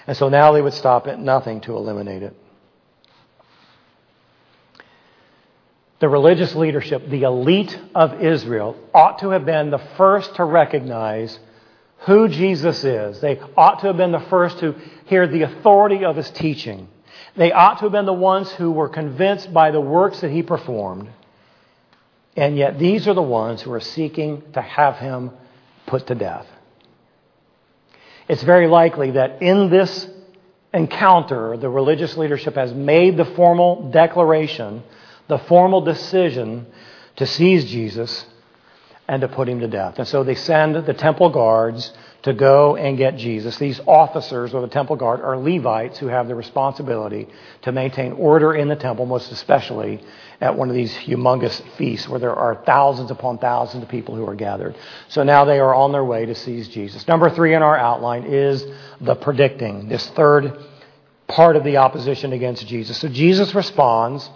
And 0.06 0.16
so 0.16 0.28
now 0.28 0.52
they 0.52 0.62
would 0.62 0.74
stop 0.74 1.06
at 1.06 1.18
nothing 1.18 1.60
to 1.62 1.76
eliminate 1.76 2.22
it. 2.22 2.34
The 6.00 6.08
religious 6.08 6.54
leadership, 6.54 7.08
the 7.08 7.22
elite 7.22 7.78
of 7.94 8.22
Israel, 8.22 8.76
ought 8.94 9.18
to 9.18 9.30
have 9.30 9.44
been 9.44 9.70
the 9.70 9.82
first 9.96 10.34
to 10.36 10.44
recognize 10.44 11.38
who 12.06 12.28
Jesus 12.28 12.82
is. 12.84 13.20
They 13.20 13.38
ought 13.56 13.80
to 13.80 13.88
have 13.88 13.98
been 13.98 14.12
the 14.12 14.26
first 14.30 14.58
to 14.60 14.74
hear 15.04 15.26
the 15.26 15.42
authority 15.42 16.04
of 16.04 16.16
his 16.16 16.30
teaching. 16.30 16.88
They 17.36 17.52
ought 17.52 17.74
to 17.78 17.84
have 17.84 17.92
been 17.92 18.06
the 18.06 18.12
ones 18.12 18.50
who 18.52 18.72
were 18.72 18.88
convinced 18.88 19.52
by 19.52 19.70
the 19.70 19.80
works 19.80 20.20
that 20.20 20.30
he 20.30 20.42
performed. 20.42 21.08
And 22.36 22.56
yet, 22.56 22.78
these 22.78 23.08
are 23.08 23.14
the 23.14 23.22
ones 23.22 23.62
who 23.62 23.72
are 23.72 23.80
seeking 23.80 24.42
to 24.52 24.62
have 24.62 24.96
him 24.96 25.30
put 25.86 26.06
to 26.08 26.14
death. 26.14 26.46
It's 28.28 28.42
very 28.42 28.68
likely 28.68 29.12
that 29.12 29.42
in 29.42 29.70
this 29.70 30.08
encounter, 30.72 31.56
the 31.56 31.68
religious 31.68 32.16
leadership 32.16 32.54
has 32.54 32.72
made 32.72 33.16
the 33.16 33.24
formal 33.24 33.90
declaration, 33.90 34.82
the 35.28 35.38
formal 35.38 35.80
decision 35.80 36.66
to 37.16 37.26
seize 37.26 37.64
Jesus 37.64 38.24
and 39.08 39.20
to 39.22 39.28
put 39.28 39.48
him 39.48 39.60
to 39.60 39.68
death. 39.68 39.98
And 39.98 40.06
so 40.06 40.22
they 40.22 40.36
send 40.36 40.76
the 40.86 40.94
temple 40.94 41.30
guards 41.30 41.92
to 42.22 42.34
go 42.34 42.76
and 42.76 42.98
get 42.98 43.16
Jesus. 43.16 43.56
These 43.58 43.80
officers 43.86 44.52
of 44.52 44.62
the 44.62 44.68
temple 44.68 44.96
guard 44.96 45.20
are 45.20 45.38
Levites 45.38 45.98
who 45.98 46.06
have 46.08 46.28
the 46.28 46.34
responsibility 46.34 47.28
to 47.62 47.72
maintain 47.72 48.12
order 48.12 48.54
in 48.54 48.68
the 48.68 48.76
temple, 48.76 49.06
most 49.06 49.32
especially 49.32 50.02
at 50.40 50.56
one 50.56 50.68
of 50.68 50.74
these 50.74 50.92
humongous 50.94 51.62
feasts 51.76 52.08
where 52.08 52.20
there 52.20 52.34
are 52.34 52.62
thousands 52.66 53.10
upon 53.10 53.38
thousands 53.38 53.82
of 53.82 53.88
people 53.88 54.14
who 54.14 54.26
are 54.26 54.34
gathered. 54.34 54.76
So 55.08 55.22
now 55.22 55.44
they 55.44 55.60
are 55.60 55.74
on 55.74 55.92
their 55.92 56.04
way 56.04 56.26
to 56.26 56.34
seize 56.34 56.68
Jesus. 56.68 57.08
Number 57.08 57.30
three 57.30 57.54
in 57.54 57.62
our 57.62 57.76
outline 57.76 58.24
is 58.24 58.64
the 59.00 59.14
predicting, 59.14 59.88
this 59.88 60.06
third 60.08 60.58
part 61.26 61.56
of 61.56 61.64
the 61.64 61.78
opposition 61.78 62.32
against 62.32 62.66
Jesus. 62.66 62.98
So 62.98 63.08
Jesus 63.08 63.54
responds 63.54 64.28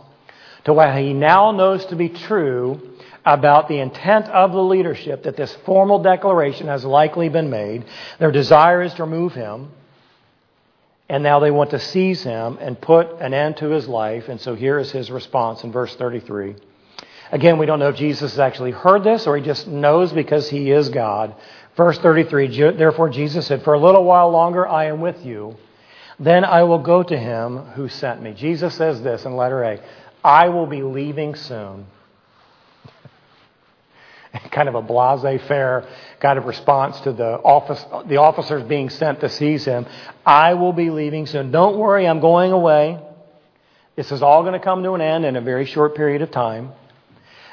to 0.64 0.72
what 0.72 0.96
he 0.96 1.12
now 1.12 1.50
knows 1.50 1.84
to 1.86 1.96
be 1.96 2.08
true 2.08 2.93
about 3.24 3.68
the 3.68 3.78
intent 3.78 4.26
of 4.28 4.52
the 4.52 4.62
leadership 4.62 5.22
that 5.22 5.36
this 5.36 5.54
formal 5.64 6.02
declaration 6.02 6.66
has 6.66 6.84
likely 6.84 7.28
been 7.28 7.50
made. 7.50 7.84
Their 8.18 8.30
desire 8.30 8.82
is 8.82 8.92
to 8.94 9.04
remove 9.04 9.32
him, 9.32 9.70
and 11.08 11.22
now 11.22 11.40
they 11.40 11.50
want 11.50 11.70
to 11.70 11.78
seize 11.78 12.22
him 12.22 12.58
and 12.60 12.80
put 12.80 13.10
an 13.20 13.32
end 13.32 13.58
to 13.58 13.70
his 13.70 13.88
life. 13.88 14.28
And 14.28 14.40
so 14.40 14.54
here 14.54 14.78
is 14.78 14.90
his 14.90 15.10
response 15.10 15.64
in 15.64 15.72
verse 15.72 15.94
33. 15.96 16.56
Again, 17.32 17.58
we 17.58 17.66
don't 17.66 17.78
know 17.78 17.88
if 17.88 17.96
Jesus 17.96 18.32
has 18.32 18.38
actually 18.38 18.70
heard 18.70 19.02
this 19.02 19.26
or 19.26 19.36
he 19.36 19.42
just 19.42 19.66
knows 19.66 20.12
because 20.12 20.48
he 20.48 20.70
is 20.70 20.88
God. 20.88 21.34
Verse 21.76 21.98
33 21.98 22.72
Therefore, 22.72 23.08
Jesus 23.08 23.46
said, 23.46 23.62
For 23.62 23.74
a 23.74 23.80
little 23.80 24.04
while 24.04 24.30
longer 24.30 24.66
I 24.66 24.86
am 24.86 25.00
with 25.00 25.24
you. 25.24 25.56
Then 26.18 26.44
I 26.44 26.62
will 26.62 26.78
go 26.78 27.02
to 27.02 27.18
him 27.18 27.58
who 27.72 27.88
sent 27.88 28.22
me. 28.22 28.34
Jesus 28.34 28.74
says 28.74 29.02
this 29.02 29.24
in 29.24 29.36
letter 29.36 29.62
A 29.64 29.80
I 30.22 30.48
will 30.48 30.66
be 30.66 30.82
leaving 30.82 31.34
soon. 31.34 31.86
kind 34.50 34.68
of 34.68 34.74
a 34.74 34.82
blase 34.82 35.40
faire 35.42 35.88
kind 36.20 36.38
of 36.38 36.46
response 36.46 37.00
to 37.00 37.12
the, 37.12 37.34
office, 37.40 37.84
the 38.06 38.16
officers 38.16 38.62
being 38.64 38.90
sent 38.90 39.20
to 39.20 39.28
seize 39.28 39.64
him. 39.64 39.86
I 40.24 40.54
will 40.54 40.72
be 40.72 40.90
leaving 40.90 41.26
soon. 41.26 41.50
Don't 41.50 41.76
worry, 41.76 42.06
I'm 42.06 42.20
going 42.20 42.52
away. 42.52 43.00
This 43.96 44.10
is 44.10 44.22
all 44.22 44.42
going 44.42 44.54
to 44.54 44.64
come 44.64 44.82
to 44.82 44.92
an 44.92 45.00
end 45.00 45.24
in 45.24 45.36
a 45.36 45.40
very 45.40 45.66
short 45.66 45.94
period 45.94 46.22
of 46.22 46.30
time. 46.30 46.72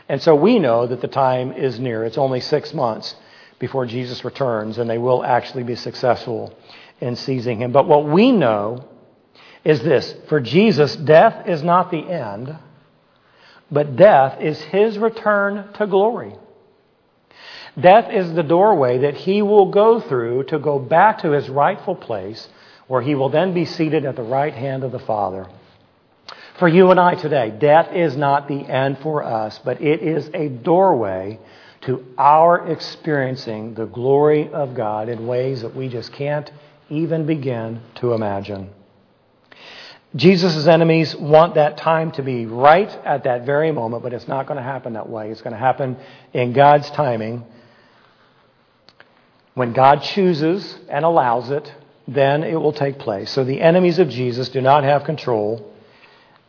And 0.09 0.21
so 0.21 0.35
we 0.35 0.59
know 0.59 0.87
that 0.87 1.01
the 1.01 1.07
time 1.07 1.53
is 1.53 1.79
near. 1.79 2.03
It's 2.03 2.17
only 2.17 2.39
six 2.39 2.73
months 2.73 3.15
before 3.59 3.85
Jesus 3.85 4.25
returns, 4.25 4.77
and 4.77 4.89
they 4.89 4.97
will 4.97 5.23
actually 5.23 5.63
be 5.63 5.75
successful 5.75 6.57
in 6.99 7.15
seizing 7.15 7.61
him. 7.61 7.71
But 7.71 7.87
what 7.87 8.07
we 8.07 8.31
know 8.31 8.87
is 9.63 9.81
this 9.81 10.15
for 10.27 10.39
Jesus, 10.39 10.95
death 10.95 11.47
is 11.47 11.61
not 11.61 11.91
the 11.91 12.09
end, 12.09 12.57
but 13.69 13.95
death 13.95 14.41
is 14.41 14.59
his 14.59 14.97
return 14.97 15.71
to 15.73 15.87
glory. 15.87 16.33
Death 17.79 18.11
is 18.11 18.33
the 18.33 18.43
doorway 18.43 18.99
that 18.99 19.15
he 19.15 19.41
will 19.41 19.67
go 19.71 19.99
through 19.99 20.43
to 20.45 20.59
go 20.59 20.77
back 20.77 21.19
to 21.19 21.31
his 21.31 21.49
rightful 21.49 21.95
place, 21.95 22.49
where 22.87 23.01
he 23.01 23.15
will 23.15 23.29
then 23.29 23.53
be 23.53 23.65
seated 23.65 24.03
at 24.05 24.15
the 24.15 24.23
right 24.23 24.53
hand 24.53 24.83
of 24.83 24.91
the 24.91 24.99
Father. 24.99 25.47
For 26.59 26.67
you 26.67 26.91
and 26.91 26.99
I 26.99 27.15
today, 27.15 27.49
death 27.49 27.93
is 27.93 28.17
not 28.17 28.47
the 28.47 28.59
end 28.59 28.99
for 28.99 29.23
us, 29.23 29.59
but 29.63 29.81
it 29.81 30.01
is 30.01 30.29
a 30.33 30.49
doorway 30.49 31.39
to 31.81 32.05
our 32.17 32.67
experiencing 32.67 33.73
the 33.73 33.85
glory 33.85 34.49
of 34.51 34.75
God 34.75 35.09
in 35.09 35.25
ways 35.25 35.61
that 35.61 35.75
we 35.75 35.87
just 35.87 36.11
can't 36.11 36.51
even 36.89 37.25
begin 37.25 37.81
to 37.95 38.13
imagine. 38.13 38.69
Jesus' 40.15 40.67
enemies 40.67 41.15
want 41.15 41.55
that 41.55 41.77
time 41.77 42.11
to 42.11 42.21
be 42.21 42.45
right 42.45 42.89
at 43.05 43.23
that 43.23 43.45
very 43.45 43.71
moment, 43.71 44.03
but 44.03 44.11
it's 44.11 44.27
not 44.27 44.45
going 44.45 44.57
to 44.57 44.63
happen 44.63 44.93
that 44.93 45.07
way. 45.07 45.31
It's 45.31 45.41
going 45.41 45.53
to 45.53 45.59
happen 45.59 45.97
in 46.33 46.51
God's 46.51 46.91
timing. 46.91 47.45
When 49.53 49.73
God 49.73 50.01
chooses 50.01 50.77
and 50.89 51.03
allows 51.03 51.49
it, 51.49 51.73
then 52.07 52.43
it 52.43 52.55
will 52.55 52.73
take 52.73 52.99
place. 52.99 53.31
So 53.31 53.43
the 53.43 53.61
enemies 53.61 53.99
of 53.99 54.09
Jesus 54.09 54.49
do 54.49 54.61
not 54.61 54.83
have 54.83 55.03
control. 55.03 55.71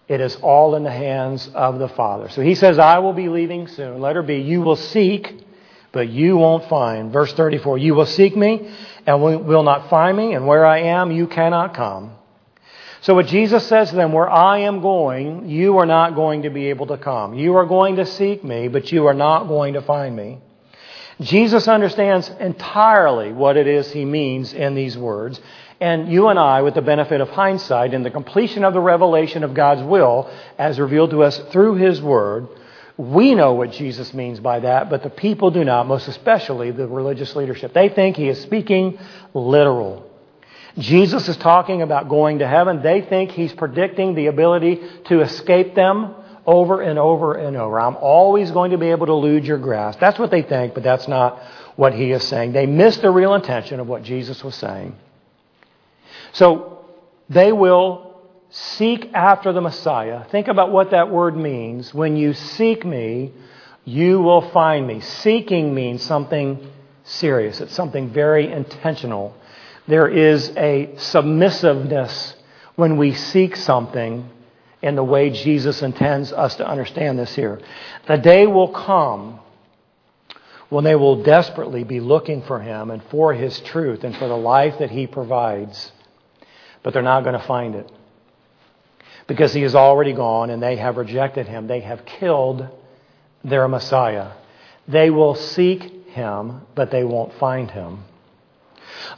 It 0.08 0.20
is 0.20 0.36
all 0.36 0.74
in 0.74 0.82
the 0.82 0.90
hands 0.90 1.48
of 1.54 1.78
the 1.78 1.88
Father. 1.88 2.28
So 2.28 2.42
he 2.42 2.54
says, 2.54 2.78
I 2.78 2.98
will 2.98 3.12
be 3.12 3.28
leaving 3.28 3.68
soon. 3.68 4.00
Let 4.00 4.16
her 4.16 4.22
be. 4.22 4.36
you 4.38 4.60
will 4.60 4.76
seek, 4.76 5.44
but 5.90 6.08
you 6.08 6.36
won't 6.36 6.68
find. 6.68 7.12
Verse 7.12 7.32
34, 7.32 7.78
you 7.78 7.94
will 7.94 8.06
seek 8.06 8.36
me 8.36 8.72
and 9.06 9.22
will 9.22 9.62
not 9.62 9.90
find 9.90 10.16
me, 10.16 10.34
and 10.34 10.46
where 10.46 10.64
I 10.64 10.80
am, 10.82 11.10
you 11.10 11.26
cannot 11.26 11.74
come. 11.74 12.12
So 13.00 13.14
what 13.14 13.26
Jesus 13.26 13.66
says 13.66 13.90
to 13.90 13.96
them, 13.96 14.12
where 14.12 14.30
I 14.30 14.60
am 14.60 14.80
going, 14.80 15.48
you 15.48 15.78
are 15.78 15.86
not 15.86 16.14
going 16.14 16.42
to 16.42 16.50
be 16.50 16.68
able 16.68 16.86
to 16.86 16.96
come. 16.96 17.34
You 17.34 17.56
are 17.56 17.66
going 17.66 17.96
to 17.96 18.06
seek 18.06 18.44
me, 18.44 18.68
but 18.68 18.92
you 18.92 19.06
are 19.06 19.14
not 19.14 19.48
going 19.48 19.74
to 19.74 19.82
find 19.82 20.14
me. 20.14 20.38
Jesus 21.22 21.68
understands 21.68 22.30
entirely 22.40 23.32
what 23.32 23.56
it 23.56 23.66
is 23.66 23.90
he 23.90 24.04
means 24.04 24.52
in 24.52 24.74
these 24.74 24.96
words. 24.96 25.40
And 25.80 26.12
you 26.12 26.28
and 26.28 26.38
I, 26.38 26.62
with 26.62 26.74
the 26.74 26.82
benefit 26.82 27.20
of 27.20 27.28
hindsight 27.30 27.94
and 27.94 28.04
the 28.04 28.10
completion 28.10 28.64
of 28.64 28.72
the 28.72 28.80
revelation 28.80 29.42
of 29.42 29.54
God's 29.54 29.82
will 29.82 30.30
as 30.58 30.78
revealed 30.78 31.10
to 31.10 31.22
us 31.22 31.38
through 31.50 31.74
his 31.74 32.00
word, 32.00 32.48
we 32.96 33.34
know 33.34 33.54
what 33.54 33.72
Jesus 33.72 34.12
means 34.14 34.38
by 34.38 34.60
that, 34.60 34.90
but 34.90 35.02
the 35.02 35.10
people 35.10 35.50
do 35.50 35.64
not, 35.64 35.88
most 35.88 36.08
especially 36.08 36.70
the 36.70 36.86
religious 36.86 37.34
leadership. 37.34 37.72
They 37.72 37.88
think 37.88 38.16
he 38.16 38.28
is 38.28 38.40
speaking 38.40 38.98
literal. 39.34 40.08
Jesus 40.78 41.28
is 41.28 41.36
talking 41.36 41.82
about 41.82 42.08
going 42.08 42.38
to 42.38 42.48
heaven. 42.48 42.82
They 42.82 43.02
think 43.02 43.30
he's 43.30 43.52
predicting 43.52 44.14
the 44.14 44.26
ability 44.26 44.80
to 45.06 45.20
escape 45.20 45.74
them 45.74 46.14
over 46.46 46.80
and 46.80 46.98
over 46.98 47.34
and 47.34 47.56
over. 47.56 47.80
I'm 47.80 47.96
always 47.96 48.50
going 48.50 48.72
to 48.72 48.78
be 48.78 48.88
able 48.88 49.06
to 49.06 49.12
elude 49.12 49.44
your 49.44 49.58
grasp. 49.58 50.00
That's 50.00 50.18
what 50.18 50.30
they 50.30 50.42
think, 50.42 50.74
but 50.74 50.82
that's 50.82 51.08
not 51.08 51.40
what 51.76 51.94
he 51.94 52.10
is 52.10 52.24
saying. 52.24 52.52
They 52.52 52.66
miss 52.66 52.96
the 52.98 53.10
real 53.10 53.34
intention 53.34 53.80
of 53.80 53.86
what 53.86 54.02
Jesus 54.02 54.42
was 54.42 54.54
saying. 54.54 54.96
So 56.32 56.84
they 57.28 57.52
will 57.52 58.16
seek 58.50 59.12
after 59.14 59.52
the 59.52 59.60
Messiah. 59.60 60.24
Think 60.30 60.48
about 60.48 60.70
what 60.72 60.90
that 60.90 61.10
word 61.10 61.36
means. 61.36 61.94
When 61.94 62.16
you 62.16 62.34
seek 62.34 62.84
me, 62.84 63.32
you 63.84 64.20
will 64.20 64.50
find 64.50 64.86
me. 64.86 65.00
Seeking 65.00 65.74
means 65.74 66.02
something 66.02 66.70
serious, 67.04 67.60
it's 67.60 67.74
something 67.74 68.10
very 68.10 68.52
intentional. 68.52 69.36
There 69.88 70.08
is 70.08 70.52
a 70.56 70.94
submissiveness 70.96 72.34
when 72.76 72.96
we 72.96 73.14
seek 73.14 73.56
something 73.56 74.28
in 74.82 74.96
the 74.96 75.04
way 75.04 75.30
Jesus 75.30 75.80
intends 75.82 76.32
us 76.32 76.56
to 76.56 76.68
understand 76.68 77.18
this 77.18 77.34
here. 77.34 77.60
The 78.06 78.18
day 78.18 78.46
will 78.46 78.72
come 78.72 79.40
when 80.68 80.84
they 80.84 80.96
will 80.96 81.22
desperately 81.22 81.84
be 81.84 82.00
looking 82.00 82.42
for 82.42 82.60
him 82.60 82.90
and 82.90 83.02
for 83.04 83.32
his 83.32 83.60
truth 83.60 84.04
and 84.04 84.16
for 84.16 84.28
the 84.28 84.36
life 84.36 84.78
that 84.78 84.90
he 84.90 85.06
provides 85.06 85.92
but 86.82 86.92
they're 86.92 87.02
not 87.02 87.22
going 87.22 87.38
to 87.38 87.46
find 87.46 87.74
it 87.74 87.90
because 89.26 89.52
he 89.52 89.62
is 89.62 89.74
already 89.74 90.12
gone 90.12 90.50
and 90.50 90.62
they 90.62 90.76
have 90.76 90.96
rejected 90.96 91.46
him. 91.46 91.66
They 91.66 91.80
have 91.80 92.04
killed 92.04 92.68
their 93.44 93.68
Messiah. 93.68 94.32
They 94.88 95.10
will 95.10 95.34
seek 95.34 96.08
him, 96.08 96.62
but 96.74 96.90
they 96.90 97.04
won't 97.04 97.34
find 97.34 97.70
him. 97.70 98.04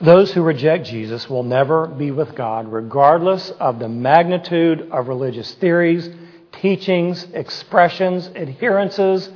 Those 0.01 0.33
who 0.33 0.43
reject 0.43 0.87
Jesus 0.87 1.29
will 1.29 1.43
never 1.43 1.87
be 1.87 2.11
with 2.11 2.35
God, 2.35 2.71
regardless 2.71 3.51
of 3.51 3.79
the 3.79 3.89
magnitude 3.89 4.89
of 4.91 5.09
religious 5.09 5.53
theories, 5.55 6.09
teachings, 6.53 7.27
expressions, 7.33 8.29
adherences, 8.35 9.31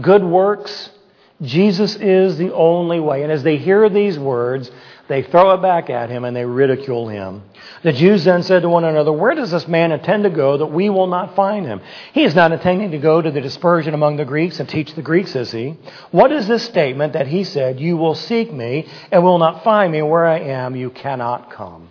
good 0.00 0.24
works. 0.24 0.90
Jesus 1.42 1.96
is 1.96 2.36
the 2.36 2.52
only 2.52 3.00
way. 3.00 3.22
And 3.22 3.32
as 3.32 3.42
they 3.42 3.56
hear 3.56 3.88
these 3.88 4.18
words, 4.18 4.70
they 5.10 5.24
throw 5.24 5.54
it 5.54 5.60
back 5.60 5.90
at 5.90 6.08
him 6.08 6.24
and 6.24 6.36
they 6.36 6.44
ridicule 6.44 7.08
him. 7.08 7.42
The 7.82 7.92
Jews 7.92 8.22
then 8.22 8.44
said 8.44 8.62
to 8.62 8.68
one 8.68 8.84
another, 8.84 9.10
Where 9.10 9.34
does 9.34 9.50
this 9.50 9.66
man 9.66 9.90
intend 9.90 10.22
to 10.22 10.30
go 10.30 10.56
that 10.58 10.66
we 10.66 10.88
will 10.88 11.08
not 11.08 11.34
find 11.34 11.66
him? 11.66 11.80
He 12.12 12.22
is 12.22 12.36
not 12.36 12.52
intending 12.52 12.92
to 12.92 12.98
go 12.98 13.20
to 13.20 13.28
the 13.28 13.40
dispersion 13.40 13.92
among 13.92 14.18
the 14.18 14.24
Greeks 14.24 14.60
and 14.60 14.68
teach 14.68 14.94
the 14.94 15.02
Greeks, 15.02 15.34
is 15.34 15.50
he? 15.50 15.74
What 16.12 16.30
is 16.30 16.46
this 16.46 16.62
statement 16.62 17.14
that 17.14 17.26
he 17.26 17.42
said, 17.42 17.80
You 17.80 17.96
will 17.96 18.14
seek 18.14 18.52
me 18.52 18.86
and 19.10 19.24
will 19.24 19.38
not 19.38 19.64
find 19.64 19.90
me 19.90 20.00
where 20.00 20.26
I 20.26 20.38
am, 20.38 20.76
you 20.76 20.90
cannot 20.90 21.50
come? 21.50 21.88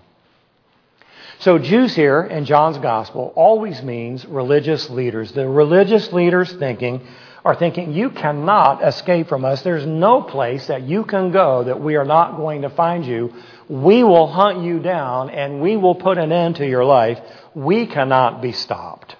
So, 1.40 1.58
Jews 1.58 1.94
here 1.94 2.22
in 2.24 2.46
John's 2.46 2.78
gospel 2.78 3.34
always 3.36 3.84
means 3.84 4.26
religious 4.26 4.90
leaders. 4.90 5.34
The 5.34 5.46
religious 5.48 6.14
leaders 6.14 6.54
thinking, 6.54 7.06
are 7.46 7.56
thinking, 7.56 7.94
you 7.94 8.10
cannot 8.10 8.86
escape 8.86 9.30
from 9.30 9.46
us. 9.46 9.62
There's 9.62 9.86
no 9.86 10.22
place 10.22 10.68
that 10.68 10.84
you 10.84 11.06
can 11.06 11.32
go 11.32 11.64
that 11.64 11.82
we 11.82 11.96
are 11.96 12.06
not 12.06 12.38
going 12.38 12.64
to 12.64 12.70
find 12.70 13.06
you. 13.06 13.34
We 13.70 14.04
will 14.04 14.28
hunt 14.28 14.64
you 14.64 14.80
down 14.80 15.30
and 15.30 15.62
we 15.62 15.78
will 15.78 15.96
put 15.96 16.18
an 16.18 16.32
end 16.32 16.58
to 16.58 16.68
your 16.68 16.84
life. 16.84 17.20
We 17.56 17.86
cannot 17.86 18.42
be 18.42 18.52
stopped. 18.52 19.16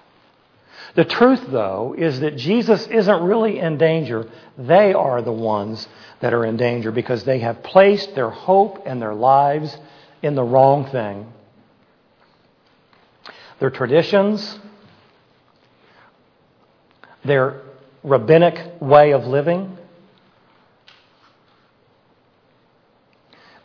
The 0.94 1.04
truth, 1.04 1.46
though, 1.48 1.94
is 1.96 2.20
that 2.20 2.36
Jesus 2.36 2.86
isn't 2.88 3.22
really 3.22 3.58
in 3.58 3.78
danger. 3.78 4.28
They 4.58 4.92
are 4.92 5.22
the 5.22 5.32
ones 5.32 5.86
that 6.20 6.34
are 6.34 6.44
in 6.44 6.56
danger 6.56 6.90
because 6.90 7.24
they 7.24 7.38
have 7.38 7.62
placed 7.62 8.14
their 8.14 8.30
hope 8.30 8.82
and 8.86 9.00
their 9.00 9.14
lives 9.14 9.76
in 10.20 10.34
the 10.34 10.42
wrong 10.42 10.90
thing. 10.90 11.32
Their 13.60 13.70
traditions, 13.70 14.58
their 17.24 17.62
rabbinic 18.02 18.80
way 18.80 19.12
of 19.12 19.26
living, 19.26 19.76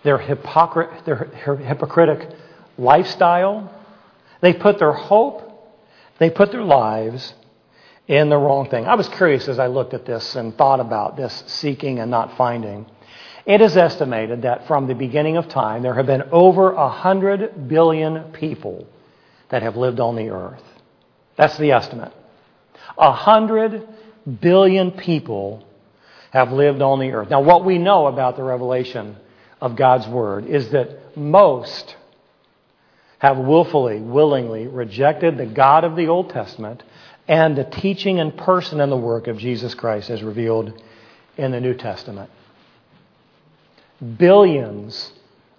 their, 0.03 0.17
hypocrit- 0.17 1.05
their 1.05 1.55
hypocritic 1.57 2.29
lifestyle. 2.77 3.71
They 4.41 4.53
put 4.53 4.77
their 4.77 4.93
hope, 4.93 5.51
they 6.19 6.29
put 6.29 6.51
their 6.51 6.63
lives 6.63 7.33
in 8.07 8.29
the 8.29 8.37
wrong 8.37 8.69
thing. 8.69 8.85
I 8.85 8.95
was 8.95 9.09
curious 9.09 9.47
as 9.47 9.57
I 9.57 9.67
looked 9.67 9.93
at 9.93 10.05
this 10.05 10.35
and 10.35 10.55
thought 10.55 10.79
about 10.79 11.17
this 11.17 11.43
seeking 11.47 11.99
and 11.99 12.11
not 12.11 12.37
finding. 12.37 12.85
It 13.45 13.61
is 13.61 13.77
estimated 13.77 14.43
that 14.43 14.67
from 14.67 14.87
the 14.87 14.95
beginning 14.95 15.37
of 15.37 15.47
time, 15.47 15.83
there 15.83 15.93
have 15.93 16.05
been 16.05 16.23
over 16.31 16.71
a 16.71 16.89
hundred 16.89 17.67
billion 17.67 18.31
people 18.31 18.87
that 19.49 19.61
have 19.61 19.75
lived 19.75 19.99
on 19.99 20.15
the 20.15 20.29
earth. 20.29 20.63
That's 21.35 21.57
the 21.57 21.71
estimate. 21.71 22.11
A 22.97 23.11
hundred 23.11 23.87
billion 24.25 24.91
people 24.91 25.65
have 26.31 26.51
lived 26.51 26.81
on 26.81 26.99
the 26.99 27.11
earth. 27.11 27.29
Now, 27.29 27.41
what 27.41 27.63
we 27.63 27.77
know 27.77 28.07
about 28.07 28.35
the 28.35 28.43
revelation 28.43 29.15
of 29.61 29.75
God's 29.75 30.07
Word 30.07 30.45
is 30.45 30.69
that 30.71 31.17
most 31.17 31.95
have 33.19 33.37
willfully, 33.37 33.99
willingly 33.99 34.67
rejected 34.67 35.37
the 35.37 35.45
God 35.45 35.83
of 35.83 35.95
the 35.95 36.07
Old 36.07 36.29
Testament 36.29 36.83
and 37.27 37.55
the 37.55 37.63
teaching 37.63 38.19
and 38.19 38.35
person 38.37 38.81
and 38.81 38.91
the 38.91 38.97
work 38.97 39.27
of 39.27 39.37
Jesus 39.37 39.73
Christ 39.73 40.09
as 40.09 40.21
revealed 40.21 40.79
in 41.37 41.51
the 41.51 41.61
New 41.61 41.73
Testament. 41.73 42.29
Billions 44.17 45.11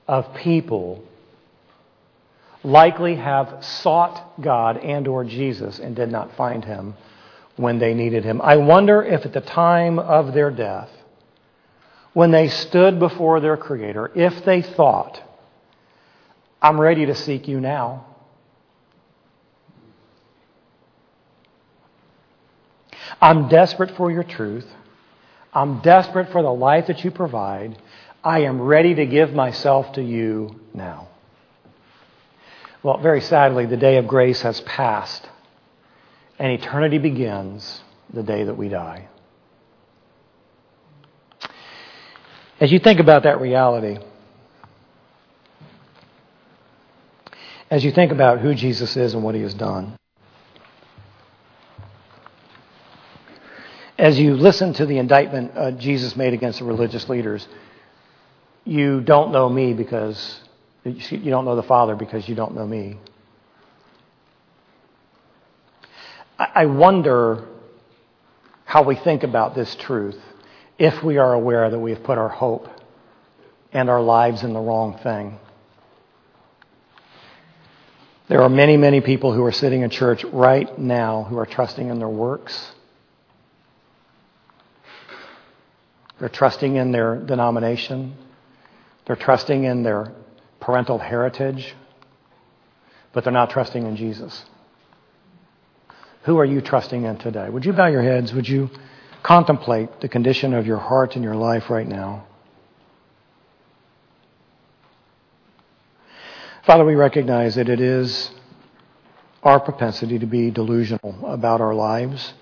of 0.07 0.35
people 0.35 1.03
likely 2.63 3.17
have 3.17 3.65
sought 3.65 4.41
God 4.41 4.77
and 4.77 5.09
or 5.09 5.25
Jesus 5.25 5.79
and 5.79 5.97
did 5.97 6.11
not 6.11 6.37
find 6.37 6.65
him 6.65 6.95
when 7.57 7.79
they 7.79 7.95
needed 7.95 8.25
him. 8.25 8.41
I 8.43 8.57
wonder 8.57 9.03
if 9.03 9.25
at 9.25 9.33
the 9.33 9.41
time 9.41 9.99
of 9.99 10.35
their 10.35 10.51
death, 10.51 10.91
when 12.13 12.31
they 12.31 12.49
stood 12.49 12.99
before 12.99 13.41
their 13.41 13.57
Creator, 13.57 14.13
if 14.15 14.45
they 14.45 14.63
thought, 14.63 15.23
I'm 16.63 16.81
ready 16.81 17.07
to 17.07 17.15
seek 17.15 17.49
you 17.49 17.61
now. 17.61 18.07
I'm 23.21 23.49
desperate 23.49 23.97
for 23.97 24.11
your 24.11 24.25
truth. 24.25 24.67
I'm 25.53 25.81
desperate 25.81 26.33
for 26.33 26.43
the 26.43 26.53
life 26.53 26.89
that 26.89 27.05
you 27.05 27.11
provide. 27.11 27.81
I 28.23 28.41
am 28.41 28.61
ready 28.61 28.95
to 28.95 29.07
give 29.07 29.33
myself 29.33 29.93
to 29.95 30.03
you 30.03 30.61
now. 30.75 31.09
Well, 32.83 32.99
very 32.99 33.21
sadly, 33.21 33.67
the 33.67 33.77
day 33.77 33.97
of 33.97 34.07
grace 34.07 34.43
has 34.43 34.61
passed, 34.61 35.29
and 36.39 36.53
eternity 36.53 36.99
begins 36.99 37.83
the 38.13 38.23
day 38.23 38.45
that 38.45 38.57
we 38.57 38.69
die. 38.69 39.09
As 42.61 42.73
you 42.73 42.79
think 42.79 43.01
about 43.01 43.25
that 43.25 43.41
reality, 43.41 43.99
as 47.71 47.85
you 47.85 47.93
think 47.93 48.13
about 48.13 48.41
who 48.41 48.55
Jesus 48.55 48.97
is 48.97 49.15
and 49.15 49.23
what 49.23 49.35
he 49.35 49.43
has 49.43 49.55
done, 49.55 49.99
as 53.99 54.19
you 54.19 54.35
listen 54.35 54.73
to 54.75 54.87
the 54.87 54.99
indictment 54.99 55.53
uh, 55.57 55.71
Jesus 55.73 56.17
made 56.17 56.35
against 56.35 56.59
the 56.61 56.65
religious 56.65 57.09
leaders, 57.09 57.47
you 58.65 59.01
don't 59.01 59.33
know 59.33 59.49
me 59.49 59.73
because 59.73 60.41
you 60.85 61.31
don't 61.31 61.45
know 61.45 61.57
the 61.57 61.63
Father 61.63 61.95
because 61.95 62.29
you 62.29 62.35
don't 62.35 62.55
know 62.55 62.67
me. 62.67 62.99
I 66.39 66.67
wonder 66.67 67.47
how 68.65 68.83
we 68.83 68.95
think 68.97 69.23
about 69.23 69.55
this 69.55 69.75
truth 69.77 70.19
if 70.79 71.03
we 71.03 71.17
are 71.17 71.33
aware 71.33 71.71
that 71.71 71.79
we 71.79 71.93
have 71.93 72.03
put 72.03 72.19
our 72.19 72.29
hope 72.29 72.69
and 73.73 73.89
our 73.89 74.03
lives 74.03 74.43
in 74.43 74.53
the 74.53 74.61
wrong 74.61 74.99
thing. 75.03 75.39
There 78.29 78.43
are 78.43 78.49
many, 78.49 78.77
many 78.77 79.01
people 79.01 79.33
who 79.33 79.45
are 79.45 79.53
sitting 79.53 79.83
in 79.83 79.91
church 79.91 80.25
right 80.25 80.77
now 80.79 81.23
who 81.25 81.39
are 81.39 81.47
trusting 81.47 81.89
in 81.89 81.99
their 81.99 82.09
works. 82.09 82.73
They're 86.19 86.29
trusting 86.29 86.77
in 86.77 86.93
their 86.93 87.17
denomination. 87.17 88.17
They're 89.07 89.17
trusting 89.17 89.65
in 89.65 89.85
their 89.85 90.13
parental 90.61 90.99
heritage, 90.99 91.75
but 93.13 93.23
they're 93.23 93.33
not 93.33 93.51
trusting 93.51 93.87
in 93.87 93.97
Jesus. 93.97 94.45
Who 96.27 96.39
are 96.39 96.45
you 96.45 96.61
trusting 96.61 97.05
in 97.05 97.17
today? 97.19 97.49
Would 97.49 97.65
you 97.65 97.73
bow 97.73 97.87
your 97.87 98.03
heads? 98.03 98.35
Would 98.35 98.49
you 98.49 98.69
contemplate 99.23 100.01
the 100.01 100.09
condition 100.09 100.55
of 100.55 100.67
your 100.67 100.79
heart 100.79 101.15
and 101.15 101.25
your 101.25 101.35
life 101.35 101.71
right 101.71 101.87
now? 101.87 102.27
Father, 106.65 106.85
we 106.85 106.97
recognize 106.97 107.55
that 107.55 107.69
it 107.69 107.81
is 107.81 108.31
our 109.43 109.61
propensity 109.61 110.19
to 110.19 110.27
be 110.27 110.51
delusional 110.51 111.17
about 111.25 111.61
our 111.61 111.75
lives, 111.75 112.35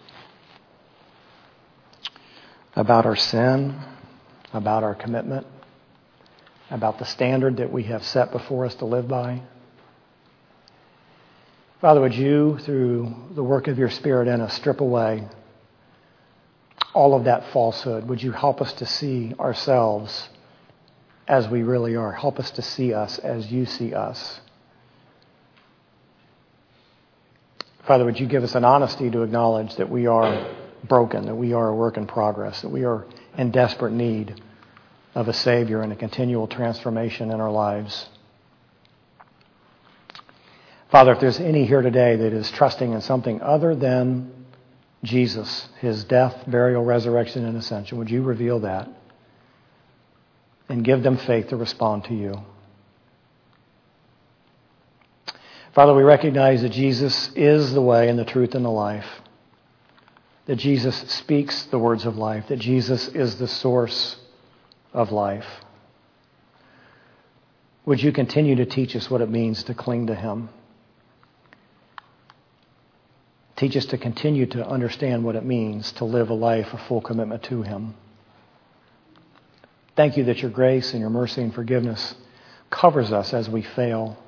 about 2.74 3.04
our 3.04 3.16
sin, 3.16 3.78
about 4.52 4.82
our 4.82 4.94
commitment 4.94 5.46
about 6.70 6.98
the 6.98 7.04
standard 7.04 7.58
that 7.58 7.72
we 7.72 7.84
have 7.84 8.04
set 8.04 8.32
before 8.32 8.64
us 8.64 8.74
to 8.76 8.84
live 8.84 9.06
by. 9.06 9.40
Father, 11.84 12.00
would 12.00 12.14
you, 12.14 12.56
through 12.60 13.14
the 13.34 13.44
work 13.44 13.68
of 13.68 13.76
your 13.76 13.90
Spirit 13.90 14.26
in 14.26 14.40
us, 14.40 14.54
strip 14.54 14.80
away 14.80 15.28
all 16.94 17.14
of 17.14 17.24
that 17.24 17.52
falsehood? 17.52 18.08
Would 18.08 18.22
you 18.22 18.32
help 18.32 18.62
us 18.62 18.72
to 18.72 18.86
see 18.86 19.34
ourselves 19.38 20.30
as 21.28 21.46
we 21.46 21.62
really 21.62 21.94
are? 21.94 22.10
Help 22.10 22.38
us 22.38 22.50
to 22.52 22.62
see 22.62 22.94
us 22.94 23.18
as 23.18 23.52
you 23.52 23.66
see 23.66 23.92
us. 23.92 24.40
Father, 27.86 28.06
would 28.06 28.18
you 28.18 28.28
give 28.28 28.44
us 28.44 28.54
an 28.54 28.64
honesty 28.64 29.10
to 29.10 29.20
acknowledge 29.20 29.76
that 29.76 29.90
we 29.90 30.06
are 30.06 30.56
broken, 30.84 31.26
that 31.26 31.34
we 31.34 31.52
are 31.52 31.68
a 31.68 31.74
work 31.74 31.98
in 31.98 32.06
progress, 32.06 32.62
that 32.62 32.70
we 32.70 32.86
are 32.86 33.04
in 33.36 33.50
desperate 33.50 33.92
need 33.92 34.40
of 35.14 35.28
a 35.28 35.34
Savior 35.34 35.82
and 35.82 35.92
a 35.92 35.96
continual 35.96 36.46
transformation 36.46 37.30
in 37.30 37.42
our 37.42 37.52
lives. 37.52 38.08
Father, 40.94 41.10
if 41.10 41.18
there's 41.18 41.40
any 41.40 41.66
here 41.66 41.82
today 41.82 42.14
that 42.14 42.32
is 42.32 42.48
trusting 42.52 42.92
in 42.92 43.00
something 43.00 43.42
other 43.42 43.74
than 43.74 44.30
Jesus, 45.02 45.68
his 45.80 46.04
death, 46.04 46.44
burial, 46.46 46.84
resurrection, 46.84 47.44
and 47.44 47.56
ascension, 47.56 47.98
would 47.98 48.08
you 48.08 48.22
reveal 48.22 48.60
that 48.60 48.88
and 50.68 50.84
give 50.84 51.02
them 51.02 51.16
faith 51.16 51.48
to 51.48 51.56
respond 51.56 52.04
to 52.04 52.14
you? 52.14 52.40
Father, 55.74 55.92
we 55.92 56.04
recognize 56.04 56.62
that 56.62 56.68
Jesus 56.68 57.28
is 57.34 57.72
the 57.72 57.82
way 57.82 58.08
and 58.08 58.16
the 58.16 58.24
truth 58.24 58.54
and 58.54 58.64
the 58.64 58.70
life, 58.70 59.20
that 60.46 60.54
Jesus 60.54 60.96
speaks 61.10 61.64
the 61.64 61.78
words 61.80 62.06
of 62.06 62.16
life, 62.16 62.46
that 62.46 62.60
Jesus 62.60 63.08
is 63.08 63.34
the 63.34 63.48
source 63.48 64.14
of 64.92 65.10
life. 65.10 65.64
Would 67.84 68.00
you 68.00 68.12
continue 68.12 68.54
to 68.54 68.64
teach 68.64 68.94
us 68.94 69.10
what 69.10 69.22
it 69.22 69.28
means 69.28 69.64
to 69.64 69.74
cling 69.74 70.06
to 70.06 70.14
Him? 70.14 70.50
Us 73.64 73.86
to 73.86 73.98
continue 73.98 74.46
to 74.46 74.66
understand 74.66 75.24
what 75.24 75.36
it 75.36 75.44
means 75.44 75.90
to 75.92 76.04
live 76.04 76.28
a 76.28 76.34
life 76.34 76.72
of 76.74 76.80
full 76.82 77.00
commitment 77.00 77.42
to 77.44 77.62
Him. 77.62 77.94
Thank 79.96 80.16
you 80.16 80.24
that 80.24 80.42
your 80.42 80.50
grace 80.50 80.92
and 80.92 81.00
your 81.00 81.10
mercy 81.10 81.40
and 81.40 81.54
forgiveness 81.54 82.14
covers 82.68 83.10
us 83.10 83.32
as 83.32 83.48
we 83.48 83.62
fail. 83.62 84.18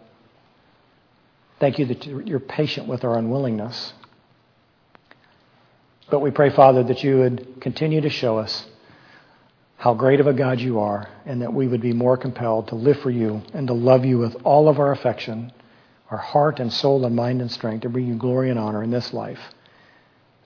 Thank 1.60 1.78
you 1.78 1.86
that 1.86 2.06
you're 2.06 2.40
patient 2.40 2.88
with 2.88 3.04
our 3.04 3.18
unwillingness. 3.18 3.92
But 6.10 6.20
we 6.20 6.30
pray, 6.30 6.50
Father, 6.50 6.82
that 6.84 7.02
you 7.04 7.18
would 7.18 7.60
continue 7.60 8.00
to 8.00 8.10
show 8.10 8.38
us 8.38 8.66
how 9.76 9.94
great 9.94 10.20
of 10.20 10.26
a 10.26 10.32
God 10.32 10.60
you 10.60 10.80
are, 10.80 11.08
and 11.26 11.42
that 11.42 11.52
we 11.52 11.68
would 11.68 11.82
be 11.82 11.92
more 11.92 12.16
compelled 12.16 12.68
to 12.68 12.74
live 12.74 12.98
for 13.00 13.10
you 13.10 13.42
and 13.52 13.66
to 13.66 13.74
love 13.74 14.04
you 14.04 14.18
with 14.18 14.34
all 14.44 14.68
of 14.68 14.78
our 14.78 14.92
affection, 14.92 15.52
our 16.10 16.18
heart 16.18 16.60
and 16.60 16.72
soul 16.72 17.04
and 17.04 17.14
mind 17.14 17.40
and 17.40 17.50
strength, 17.50 17.82
to 17.82 17.88
bring 17.88 18.06
you 18.06 18.14
glory 18.14 18.50
and 18.50 18.58
honor 18.58 18.82
in 18.82 18.90
this 18.90 19.12
life, 19.12 19.40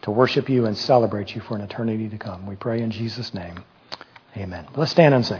to 0.02 0.10
worship 0.10 0.48
you 0.48 0.66
and 0.66 0.76
celebrate 0.76 1.34
you 1.34 1.40
for 1.40 1.54
an 1.54 1.60
eternity 1.60 2.08
to 2.08 2.18
come. 2.18 2.46
We 2.46 2.56
pray 2.56 2.80
in 2.80 2.90
Jesus' 2.90 3.34
name. 3.34 3.62
Amen. 4.36 4.66
Let's 4.76 4.90
stand 4.90 5.14
and 5.14 5.24
sing. 5.24 5.38